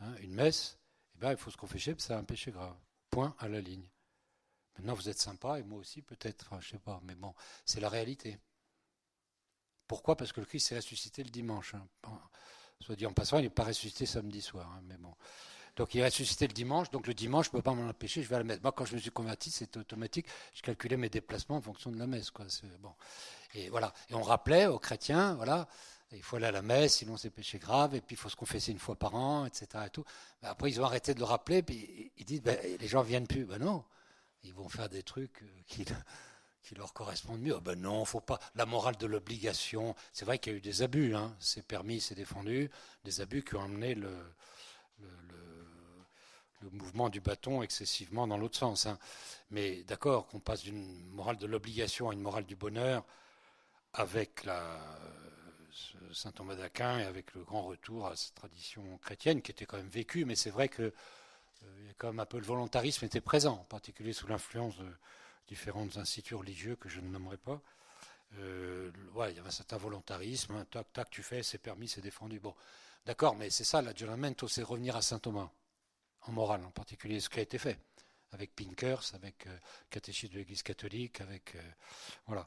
hein, 0.00 0.14
une 0.20 0.32
messe, 0.32 0.78
eh 1.14 1.18
ben, 1.18 1.30
il 1.32 1.36
faut 1.36 1.50
se 1.50 1.56
confesser, 1.56 1.94
c'est 1.98 2.14
un 2.14 2.24
péché 2.24 2.50
grave. 2.50 2.76
Point 3.10 3.34
à 3.38 3.48
la 3.48 3.60
ligne. 3.60 3.88
Maintenant, 4.76 4.94
vous 4.94 5.08
êtes 5.08 5.18
sympa, 5.18 5.58
et 5.58 5.64
moi 5.64 5.78
aussi 5.80 6.02
peut-être, 6.02 6.46
enfin, 6.46 6.60
je 6.60 6.70
sais 6.70 6.78
pas, 6.78 7.00
mais 7.04 7.14
bon, 7.14 7.34
c'est 7.64 7.80
la 7.80 7.88
réalité. 7.88 8.38
Pourquoi? 9.88 10.16
Parce 10.16 10.32
que 10.32 10.40
le 10.40 10.46
Christ 10.46 10.68
s'est 10.68 10.76
ressuscité 10.76 11.24
le 11.24 11.30
dimanche. 11.30 11.74
Hein. 11.74 11.86
Soit 12.80 12.94
dit 12.94 13.06
en 13.06 13.12
passant, 13.12 13.38
il 13.38 13.42
n'est 13.42 13.50
pas 13.50 13.64
ressuscité 13.64 14.06
samedi 14.06 14.40
soir, 14.40 14.70
hein. 14.76 14.96
Donc 15.76 15.94
il 15.94 16.00
est 16.00 16.04
ressuscité 16.04 16.48
le 16.48 16.52
dimanche, 16.52 16.90
donc 16.90 17.06
le 17.06 17.14
dimanche, 17.14 17.46
je 17.46 17.50
ne 17.50 17.58
peux 17.58 17.62
pas 17.62 17.72
m'en 17.72 17.88
empêcher, 17.88 18.22
je 18.22 18.28
vais 18.28 18.34
à 18.34 18.38
la 18.38 18.44
messe. 18.44 18.60
Moi, 18.62 18.72
quand 18.72 18.84
je 18.84 18.96
me 18.96 19.00
suis 19.00 19.12
converti, 19.12 19.50
c'était 19.50 19.78
automatique, 19.78 20.26
je 20.52 20.60
calculais 20.60 20.96
mes 20.96 21.08
déplacements 21.08 21.56
en 21.56 21.60
fonction 21.60 21.92
de 21.92 21.98
la 21.98 22.08
messe. 22.08 22.32
Quoi. 22.32 22.46
Bon. 22.80 22.92
Et 23.54 23.68
voilà. 23.70 23.92
Et 24.10 24.14
on 24.14 24.22
rappelait 24.22 24.66
aux 24.66 24.80
chrétiens, 24.80 25.34
voilà, 25.34 25.68
il 26.10 26.22
faut 26.22 26.34
aller 26.34 26.46
à 26.46 26.52
la 26.52 26.62
messe, 26.62 26.96
sinon 26.96 27.16
c'est 27.16 27.30
péché 27.30 27.60
grave, 27.60 27.94
et 27.94 28.00
puis 28.00 28.16
il 28.16 28.18
faut 28.18 28.28
se 28.28 28.34
confesser 28.34 28.72
une 28.72 28.80
fois 28.80 28.96
par 28.96 29.14
an, 29.14 29.46
etc. 29.46 29.84
Et 29.86 29.90
tout. 29.90 30.04
après, 30.42 30.68
ils 30.68 30.80
ont 30.80 30.84
arrêté 30.84 31.14
de 31.14 31.20
le 31.20 31.24
rappeler, 31.24 31.62
puis 31.62 32.10
ils 32.16 32.24
disent, 32.24 32.42
ben, 32.42 32.58
les 32.80 32.88
gens 32.88 33.02
viennent 33.02 33.28
plus. 33.28 33.44
Ben 33.44 33.58
non, 33.58 33.84
ils 34.42 34.54
vont 34.54 34.68
faire 34.68 34.88
des 34.88 35.04
trucs 35.04 35.42
euh, 35.42 35.94
qui 36.62 36.74
leur 36.74 36.92
correspondent 36.92 37.40
mieux. 37.40 37.56
Oh 37.56 37.60
ben 37.60 37.80
non, 37.80 38.04
faut 38.04 38.20
pas. 38.20 38.38
La 38.54 38.66
morale 38.66 38.96
de 38.96 39.06
l'obligation, 39.06 39.94
c'est 40.12 40.24
vrai 40.24 40.38
qu'il 40.38 40.52
y 40.52 40.54
a 40.56 40.58
eu 40.58 40.60
des 40.60 40.82
abus, 40.82 41.14
hein. 41.14 41.34
c'est 41.40 41.66
permis, 41.66 42.00
c'est 42.00 42.14
défendu, 42.14 42.70
des 43.04 43.20
abus 43.20 43.42
qui 43.42 43.54
ont 43.56 43.62
amené 43.62 43.94
le, 43.94 44.12
mouvement 46.72 47.08
du 47.08 47.20
bâton 47.20 47.62
excessivement 47.62 48.26
dans 48.26 48.36
l'autre 48.36 48.58
sens. 48.58 48.86
Hein. 48.86 48.98
Mais 49.50 49.84
d'accord, 49.84 50.26
qu'on 50.26 50.40
passe 50.40 50.62
d'une 50.62 51.04
morale 51.06 51.38
de 51.38 51.46
l'obligation 51.46 52.10
à 52.10 52.12
une 52.12 52.20
morale 52.20 52.44
du 52.44 52.56
bonheur 52.56 53.04
avec 53.94 54.44
saint 56.12 56.32
Thomas 56.32 56.56
d'Aquin 56.56 56.98
et 56.98 57.04
avec 57.04 57.34
le 57.34 57.44
grand 57.44 57.62
retour 57.62 58.06
à 58.06 58.16
cette 58.16 58.34
tradition 58.34 58.98
chrétienne 58.98 59.42
qui 59.42 59.52
était 59.52 59.66
quand 59.66 59.76
même 59.76 59.88
vécue, 59.88 60.24
mais 60.24 60.34
c'est 60.34 60.50
vrai 60.50 60.68
que 60.68 60.92
euh, 61.62 61.92
comme 61.96 62.20
un 62.20 62.26
peu 62.26 62.38
le 62.38 62.44
volontarisme 62.44 63.04
était 63.04 63.20
présent, 63.20 63.54
en 63.54 63.64
particulier 63.64 64.12
sous 64.12 64.26
l'influence 64.26 64.76
de 64.78 64.86
différents 65.48 65.96
instituts 65.96 66.34
religieux 66.34 66.76
que 66.76 66.88
je 66.88 67.00
ne 67.00 67.08
nommerai 67.08 67.36
pas. 67.36 67.60
Euh, 68.38 68.90
il 69.28 69.36
y 69.36 69.38
avait 69.38 69.48
un 69.48 69.50
certain 69.50 69.78
volontarisme, 69.78 70.64
tac, 70.70 70.92
tac, 70.92 71.10
tu 71.10 71.22
fais, 71.22 71.42
c'est 71.42 71.58
permis, 71.58 71.88
c'est 71.88 72.00
défendu. 72.00 72.38
Bon, 72.38 72.54
d'accord, 73.06 73.34
mais 73.36 73.50
c'est 73.50 73.64
ça, 73.64 73.80
l'aggiornamento, 73.80 74.46
c'est 74.48 74.62
revenir 74.62 74.96
à 74.96 75.02
saint 75.02 75.18
Thomas, 75.18 75.50
en 76.22 76.32
morale, 76.32 76.64
en 76.64 76.70
particulier 76.70 77.20
ce 77.20 77.28
qui 77.30 77.38
a 77.38 77.42
été 77.42 77.58
fait, 77.58 77.78
avec 78.32 78.54
Pinkers, 78.54 79.14
avec 79.14 79.46
euh, 79.46 79.58
catéchisme 79.88 80.34
de 80.34 80.38
l'Église 80.38 80.62
catholique, 80.62 81.20
avec. 81.22 81.56
voilà. 82.26 82.46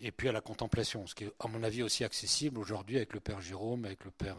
et 0.00 0.10
puis 0.10 0.28
à 0.28 0.32
la 0.32 0.40
contemplation, 0.40 1.06
ce 1.06 1.14
qui 1.14 1.24
est 1.24 1.32
à 1.38 1.46
mon 1.46 1.62
avis 1.62 1.82
aussi 1.82 2.02
accessible 2.02 2.58
aujourd'hui 2.58 2.96
avec 2.96 3.12
le 3.12 3.20
Père 3.20 3.40
Jérôme, 3.40 3.84
avec 3.84 4.04
le 4.04 4.10
Père 4.10 4.38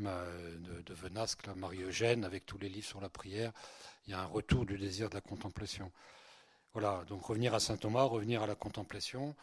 euh, 0.00 0.56
de, 0.58 0.82
de 0.82 0.94
Venasque, 0.94 1.46
Marie-Eugène, 1.54 2.24
avec 2.24 2.44
tous 2.46 2.58
les 2.58 2.68
livres 2.68 2.86
sur 2.86 3.00
la 3.00 3.08
prière. 3.08 3.52
Il 4.06 4.10
y 4.10 4.14
a 4.14 4.20
un 4.20 4.26
retour 4.26 4.66
du 4.66 4.76
désir 4.76 5.08
de 5.08 5.14
la 5.14 5.20
contemplation. 5.20 5.92
Voilà, 6.74 7.04
donc 7.06 7.24
revenir 7.24 7.54
à 7.54 7.60
saint 7.60 7.76
Thomas, 7.76 8.02
revenir 8.02 8.42
à 8.42 8.48
la 8.48 8.56
contemplation, 8.56 9.34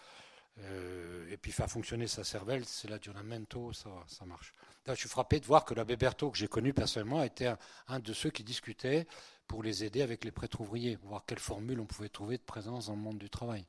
euh, 0.59 1.31
et 1.31 1.37
puis 1.37 1.53
faire 1.53 1.69
fonctionner 1.69 2.05
sa 2.05 2.25
cervelle, 2.25 2.65
c'est 2.65 2.89
l'aggiornamento, 2.89 3.71
ça, 3.71 3.89
ça 4.05 4.25
marche. 4.25 4.53
Là, 4.85 4.95
je 4.95 4.99
suis 4.99 5.09
frappé 5.09 5.39
de 5.39 5.45
voir 5.45 5.63
que 5.63 5.73
l'abbé 5.73 5.95
Berthaud, 5.95 6.31
que 6.31 6.37
j'ai 6.37 6.49
connu 6.49 6.73
personnellement, 6.73 7.23
était 7.23 7.53
un, 7.87 7.99
de 7.99 8.11
ceux 8.11 8.31
qui 8.31 8.43
discutait 8.43 9.07
pour 9.47 9.63
les 9.63 9.85
aider 9.85 10.01
avec 10.01 10.25
les 10.25 10.31
prêtres 10.31 10.59
ouvriers, 10.59 10.97
voir 10.97 11.23
quelle 11.25 11.39
formule 11.39 11.79
on 11.79 11.85
pouvait 11.85 12.09
trouver 12.09 12.37
de 12.37 12.43
présence 12.43 12.87
dans 12.87 12.95
le 12.95 12.99
monde 12.99 13.17
du 13.17 13.29
travail. 13.29 13.65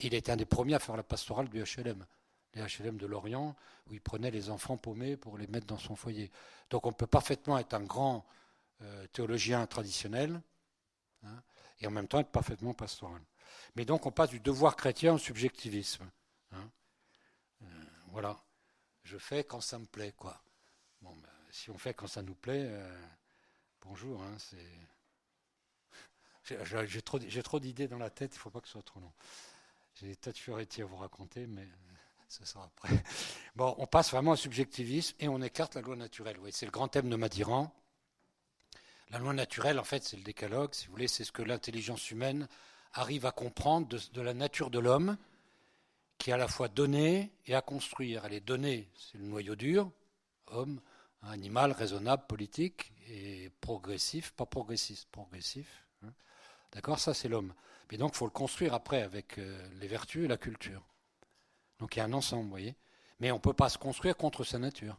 Il 0.00 0.12
était 0.12 0.32
un 0.32 0.36
des 0.36 0.44
premiers 0.44 0.74
à 0.74 0.78
faire 0.78 0.96
la 0.96 1.02
pastorale 1.02 1.48
du 1.48 1.62
HLM, 1.62 2.04
les 2.54 2.62
HLM 2.62 2.98
de 2.98 3.06
Lorient, 3.06 3.56
où 3.88 3.94
il 3.94 4.02
prenait 4.02 4.30
les 4.30 4.50
enfants 4.50 4.76
paumés 4.76 5.16
pour 5.16 5.38
les 5.38 5.46
mettre 5.46 5.66
dans 5.66 5.78
son 5.78 5.96
foyer. 5.96 6.30
Donc 6.68 6.86
on 6.86 6.92
peut 6.92 7.06
parfaitement 7.06 7.58
être 7.58 7.72
un 7.72 7.82
grand 7.82 8.26
euh, 8.82 9.06
théologien 9.12 9.66
traditionnel, 9.66 10.42
hein, 11.24 11.42
et 11.80 11.86
en 11.86 11.90
même 11.90 12.08
temps 12.08 12.20
être 12.20 12.30
parfaitement 12.30 12.74
pastoral. 12.74 13.22
Mais 13.76 13.84
donc 13.84 14.06
on 14.06 14.10
passe 14.10 14.30
du 14.30 14.40
devoir 14.40 14.76
chrétien 14.76 15.14
au 15.14 15.18
subjectivisme. 15.18 16.10
Hein. 16.52 16.70
Euh, 17.62 17.66
voilà, 18.08 18.40
je 19.02 19.18
fais 19.18 19.44
quand 19.44 19.60
ça 19.60 19.78
me 19.78 19.86
plaît, 19.86 20.12
quoi. 20.16 20.42
Bon, 21.00 21.14
ben, 21.16 21.28
si 21.50 21.70
on 21.70 21.78
fait 21.78 21.94
quand 21.94 22.06
ça 22.06 22.22
nous 22.22 22.34
plaît, 22.34 22.66
euh, 22.66 23.06
bonjour, 23.80 24.22
hein, 24.22 24.36
c'est. 24.38 24.58
J'ai 26.86 27.02
trop, 27.42 27.58
d'idées 27.58 27.88
dans 27.88 27.98
la 27.98 28.10
tête, 28.10 28.34
il 28.34 28.38
ne 28.38 28.40
faut 28.40 28.50
pas 28.50 28.60
que 28.60 28.66
ce 28.66 28.72
soit 28.72 28.82
trop 28.82 29.00
long. 29.00 29.12
J'ai 29.94 30.08
des 30.08 30.16
tas 30.16 30.32
de 30.32 30.38
furetti 30.38 30.82
à 30.82 30.84
vous 30.84 30.96
raconter, 30.96 31.46
mais 31.46 31.66
ce 32.28 32.44
sera 32.44 32.64
après. 32.64 33.02
Bon, 33.56 33.74
on 33.78 33.86
passe 33.86 34.10
vraiment 34.10 34.32
au 34.32 34.36
subjectivisme 34.36 35.16
et 35.20 35.28
on 35.28 35.40
écarte 35.40 35.74
la 35.74 35.80
loi 35.80 35.96
naturelle. 35.96 36.38
Oui, 36.40 36.50
c'est 36.52 36.66
le 36.66 36.72
grand 36.72 36.88
thème 36.88 37.08
de 37.08 37.16
Madiran. 37.16 37.74
La 39.10 39.18
loi 39.18 39.32
naturelle, 39.32 39.78
en 39.78 39.84
fait, 39.84 40.04
c'est 40.04 40.16
le 40.16 40.22
décalogue, 40.22 40.74
si 40.74 40.86
vous 40.86 40.92
voulez, 40.92 41.08
c'est 41.08 41.24
ce 41.24 41.32
que 41.32 41.42
l'intelligence 41.42 42.10
humaine 42.10 42.46
arrive 42.92 43.24
à 43.24 43.32
comprendre 43.32 43.88
de, 43.88 44.20
la 44.20 44.34
nature 44.34 44.70
de 44.70 44.78
l'homme, 44.78 45.16
qui 46.18 46.30
est 46.30 46.34
à 46.34 46.36
la 46.36 46.48
fois 46.48 46.68
donnée 46.68 47.32
et 47.46 47.54
à 47.54 47.62
construire. 47.62 48.26
Elle 48.26 48.34
est 48.34 48.40
donnée, 48.40 48.88
c'est 48.96 49.16
le 49.18 49.24
noyau 49.24 49.56
dur, 49.56 49.90
homme, 50.48 50.80
animal, 51.22 51.72
raisonnable, 51.72 52.26
politique, 52.26 52.92
et 53.06 53.50
progressif, 53.62 54.32
pas 54.32 54.44
progressiste, 54.44 55.08
progressif. 55.10 55.86
Hein. 56.04 56.12
D'accord 56.72 56.98
Ça, 56.98 57.14
c'est 57.14 57.28
l'homme. 57.28 57.54
Mais 57.90 57.96
donc, 57.96 58.12
il 58.14 58.18
faut 58.18 58.26
le 58.26 58.30
construire 58.30 58.74
après 58.74 59.00
avec 59.00 59.38
euh, 59.38 59.66
les 59.80 59.88
vertus 59.88 60.26
et 60.26 60.28
la 60.28 60.36
culture. 60.36 60.84
Donc, 61.78 61.96
il 61.96 62.00
y 62.00 62.02
a 62.02 62.04
un 62.04 62.12
ensemble, 62.12 62.44
vous 62.44 62.50
voyez. 62.50 62.76
Mais 63.20 63.30
on 63.30 63.36
ne 63.36 63.40
peut 63.40 63.54
pas 63.54 63.70
se 63.70 63.78
construire 63.78 64.16
contre 64.16 64.44
sa 64.44 64.58
nature. 64.58 64.98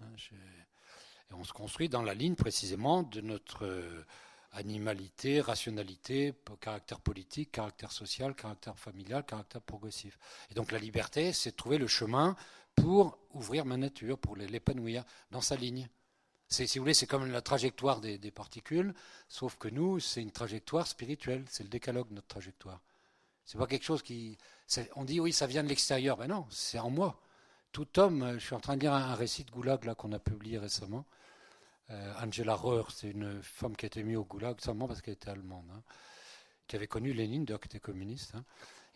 Hein, 0.00 0.12
et 1.30 1.34
on 1.34 1.44
se 1.44 1.52
construit 1.52 1.88
dans 1.88 2.02
la 2.02 2.14
ligne 2.14 2.34
précisément 2.34 3.02
de 3.02 3.20
notre 3.20 3.64
euh, 3.64 4.04
animalité, 4.52 5.40
rationalité, 5.40 6.34
caractère 6.60 7.00
politique, 7.00 7.52
caractère 7.52 7.92
social, 7.92 8.34
caractère 8.34 8.78
familial, 8.78 9.24
caractère 9.24 9.60
progressif. 9.60 10.18
Et 10.50 10.54
donc 10.54 10.72
la 10.72 10.78
liberté, 10.78 11.32
c'est 11.32 11.56
trouver 11.56 11.78
le 11.78 11.86
chemin 11.86 12.36
pour 12.74 13.18
ouvrir 13.32 13.64
ma 13.64 13.76
nature, 13.76 14.18
pour 14.18 14.36
l'épanouir 14.36 15.04
dans 15.30 15.40
sa 15.40 15.56
ligne. 15.56 15.88
Si 16.48 16.64
vous 16.78 16.84
voulez, 16.84 16.94
c'est 16.94 17.06
comme 17.06 17.30
la 17.30 17.42
trajectoire 17.42 18.00
des, 18.00 18.30
particules, 18.30 18.94
sauf 19.28 19.56
que 19.56 19.68
nous, 19.68 19.98
c'est 19.98 20.22
une 20.22 20.30
trajectoire 20.30 20.86
spirituelle, 20.86 21.44
c'est 21.48 21.64
le 21.64 21.68
décalogue 21.68 22.10
notre 22.12 22.28
trajectoire. 22.28 22.80
C'est 23.44 23.58
pas 23.58 23.66
quelque 23.66 23.84
chose 23.84 24.02
qui. 24.02 24.38
On 24.94 25.04
dit 25.04 25.20
oui, 25.20 25.32
ça 25.32 25.46
vient 25.46 25.64
de 25.64 25.68
l'extérieur. 25.68 26.16
Ben 26.16 26.28
non, 26.28 26.46
c'est 26.50 26.78
en 26.78 26.90
moi. 26.90 27.20
Tout 27.76 27.98
homme, 27.98 28.38
je 28.38 28.38
suis 28.38 28.54
en 28.54 28.58
train 28.58 28.74
de 28.74 28.80
lire 28.80 28.94
un, 28.94 29.14
récit 29.14 29.44
de 29.44 29.50
Goulag 29.50 29.84
là 29.84 29.94
qu'on 29.94 30.10
a 30.12 30.18
publié 30.18 30.56
récemment. 30.56 31.04
Euh, 31.90 32.14
Angela 32.24 32.54
Röhr, 32.54 32.90
c'est 32.90 33.10
une 33.10 33.42
femme 33.42 33.76
qui 33.76 33.84
a 33.84 33.88
été 33.88 34.02
mise 34.02 34.16
au 34.16 34.24
goulag 34.24 34.58
seulement 34.62 34.88
parce 34.88 35.02
qu'elle 35.02 35.12
était 35.12 35.28
allemande, 35.28 35.66
hein, 35.70 35.82
qui 36.66 36.76
avait 36.76 36.86
connu 36.86 37.12
Lénine, 37.12 37.44
d'ailleurs 37.44 37.60
qui 37.60 37.68
était 37.68 37.78
communiste. 37.78 38.34
Hein. 38.34 38.44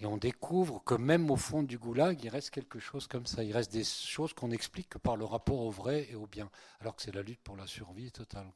Et 0.00 0.06
on 0.06 0.16
découvre 0.16 0.82
que 0.82 0.94
même 0.94 1.30
au 1.30 1.36
fond 1.36 1.62
du 1.62 1.78
goulag, 1.78 2.18
il 2.24 2.30
reste 2.30 2.50
quelque 2.50 2.78
chose 2.78 3.06
comme 3.06 3.26
ça. 3.26 3.44
Il 3.44 3.52
reste 3.52 3.70
des 3.70 3.84
choses 3.84 4.32
qu'on 4.32 4.50
explique 4.50 4.88
que 4.88 4.98
par 4.98 5.16
le 5.16 5.26
rapport 5.26 5.60
au 5.60 5.70
vrai 5.70 6.08
et 6.10 6.14
au 6.14 6.26
bien, 6.26 6.50
alors 6.80 6.96
que 6.96 7.02
c'est 7.02 7.14
la 7.14 7.22
lutte 7.22 7.40
pour 7.40 7.54
la 7.56 7.66
survie 7.66 8.10
totale. 8.10 8.46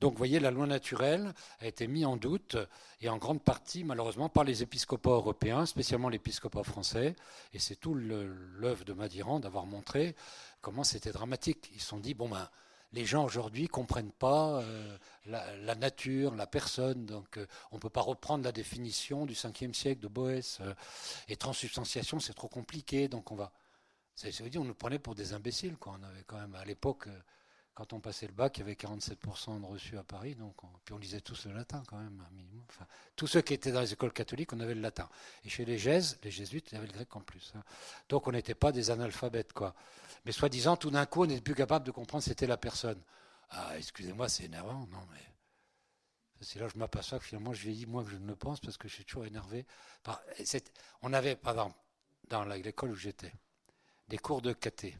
Donc 0.00 0.12
vous 0.12 0.18
voyez, 0.18 0.38
la 0.38 0.52
loi 0.52 0.66
naturelle 0.66 1.34
a 1.58 1.66
été 1.66 1.88
mise 1.88 2.06
en 2.06 2.16
doute, 2.16 2.56
et 3.00 3.08
en 3.08 3.16
grande 3.16 3.42
partie, 3.42 3.82
malheureusement, 3.82 4.28
par 4.28 4.44
les 4.44 4.62
épiscopats 4.62 5.10
européens, 5.10 5.66
spécialement 5.66 6.08
l'épiscopat 6.08 6.62
français. 6.62 7.16
Et 7.52 7.58
c'est 7.58 7.76
tout 7.76 7.94
l'œuvre 7.94 8.84
de 8.84 8.92
Madiran 8.92 9.40
d'avoir 9.40 9.66
montré 9.66 10.14
comment 10.60 10.84
c'était 10.84 11.12
dramatique. 11.12 11.70
Ils 11.74 11.80
se 11.80 11.88
sont 11.88 11.98
dit, 11.98 12.14
bon 12.14 12.28
ben 12.28 12.48
les 12.92 13.06
gens 13.06 13.24
aujourd'hui 13.24 13.68
comprennent 13.68 14.12
pas 14.12 14.60
euh, 14.62 14.98
la, 15.26 15.74
nature, 15.74 16.34
la 16.34 16.46
personne. 16.46 17.06
Donc, 17.06 17.36
euh, 17.36 17.46
on 17.70 17.76
ne 17.76 17.80
peut 17.80 17.90
pas 17.90 18.00
reprendre 18.00 18.44
la 18.44 18.52
définition 18.52 19.26
du 19.26 19.34
5e 19.34 19.72
siècle 19.72 20.00
de 20.00 20.08
Boès. 20.08 20.58
Euh, 20.60 20.74
et 21.28 21.36
transsubstantiation, 21.36 22.20
c'est 22.20 22.34
trop 22.34 22.48
compliqué. 22.48 23.08
Donc, 23.08 23.30
on 23.30 23.36
va. 23.36 23.52
Ça 24.16 24.28
veut 24.42 24.50
dire, 24.50 24.60
on 24.60 24.64
nous 24.64 24.74
prenait 24.74 24.98
pour 24.98 25.14
des 25.14 25.32
imbéciles. 25.32 25.76
Quoi. 25.76 25.96
On 25.98 26.02
avait 26.02 26.24
quand 26.24 26.38
même, 26.38 26.54
à 26.54 26.64
l'époque, 26.64 27.06
quand 27.74 27.92
on 27.92 28.00
passait 28.00 28.26
le 28.26 28.32
bac, 28.32 28.58
il 28.58 28.60
y 28.60 28.62
avait 28.62 28.74
47% 28.74 29.60
de 29.60 29.66
reçus 29.66 29.96
à 29.96 30.02
Paris. 30.02 30.34
Donc, 30.34 30.56
puis 30.84 30.94
on 30.94 30.98
lisait 30.98 31.20
tous 31.20 31.46
le 31.46 31.52
latin 31.52 31.82
quand 31.86 31.96
même, 31.96 32.22
tous 33.16 33.26
ceux 33.26 33.40
qui 33.40 33.54
étaient 33.54 33.72
dans 33.72 33.80
les 33.80 33.92
écoles 33.92 34.12
catholiques, 34.12 34.52
on 34.52 34.60
avait 34.60 34.74
le 34.74 34.80
latin. 34.80 35.08
Et 35.44 35.48
chez 35.48 35.64
les 35.64 35.78
Gèses, 35.78 36.18
les 36.22 36.30
jésuites, 36.30 36.72
il 36.72 36.74
y 36.74 36.78
avait 36.78 36.86
le 36.86 36.92
grec 36.92 37.14
en 37.16 37.20
plus. 37.20 37.52
Hein. 37.54 37.62
Donc, 38.08 38.26
on 38.28 38.32
n'était 38.32 38.54
pas 38.54 38.72
des 38.72 38.90
analphabètes, 38.90 39.52
quoi. 39.52 39.74
Mais 40.24 40.32
soi-disant, 40.32 40.76
tout 40.76 40.90
d'un 40.90 41.06
coup, 41.06 41.22
on 41.22 41.26
n'est 41.26 41.40
plus 41.40 41.54
capable 41.54 41.86
de 41.86 41.90
comprendre 41.90 42.22
c'était 42.22 42.46
la 42.46 42.56
personne. 42.56 43.00
Ah, 43.50 43.76
excusez-moi, 43.76 44.28
c'est 44.28 44.44
énervant. 44.44 44.86
Non, 44.90 45.06
mais. 45.12 45.20
C'est 46.42 46.58
là 46.58 46.66
que 46.66 46.72
je 46.72 46.78
m'aperçois 46.78 47.18
que 47.18 47.24
finalement, 47.26 47.52
je 47.52 47.62
vieillis 47.62 47.84
moins 47.84 48.02
que 48.02 48.10
je 48.10 48.16
ne 48.16 48.26
le 48.26 48.36
pense 48.36 48.60
parce 48.60 48.78
que 48.78 48.88
je 48.88 48.94
suis 48.94 49.04
toujours 49.04 49.26
énervé. 49.26 49.66
on 51.02 51.12
avait, 51.12 51.36
par 51.36 51.52
exemple, 51.52 51.76
dans 52.28 52.44
l'école 52.44 52.92
où 52.92 52.94
j'étais, 52.94 53.32
des 54.08 54.16
cours 54.16 54.40
de 54.40 54.54
caté. 54.54 54.96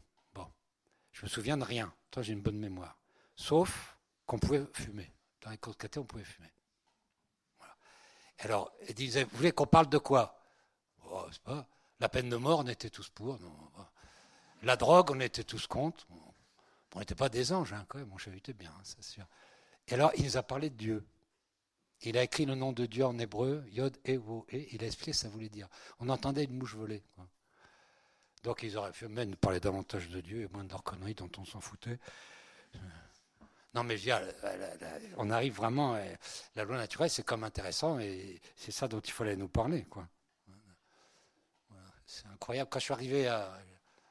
Je 1.11 1.23
me 1.23 1.29
souviens 1.29 1.57
de 1.57 1.63
rien. 1.63 1.93
Toi, 2.09 2.23
j'ai 2.23 2.33
une 2.33 2.41
bonne 2.41 2.59
mémoire. 2.59 2.97
Sauf 3.35 3.97
qu'on 4.25 4.39
pouvait 4.39 4.63
fumer. 4.73 5.11
Dans 5.41 5.49
les 5.49 5.57
cours 5.57 5.75
de 5.75 5.99
on 5.99 6.03
pouvait 6.05 6.23
fumer. 6.23 6.51
Alors, 8.39 8.71
il 8.87 8.95
disait, 8.95 9.23
vous 9.23 9.37
voulez 9.37 9.51
qu'on 9.51 9.67
parle 9.67 9.89
de 9.89 9.97
quoi? 9.97 10.39
Oh, 11.09 11.25
pas, 11.43 11.67
La 11.99 12.09
peine 12.09 12.29
de 12.29 12.37
mort, 12.37 12.59
on 12.59 12.67
était 12.67 12.89
tous 12.89 13.09
pour. 13.09 13.39
La 14.63 14.75
drogue, 14.75 15.11
on 15.11 15.19
était 15.19 15.43
tous 15.43 15.67
contre. 15.67 16.07
On 16.93 16.99
n'était 16.99 17.15
pas 17.15 17.29
des 17.29 17.53
anges, 17.53 17.73
hein, 17.73 17.85
quand 17.87 17.99
même, 17.99 18.11
on 18.11 18.17
chahutait 18.17 18.53
bien, 18.53 18.71
hein, 18.71 18.81
c'est 18.83 19.03
sûr. 19.03 19.25
Et 19.87 19.93
alors, 19.93 20.11
il 20.17 20.25
nous 20.25 20.37
a 20.37 20.43
parlé 20.43 20.69
de 20.69 20.75
Dieu. 20.75 21.05
Il 22.01 22.17
a 22.17 22.23
écrit 22.23 22.45
le 22.45 22.55
nom 22.55 22.73
de 22.73 22.85
Dieu 22.85 23.05
en 23.05 23.17
hébreu, 23.17 23.63
Yod, 23.69 23.97
E, 24.07 24.17
Wo, 24.17 24.45
E. 24.51 24.65
Il 24.71 24.83
a 24.83 24.87
expliqué 24.87 25.13
ce 25.13 25.23
que 25.23 25.27
ça 25.27 25.29
voulait 25.29 25.49
dire. 25.49 25.67
On 25.99 26.09
entendait 26.09 26.43
une 26.43 26.57
mouche 26.57 26.75
voler. 26.75 27.03
Donc, 28.43 28.63
ils 28.63 28.77
auraient 28.77 28.93
fait 28.93 29.07
même 29.07 29.35
parler 29.35 29.59
davantage 29.59 30.09
de 30.09 30.21
Dieu 30.21 30.41
et 30.41 30.47
moins 30.47 30.63
de 30.63 30.69
leurs 30.69 30.83
conneries 30.83 31.13
dont 31.13 31.29
on 31.37 31.45
s'en 31.45 31.61
foutait. 31.61 31.99
Non, 33.73 33.83
mais 33.83 33.97
on 35.17 35.29
arrive 35.29 35.53
vraiment. 35.53 35.97
La 36.55 36.63
loi 36.65 36.77
naturelle, 36.77 37.09
c'est 37.09 37.23
comme 37.23 37.43
intéressant 37.43 37.99
et 37.99 38.41
c'est 38.55 38.71
ça 38.71 38.87
dont 38.87 38.99
il 38.99 39.11
fallait 39.11 39.35
nous 39.35 39.47
parler. 39.47 39.85
quoi. 39.85 40.07
C'est 42.05 42.27
incroyable. 42.27 42.69
Quand 42.69 42.79
je 42.79 42.83
suis 42.85 42.93
arrivé 42.93 43.27
à 43.27 43.57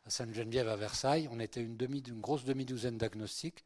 Sainte-Geneviève 0.06 0.68
à 0.68 0.76
Versailles, 0.76 1.28
on 1.30 1.38
était 1.38 1.62
une 1.62 2.20
grosse 2.20 2.44
demi-douzaine 2.44 2.96
d'agnostiques. 2.96 3.64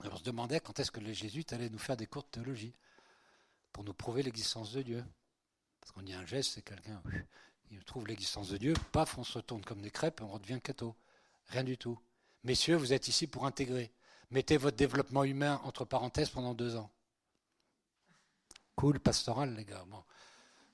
on 0.00 0.16
se 0.16 0.22
demandait 0.22 0.60
quand 0.60 0.80
est-ce 0.80 0.90
que 0.90 1.00
les 1.00 1.14
jésuites 1.14 1.52
allaient 1.52 1.68
nous 1.68 1.78
faire 1.78 1.96
des 1.96 2.06
cours 2.06 2.22
de 2.22 2.28
théologie 2.28 2.74
pour 3.72 3.84
nous 3.84 3.92
prouver 3.92 4.22
l'existence 4.22 4.72
de 4.72 4.80
Dieu. 4.80 5.04
Parce 5.80 5.92
qu'on 5.92 6.02
dit 6.02 6.14
un 6.14 6.24
geste, 6.24 6.52
c'est 6.54 6.62
quelqu'un, 6.62 7.02
il 7.74 7.84
trouve 7.84 8.06
l'existence 8.06 8.48
de 8.50 8.56
Dieu, 8.56 8.74
paf, 8.92 9.18
on 9.18 9.24
se 9.24 9.38
retourne 9.38 9.64
comme 9.64 9.82
des 9.82 9.90
crêpes 9.90 10.20
on 10.20 10.28
redevient 10.28 10.60
catho. 10.62 10.94
Rien 11.48 11.64
du 11.64 11.76
tout. 11.76 11.98
Messieurs, 12.44 12.76
vous 12.76 12.92
êtes 12.92 13.08
ici 13.08 13.26
pour 13.26 13.46
intégrer. 13.46 13.92
Mettez 14.30 14.56
votre 14.56 14.76
développement 14.76 15.24
humain 15.24 15.60
entre 15.64 15.84
parenthèses 15.84 16.30
pendant 16.30 16.54
deux 16.54 16.76
ans. 16.76 16.90
Cool, 18.76 19.00
pastoral, 19.00 19.54
les 19.54 19.64
gars. 19.64 19.84
Bon. 19.88 20.02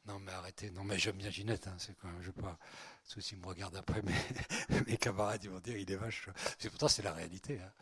Non, 0.06 0.18
mais 0.18 0.32
arrêtez. 0.32 0.70
Non, 0.70 0.84
mais 0.84 0.98
j'aime 0.98 1.16
bien 1.16 1.30
Ginette. 1.30 1.66
Hein, 1.66 1.76
c'est 1.78 1.94
quand 1.98 2.08
même, 2.08 2.22
je 2.22 2.30
pas. 2.30 2.58
Ceux-ci 3.04 3.36
me 3.36 3.46
regardent 3.46 3.76
après, 3.76 4.02
mes 4.86 4.96
camarades 4.96 5.42
ils 5.42 5.50
vont 5.50 5.60
dire 5.60 5.76
il 5.76 5.90
est 5.90 5.96
vache. 5.96 6.28
C'est 6.58 6.70
pourtant 6.70 6.88
c'est 6.88 7.02
la 7.02 7.12
réalité. 7.12 7.60
Hein. 7.60 7.72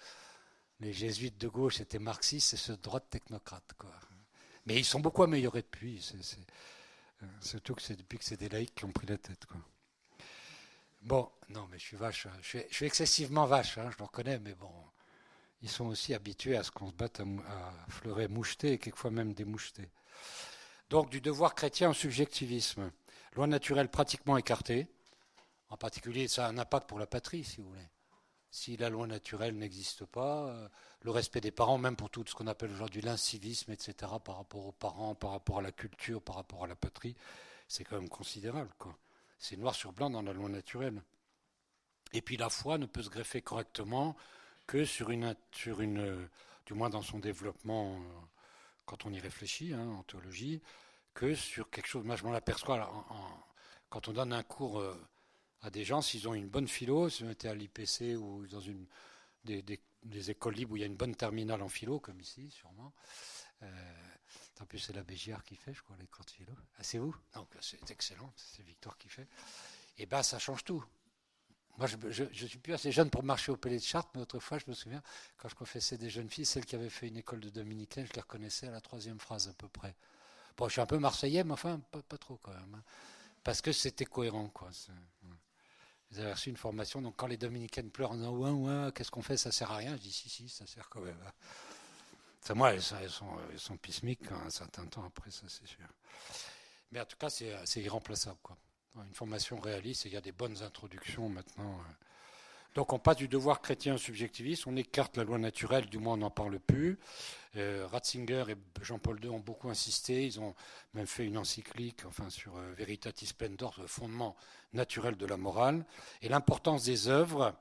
Les 0.81 0.93
jésuites 0.93 1.39
de 1.39 1.49
gauche 1.49 1.81
étaient 1.81 1.99
marxistes 1.99 2.55
et 2.55 2.57
ceux 2.57 2.77
de 2.77 2.83
droite 2.83 3.07
technocrates, 3.11 3.75
quoi. 3.77 3.93
Mais 4.67 4.77
ils 4.79 4.85
sont 4.85 5.01
beaucoup 5.01 5.23
améliorés 5.23 5.63
depuis. 5.63 6.01
C'est, 6.03 6.39
surtout 7.41 7.75
que 7.75 7.83
c'est 7.83 7.97
depuis 7.97 8.19
que 8.19 8.25
c'est 8.25 8.37
des 8.37 8.49
laïcs 8.49 8.75
qui 8.75 8.85
ont 8.85 8.93
pris 8.93 9.07
la 9.07 9.19
tête, 9.19 9.47
quoi. 9.47 9.61
Bon, 11.03 11.31
non, 11.49 11.67
mais 11.71 11.79
je 11.79 11.85
suis 11.85 11.97
vache. 11.97 12.27
Hein. 12.27 12.33
Je 12.43 12.59
suis, 12.71 12.87
excessivement 12.87 13.47
vache, 13.47 13.79
hein, 13.79 13.89
je 13.91 13.99
le 13.99 14.05
reconnais, 14.05 14.39
mais 14.41 14.55
bon, 14.55 14.71
ils 15.63 15.71
sont 15.71 15.87
aussi 15.87 16.15
habitués 16.15 16.57
à 16.57 16.63
ce 16.63 16.71
qu'on 16.71 16.89
se 16.89 16.95
batte 16.95 17.21
à, 17.21 17.73
fleurer 17.89 18.29
moucheté 18.29 18.73
et 18.73 18.79
quelquefois 18.79 19.11
même 19.11 19.33
démoucheté. 19.33 19.91
Donc 20.91 21.11
du 21.11 21.21
devoir 21.21 21.55
chrétien 21.55 21.91
au 21.91 21.95
subjectivisme. 21.95 22.91
Loi 23.35 23.47
naturelle 23.47 23.89
pratiquement 23.89 24.37
écartée. 24.37 24.89
En 25.69 25.77
particulier, 25.77 26.29
ça 26.29 26.47
a 26.47 26.49
un 26.49 26.59
impact 26.59 26.89
pour 26.89 26.99
la 26.99 27.07
patrie, 27.07 27.45
si 27.45 27.61
vous 27.61 27.69
voulez. 27.69 27.87
Si 28.51 28.77
la 28.77 28.89
loi 28.89 29.07
naturelle 29.07 29.57
n'existe 29.57 30.05
pas, 30.07 30.49
euh, 30.49 30.69
le 31.03 31.11
respect 31.11 31.41
des 31.41 31.51
parents, 31.51 31.79
même 31.79 31.97
pour 31.97 32.11
tout 32.11 32.25
ce 32.27 32.35
qu'on 32.35 32.47
appelle 32.47 32.71
aujourd'hui 32.71 33.03
l'incivisme, 33.03 33.73
etc., 33.73 33.95
par 34.25 34.39
rapport 34.39 34.67
aux 34.67 34.73
parents, 34.73 35.15
par 35.15 35.33
rapport 35.33 35.59
à 35.59 35.63
la 35.63 35.73
culture, 35.73 36.23
par 36.23 36.37
rapport 36.37 36.65
à 36.65 36.67
la 36.67 36.77
patrie, 36.77 37.15
c'est 37.69 37.85
quand 37.85 37.97
même 37.97 38.09
considérable. 38.09 38.71
C'est 39.39 39.57
noir 39.57 39.75
sur 39.75 39.93
blanc 39.93 40.11
dans 40.11 40.23
la 40.23 40.33
loi 40.33 40.49
naturelle. 40.49 41.03
Et 42.13 42.23
puis 42.23 42.37
la 42.37 42.49
foi 42.49 42.79
ne 42.79 42.87
peut 42.87 43.03
se 43.03 43.11
greffer 43.11 43.43
correctement 43.43 44.17
que 44.67 44.85
sur 44.85 45.11
une, 45.11 45.37
sur 45.53 45.81
une 45.83 46.29
du 46.69 46.75
moins 46.75 46.91
dans 46.91 47.03
son 47.03 47.19
développement, 47.19 47.95
euh, 47.95 47.99
quand 48.85 49.07
on 49.07 49.13
y 49.13 49.21
réfléchit, 49.21 49.73
hein, 49.73 49.89
en 49.99 50.03
théologie, 50.03 50.61
que 51.15 51.35
sur 51.35 51.71
quelque 51.71 51.87
chose. 51.87 52.05
Moi, 52.05 52.17
je 52.17 52.25
m'en 52.25 52.35
aperçois 52.35 53.07
quand 53.89 54.09
on 54.09 54.13
donne 54.13 54.35
un 54.35 54.43
cours 54.43 54.79
euh, 54.79 54.95
à 55.63 55.71
des 55.71 55.85
gens, 55.85 56.01
s'ils 56.01 56.29
ont 56.29 56.35
une 56.35 56.49
bonne 56.49 56.69
philo, 56.69 57.09
s'ils 57.09 57.27
ont 57.27 57.31
été 57.31 57.49
à 57.49 57.55
l'IPC 57.55 58.17
ou 58.17 58.47
dans 58.47 58.61
une, 58.61 58.87
des, 59.45 60.31
écoles 60.31 60.55
libres 60.55 60.73
où 60.73 60.77
il 60.77 60.81
y 60.81 60.85
a 60.85 60.87
une 60.87 60.97
bonne 60.97 61.15
terminale 61.15 61.63
en 61.63 61.69
philo, 61.69 61.99
comme 61.99 62.21
ici, 62.21 62.51
sûrement. 62.51 62.93
Euh, 63.63 63.67
en 64.61 64.67
plus, 64.67 64.79
c'est 64.79 64.93
la 64.93 65.03
BGR 65.03 65.43
qui 65.45 65.57
fait, 65.57 65.73
je 65.73 65.83
crois, 65.83 65.97
les 65.99 66.07
cours 66.07 66.25
de 66.25 66.31
philo. 66.31 66.53
Ah, 66.79 66.83
c'est 66.83 66.99
vous? 66.99 67.15
Donc, 67.35 67.49
c'est 67.61 67.91
excellent, 67.91 68.33
c'est 68.37 68.63
Victor 68.63 68.97
qui 68.99 69.09
fait. 69.09 69.27
Et 69.99 70.07
bien, 70.07 70.23
ça 70.23 70.39
change 70.39 70.65
tout. 70.65 70.85
Moi, 71.77 71.87
je 71.87 72.25
ne 72.25 72.49
suis 72.49 72.59
plus 72.59 72.73
assez 72.73 72.91
jeune 72.91 73.09
pour 73.09 73.23
marcher 73.23 73.53
au 73.53 73.57
Palais 73.57 73.79
de 73.79 73.83
Chartres, 73.83 74.11
mais 74.15 74.21
autrefois, 74.21 74.59
je 74.59 74.65
me 74.67 74.75
souviens, 74.75 75.01
quand 75.37 75.49
je 75.49 75.55
confessais 75.55 75.97
des 75.97 76.11
jeunes 76.11 76.29
filles, 76.29 76.45
celles 76.45 76.67
qui 76.67 76.75
avaient 76.75 76.91
fait 76.91 77.07
une 77.07 77.17
école 77.17 77.39
de 77.39 77.51
dominicain, 77.51 78.05
je 78.05 78.13
les 78.15 78.21
reconnaissais 78.21 78.67
à 78.67 78.73
la 78.73 78.81
troisième 78.81 79.21
phrase 79.21 79.47
à 79.47 79.53
peu 79.53 79.69
près. 79.69 79.95
Bon, 80.57 80.67
je 80.67 80.73
suis 80.73 80.81
un 80.81 80.87
peu 80.87 80.99
marseillais, 80.99 81.45
mais 81.45 81.53
enfin, 81.53 81.81
pas, 81.93 82.19
trop 82.19 82.37
quand 82.43 82.53
même. 82.53 82.75
Hein. 82.75 82.83
parce 83.45 83.63
que 83.63 83.71
c'était 83.71 84.07
cohérent, 84.07 84.49
quoi. 84.49 84.71
Vous 86.11 86.21
avez 86.21 86.33
reçu 86.33 86.49
une 86.49 86.57
formation, 86.57 87.03
donc 87.03 87.15
quand 87.17 87.27
les 87.27 87.37
dominicaines 87.37 87.91
pleurent 87.91 88.13
en 88.13 88.17
disant 88.17 88.35
ouin, 88.35 88.53
ouin, 88.53 88.91
qu'est-ce 88.93 89.11
qu'on 89.11 89.23
fait, 89.23 89.37
ça 89.37 89.53
sert 89.53 89.71
à 89.71 89.77
rien, 89.77 89.97
je 89.97 90.03
dis 90.03 90.13
si, 90.13 90.29
si, 90.29 90.49
ça 90.49 90.67
sert 90.67 90.89
quand 90.89 91.03
même. 91.03 91.19
Hein. 91.27 92.55
moi, 92.55 92.73
elles 92.73 92.83
sont, 92.83 92.97
elles 93.51 93.59
sont, 93.59 93.77
pismiques 93.77 94.31
un 94.33 94.51
certain 94.51 94.87
temps 94.87 95.05
après, 95.05 95.31
ça 95.31 95.47
c'est 95.49 95.67
sûr. 95.67 95.87
Mais 96.91 97.01
en 97.01 97.05
tout 97.05 97.19
cas, 97.19 97.29
c'est 97.29 97.83
irremplaçable, 97.83 98.39
quoi 98.43 98.57
une 99.07 99.15
formation 99.15 99.59
réaliste, 99.59 100.05
il 100.05 100.13
y 100.13 100.17
a 100.17 100.21
des 100.21 100.33
bonnes 100.33 100.63
introductions 100.63 101.29
maintenant. 101.29 101.79
Euh. 101.79 101.93
Donc 102.75 102.93
on 102.93 102.99
passe 102.99 103.17
du 103.17 103.29
devoir 103.29 103.61
chrétien 103.61 103.95
au 103.95 103.99
subjectiviste, 103.99 104.67
on 104.67 104.77
écarte 104.77 105.17
la 105.17 105.25
loi 105.25 105.39
naturelle, 105.39 105.87
du 105.87 105.99
moins 105.99 106.15
on 106.15 106.19
n'en 106.19 106.31
parle 106.31 106.61
plus. 106.61 106.99
Euh, 107.57 107.87
Ratzinger 107.91 108.45
et 108.51 108.57
Jean-Paul 108.83 109.25
II 109.25 109.31
ont 109.31 109.41
beaucoup 109.41 109.69
insisté, 109.69 110.27
ils 110.27 110.39
ont 110.39 110.55
même 110.95 111.07
fait 111.07 111.25
une 111.25 111.39
encyclique 111.39 112.05
enfin, 112.05 112.31
sur 112.31 112.57
euh, 112.57 112.73
Veritatis 112.75 113.27
Splendor, 113.27 113.75
le 113.81 113.87
fondement 113.87 114.37
naturel 114.75 115.17
de 115.17 115.27
la 115.27 115.37
morale, 115.37 115.85
et 116.23 116.29
l'importance 116.29 116.85
des 116.85 117.09
œuvres 117.09 117.55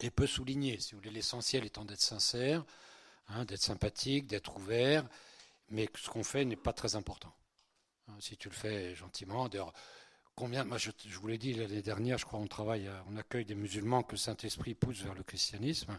est 0.00 0.10
peu 0.10 0.26
soulignée, 0.26 0.78
si 0.78 0.92
vous 0.92 0.98
voulez, 0.98 1.10
l'essentiel 1.10 1.64
étant 1.64 1.84
d'être 1.84 2.00
sincère, 2.00 2.64
hein, 3.28 3.44
d'être 3.44 3.62
sympathique, 3.62 4.26
d'être 4.26 4.56
ouvert, 4.56 5.06
mais 5.70 5.88
ce 5.96 6.08
qu'on 6.08 6.22
fait 6.22 6.44
n'est 6.44 6.56
pas 6.56 6.72
très 6.72 6.94
important. 6.94 7.34
Hein, 8.08 8.14
si 8.20 8.36
tu 8.36 8.48
le 8.48 8.54
fais 8.54 8.94
gentiment, 8.94 9.48
d'ailleurs, 9.48 9.72
Combien, 10.38 10.62
moi 10.62 10.78
je, 10.78 10.92
vous 11.20 11.26
l'ai 11.26 11.36
dit 11.36 11.52
l'année 11.52 11.82
dernière, 11.82 12.16
je 12.16 12.24
crois 12.24 12.38
on 12.38 12.46
travaille, 12.46 12.88
on 13.10 13.16
accueille 13.16 13.44
des 13.44 13.56
musulmans 13.56 14.04
que 14.04 14.16
Saint-Esprit 14.16 14.76
pousse 14.76 15.02
vers 15.02 15.14
le 15.14 15.24
christianisme, 15.24 15.98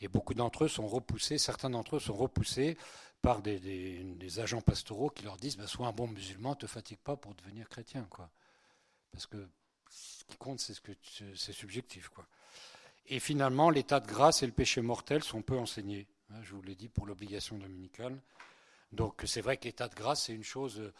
et 0.00 0.08
beaucoup 0.08 0.34
d'entre 0.34 0.64
eux 0.64 0.68
sont 0.68 0.88
repoussés, 0.88 1.38
certains 1.38 1.70
d'entre 1.70 1.94
eux 1.94 2.00
sont 2.00 2.16
repoussés 2.16 2.76
par 3.22 3.42
des, 3.42 4.40
agents 4.40 4.60
pastoraux 4.60 5.08
qui 5.08 5.22
leur 5.22 5.36
disent 5.36 5.56
bah, 5.56 5.68
sois 5.68 5.86
un 5.86 5.92
bon 5.92 6.08
musulman, 6.08 6.56
te 6.56 6.66
fatigue 6.66 6.98
pas 6.98 7.16
pour 7.16 7.32
devenir 7.36 7.68
chrétien, 7.68 8.08
quoi. 8.10 8.28
Parce 9.12 9.28
que 9.28 9.48
ce 9.88 10.24
qui 10.24 10.36
compte, 10.36 10.58
c'est 10.58 10.74
ce 10.74 10.80
que 10.80 10.90
c'est 11.36 11.52
subjectif, 11.52 12.08
quoi. 12.08 12.26
Et 13.06 13.20
finalement, 13.20 13.70
l'état 13.70 14.00
de 14.00 14.08
grâce 14.08 14.42
et 14.42 14.46
le 14.46 14.52
péché 14.52 14.80
mortel 14.80 15.22
sont 15.22 15.42
peu 15.42 15.56
enseignés. 15.56 16.08
Hein, 16.30 16.42
je 16.42 16.56
vous 16.56 16.62
l'ai 16.62 16.74
dit 16.74 16.88
pour 16.88 17.06
l'obligation 17.06 17.56
dominicale. 17.56 18.20
Donc 18.90 19.22
c'est 19.26 19.40
vrai 19.40 19.58
que 19.58 19.66
l'état 19.66 19.86
de 19.86 19.94
grâce, 19.94 20.24
c'est 20.24 20.34
une 20.34 20.42
chose 20.42 20.92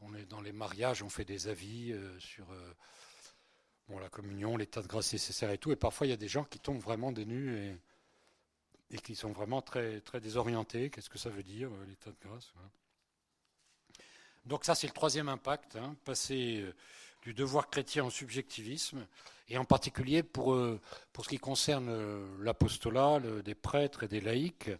on 0.00 0.14
est 0.14 0.26
dans 0.26 0.40
les 0.40 0.52
mariages, 0.52 1.02
on 1.02 1.08
fait 1.08 1.24
des 1.24 1.48
avis 1.48 1.92
euh, 1.92 2.18
sur 2.18 2.50
euh, 2.50 2.74
bon, 3.88 3.98
la 3.98 4.08
communion, 4.08 4.56
l'état 4.56 4.82
de 4.82 4.86
grâce 4.86 5.12
nécessaire 5.12 5.50
et 5.50 5.58
tout. 5.58 5.72
Et 5.72 5.76
parfois, 5.76 6.06
il 6.06 6.10
y 6.10 6.14
a 6.14 6.18
des 6.18 6.28
gens 6.28 6.44
qui 6.44 6.58
tombent 6.58 6.80
vraiment 6.80 7.12
des 7.12 7.24
nus 7.24 7.78
et, 8.90 8.98
qui 8.98 9.16
sont 9.16 9.32
vraiment 9.32 9.62
très, 9.62 10.00
très 10.00 10.20
désorientés. 10.20 10.90
Qu'est-ce 10.90 11.10
que 11.10 11.18
ça 11.18 11.30
veut 11.30 11.42
dire, 11.42 11.70
euh, 11.72 11.86
l'état 11.86 12.10
de 12.10 12.16
grâce 12.20 12.52
Donc 14.44 14.64
ça, 14.64 14.74
c'est 14.74 14.86
le 14.86 14.92
troisième 14.92 15.28
impact, 15.28 15.76
hein, 15.76 15.96
passer 16.04 16.64
du 17.22 17.34
devoir 17.34 17.68
chrétien 17.68 18.04
au 18.04 18.10
subjectivisme, 18.10 19.04
et 19.48 19.58
en 19.58 19.64
particulier 19.64 20.22
pour, 20.22 20.56
pour 21.12 21.24
ce 21.24 21.28
qui 21.28 21.38
concerne 21.38 22.38
l'apostolat 22.40 23.20
des 23.44 23.56
prêtres 23.56 24.04
et 24.04 24.08
des 24.08 24.20
laïcs. 24.20 24.70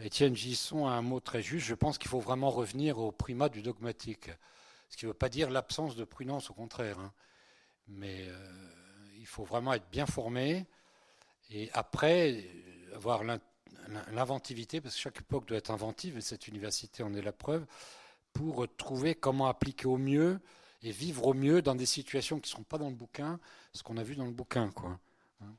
Étienne 0.00 0.34
Gisson 0.34 0.88
a 0.88 0.90
un 0.90 1.02
mot 1.02 1.20
très 1.20 1.40
juste. 1.40 1.66
Je 1.66 1.74
pense 1.74 1.98
qu'il 1.98 2.08
faut 2.08 2.18
vraiment 2.18 2.50
revenir 2.50 2.98
au 2.98 3.12
primat 3.12 3.48
du 3.48 3.62
dogmatique. 3.62 4.30
Ce 4.94 4.96
qui 4.96 5.06
ne 5.06 5.10
veut 5.10 5.14
pas 5.14 5.28
dire 5.28 5.50
l'absence 5.50 5.96
de 5.96 6.04
prudence, 6.04 6.50
au 6.50 6.54
contraire. 6.54 7.00
Hein. 7.00 7.12
Mais 7.88 8.28
euh, 8.28 8.68
il 9.18 9.26
faut 9.26 9.42
vraiment 9.42 9.72
être 9.72 9.90
bien 9.90 10.06
formé 10.06 10.66
et 11.50 11.68
après 11.72 12.44
avoir 12.94 13.24
l'inventivité, 14.12 14.80
parce 14.80 14.94
que 14.94 15.00
chaque 15.00 15.18
époque 15.18 15.46
doit 15.46 15.56
être 15.56 15.72
inventive, 15.72 16.16
et 16.16 16.20
cette 16.20 16.46
université 16.46 17.02
en 17.02 17.12
est 17.12 17.22
la 17.22 17.32
preuve, 17.32 17.66
pour 18.32 18.68
trouver 18.76 19.16
comment 19.16 19.48
appliquer 19.48 19.86
au 19.86 19.96
mieux 19.96 20.38
et 20.84 20.92
vivre 20.92 21.26
au 21.26 21.34
mieux 21.34 21.60
dans 21.60 21.74
des 21.74 21.86
situations 21.86 22.38
qui 22.38 22.52
ne 22.52 22.58
sont 22.58 22.62
pas 22.62 22.78
dans 22.78 22.88
le 22.88 22.94
bouquin, 22.94 23.40
ce 23.72 23.82
qu'on 23.82 23.96
a 23.96 24.04
vu 24.04 24.14
dans 24.14 24.26
le 24.26 24.30
bouquin. 24.30 24.70
Quoi. 24.70 25.00
Hein. 25.40 25.56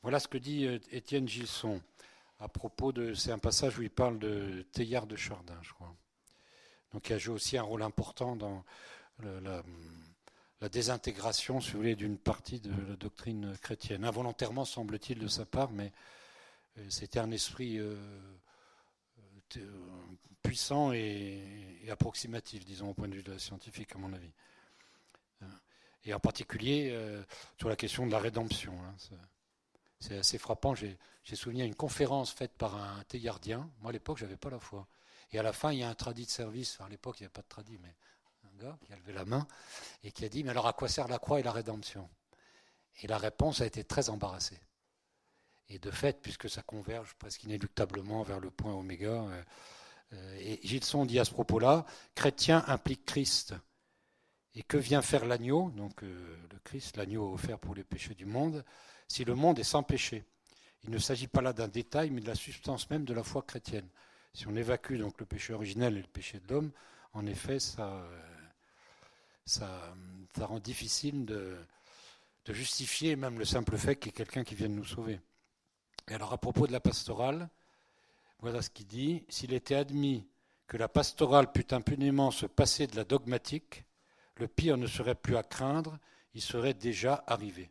Voilà 0.00 0.18
ce 0.18 0.28
que 0.28 0.38
dit 0.38 0.64
euh, 0.64 0.78
Étienne 0.92 1.28
Gilson 1.28 1.82
à 2.40 2.48
propos 2.48 2.92
de. 2.92 3.12
C'est 3.12 3.32
un 3.32 3.38
passage 3.38 3.78
où 3.78 3.82
il 3.82 3.90
parle 3.90 4.18
de 4.18 4.64
Teilhard 4.72 5.06
de 5.06 5.16
Chardin, 5.16 5.58
je 5.60 5.74
crois. 5.74 5.94
Donc 6.92 7.10
il 7.10 7.14
a 7.14 7.18
joué 7.18 7.34
aussi 7.34 7.58
un 7.58 7.62
rôle 7.62 7.82
important 7.82 8.36
dans 8.36 8.64
la, 9.22 9.62
désintégration, 10.68 11.60
si 11.60 11.72
vous 11.72 11.78
voulez, 11.78 11.96
d'une 11.96 12.18
partie 12.18 12.60
de 12.60 12.70
la 12.70 12.96
doctrine 12.96 13.56
chrétienne. 13.58 14.04
Involontairement, 14.04 14.64
semble-t-il, 14.64 15.18
de 15.18 15.28
sa 15.28 15.44
part, 15.44 15.70
mais 15.70 15.92
euh, 16.78 16.86
c'était 16.88 17.20
un 17.20 17.30
esprit 17.30 17.78
euh, 17.78 17.96
euh, 19.56 19.60
puissant 20.42 20.92
et, 20.92 21.86
approximatif, 21.90 22.64
disons, 22.64 22.90
au 22.90 22.94
point 22.94 23.08
de 23.08 23.14
vue 23.14 23.38
scientifique, 23.38 23.94
à 23.94 23.98
mon 23.98 24.12
avis. 24.12 24.32
Et 26.04 26.14
en 26.14 26.20
particulier 26.20 26.96
sur 27.58 27.68
la 27.68 27.76
question 27.76 28.06
de 28.06 28.12
la 28.12 28.18
rédemption. 28.18 28.72
Hein, 28.82 29.16
c'est 30.00 30.18
assez 30.18 30.38
frappant. 30.38 30.74
J'ai 30.74 30.96
souvenir 31.34 31.66
une 31.66 31.74
conférence 31.74 32.30
faite 32.30 32.52
par 32.56 32.76
un 32.76 33.02
théardien. 33.04 33.70
Moi, 33.80 33.90
à 33.90 33.92
l'époque, 33.92 34.18
je 34.18 34.24
n'avais 34.24 34.36
pas 34.36 34.50
la 34.50 34.58
foi. 34.58 34.86
Et 35.32 35.38
à 35.38 35.42
la 35.42 35.52
fin, 35.52 35.72
il 35.72 35.80
y 35.80 35.82
a 35.82 35.88
un 35.88 35.94
tradit 35.94 36.24
de 36.24 36.30
service. 36.30 36.80
à 36.80 36.88
l'époque, 36.88 37.20
il 37.20 37.22
n'y 37.22 37.26
avait 37.26 37.32
pas 37.32 37.42
de 37.42 37.48
tradit, 37.48 37.78
mais 37.82 37.94
un 38.44 38.64
gars 38.64 38.78
qui 38.84 38.92
a 38.92 38.96
levé 38.96 39.12
la 39.12 39.24
main 39.24 39.46
et 40.02 40.12
qui 40.12 40.24
a 40.24 40.28
dit 40.28 40.44
Mais 40.44 40.50
alors, 40.50 40.66
à 40.66 40.72
quoi 40.72 40.88
sert 40.88 41.08
la 41.08 41.18
croix 41.18 41.40
et 41.40 41.42
la 41.42 41.52
rédemption? 41.52 42.08
Et 43.02 43.06
la 43.06 43.18
réponse 43.18 43.60
a 43.60 43.66
été 43.66 43.84
très 43.84 44.08
embarrassée. 44.08 44.60
Et 45.68 45.78
de 45.78 45.90
fait, 45.90 46.20
puisque 46.22 46.48
ça 46.48 46.62
converge 46.62 47.14
presque 47.14 47.44
inéluctablement 47.44 48.22
vers 48.22 48.40
le 48.40 48.50
point 48.50 48.72
oméga, 48.74 49.10
euh, 49.10 49.42
euh, 50.14 50.38
et 50.40 50.60
Gilson 50.66 51.04
dit 51.04 51.18
à 51.18 51.24
ce 51.24 51.30
propos-là 51.32 51.84
Chrétien 52.14 52.64
implique 52.66 53.04
Christ. 53.04 53.54
Et 54.54 54.62
que 54.62 54.78
vient 54.78 55.02
faire 55.02 55.26
l'agneau? 55.26 55.70
Donc, 55.76 56.02
euh, 56.02 56.36
le 56.50 56.58
Christ, 56.60 56.96
l'agneau 56.96 57.32
offert 57.32 57.58
pour 57.58 57.74
les 57.74 57.84
péchés 57.84 58.14
du 58.14 58.26
monde 58.26 58.64
si 59.06 59.24
le 59.24 59.34
monde 59.34 59.58
est 59.58 59.64
sans 59.64 59.82
péché. 59.82 60.24
Il 60.84 60.90
ne 60.90 60.98
s'agit 60.98 61.28
pas 61.28 61.40
là 61.40 61.52
d'un 61.52 61.68
détail, 61.68 62.10
mais 62.10 62.20
de 62.20 62.26
la 62.26 62.34
substance 62.34 62.88
même 62.90 63.04
de 63.04 63.14
la 63.14 63.22
foi 63.22 63.42
chrétienne. 63.42 63.88
Si 64.32 64.46
on 64.46 64.56
évacue 64.56 64.98
donc 64.98 65.18
le 65.18 65.26
péché 65.26 65.52
originel 65.52 65.96
et 65.96 66.02
le 66.02 66.08
péché 66.08 66.38
de 66.40 66.52
l'homme, 66.52 66.70
en 67.12 67.26
effet, 67.26 67.58
ça, 67.58 68.06
ça, 69.44 69.66
rend 70.40 70.60
difficile 70.60 71.24
de, 71.24 71.56
justifier 72.46 73.16
même 73.16 73.38
le 73.38 73.44
simple 73.44 73.76
fait 73.76 73.96
qu'il 73.96 74.06
y 74.06 74.10
ait 74.10 74.16
quelqu'un 74.16 74.44
qui 74.44 74.54
vienne 74.54 74.74
nous 74.74 74.84
sauver. 74.84 75.20
Et 76.08 76.14
alors 76.14 76.32
à 76.32 76.38
propos 76.38 76.66
de 76.66 76.72
la 76.72 76.80
pastorale, 76.80 77.48
voilà 78.40 78.62
ce 78.62 78.70
qu'il 78.70 78.86
dit. 78.86 79.24
S'il 79.28 79.52
était 79.52 79.74
admis 79.74 80.26
que 80.66 80.76
la 80.76 80.88
pastorale 80.88 81.52
pût 81.52 81.74
impunément 81.74 82.30
se 82.30 82.46
passer 82.46 82.86
de 82.86 82.96
la 82.96 83.04
dogmatique, 83.04 83.84
le 84.36 84.48
pire 84.48 84.76
ne 84.76 84.86
serait 84.86 85.14
plus 85.14 85.36
à 85.36 85.42
craindre, 85.42 85.98
il 86.34 86.40
serait 86.40 86.74
déjà 86.74 87.24
arrivé. 87.26 87.70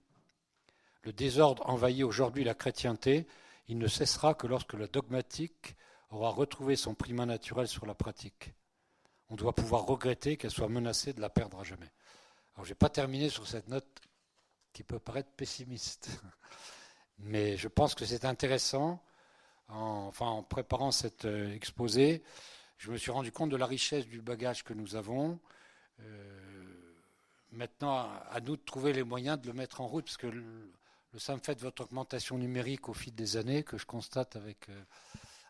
Le 1.03 1.13
désordre 1.13 1.67
envahit 1.69 2.03
aujourd'hui 2.03 2.43
la 2.43 2.53
chrétienté, 2.53 3.25
il 3.67 3.77
ne 3.77 3.87
cessera 3.87 4.33
que 4.33 4.45
lorsque 4.45 4.73
la 4.73 4.87
dogmatique 4.87 5.75
aura 6.09 6.29
retrouvé 6.29 6.75
son 6.75 6.93
primat 6.95 7.25
naturel 7.25 7.67
sur 7.67 7.85
la 7.85 7.93
pratique. 7.93 8.53
On 9.29 9.35
doit 9.35 9.53
pouvoir 9.53 9.85
regretter 9.85 10.37
qu'elle 10.37 10.51
soit 10.51 10.69
menacée 10.69 11.13
de 11.13 11.21
la 11.21 11.29
perdre 11.29 11.59
à 11.59 11.63
jamais. 11.63 11.91
Alors 12.55 12.65
je 12.65 12.71
n'ai 12.71 12.75
pas 12.75 12.89
terminé 12.89 13.29
sur 13.29 13.47
cette 13.47 13.67
note 13.67 14.01
qui 14.73 14.83
peut 14.83 14.99
paraître 14.99 15.29
pessimiste, 15.31 16.21
mais 17.19 17.57
je 17.57 17.67
pense 17.67 17.95
que 17.95 18.05
c'est 18.05 18.25
intéressant. 18.25 19.01
En, 19.69 20.43
préparant 20.43 20.91
cet 20.91 21.25
euh, 21.25 21.53
exposé, 21.53 22.23
je 22.77 22.89
me 22.89 22.97
suis 22.97 23.11
rendu 23.11 23.33
compte 23.33 23.49
de 23.49 23.57
la 23.57 23.65
richesse 23.65 24.07
du 24.07 24.21
bagage 24.21 24.63
que 24.63 24.73
nous 24.73 24.95
avons. 24.95 25.39
Euh, 25.99 26.77
maintenant, 27.51 28.09
à 28.29 28.39
nous 28.39 28.55
de 28.55 28.61
trouver 28.61 28.93
les 28.93 29.03
moyens 29.03 29.41
de 29.41 29.47
le 29.47 29.53
mettre 29.53 29.81
en 29.81 29.87
route, 29.87 30.05
parce 30.05 30.17
que 30.17 30.27
le, 30.27 30.71
simple 31.17 31.43
fait 31.43 31.55
de 31.55 31.61
votre 31.61 31.83
augmentation 31.83 32.37
numérique 32.37 32.89
au 32.89 32.93
fil 32.93 33.13
des 33.15 33.37
années, 33.37 33.63
que 33.63 33.77
je 33.77 33.85
constate 33.85 34.35
avec, 34.35 34.69
euh, 34.69 34.83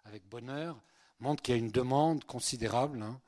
avec 0.08 0.28
bonheur, 0.28 0.82
montre 1.20 1.42
qu'il 1.42 1.56
y 1.56 1.58
a 1.58 1.60
une 1.60 1.72
demande 1.72 2.24
considérable. 2.24 3.02
Hein. 3.02 3.20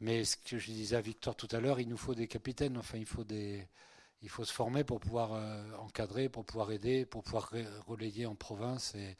Mais 0.00 0.24
ce 0.24 0.36
que 0.36 0.58
je 0.58 0.66
disais 0.72 0.96
à 0.96 1.00
Victor 1.00 1.36
tout 1.36 1.48
à 1.52 1.60
l'heure, 1.60 1.80
il 1.80 1.88
nous 1.88 1.96
faut 1.96 2.14
des 2.14 2.28
capitaines, 2.28 2.76
enfin 2.76 2.98
il 2.98 3.06
faut 3.06 3.24
il 3.30 4.30
se 4.30 4.52
former 4.52 4.84
pour 4.84 5.00
pouvoir 5.00 5.34
euh, 5.34 5.62
encadrer, 5.78 6.28
pour 6.28 6.44
pouvoir 6.44 6.72
aider, 6.72 7.04
pour 7.04 7.22
pouvoir 7.22 7.50
relayer 7.86 8.26
en 8.26 8.34
province. 8.34 8.94
Et 8.94 9.16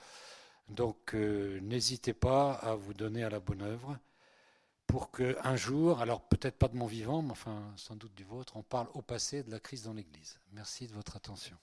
donc 0.69 1.15
euh, 1.15 1.61
n'hésitez 1.61 2.15
pas 2.15 2.53
à 2.53 2.75
vous 2.75 2.95
donner 2.95 3.23
à 3.25 3.31
la 3.31 3.41
bonne 3.41 3.63
œuvre 3.63 3.99
pour 4.87 5.11
qu'un 5.11 5.57
jour, 5.57 6.01
alors 6.01 6.21
peut-être 6.23 6.57
pas 6.57 6.69
de 6.69 6.77
mon 6.77 6.87
vivant, 6.87 7.23
mais 7.23 7.33
enfin 7.33 7.73
sans 7.77 7.97
doute 7.97 8.15
du 8.15 8.25
vôtre, 8.25 8.57
on 8.57 8.63
parle 8.63 8.89
au 8.95 9.03
passé 9.03 9.43
de 9.43 9.51
la 9.51 9.61
crise 9.61 9.85
dans 9.85 9.95
l'Église. 9.95 10.39
Merci 10.53 10.87
de 10.87 10.93
votre 10.93 11.17
attention. 11.17 11.57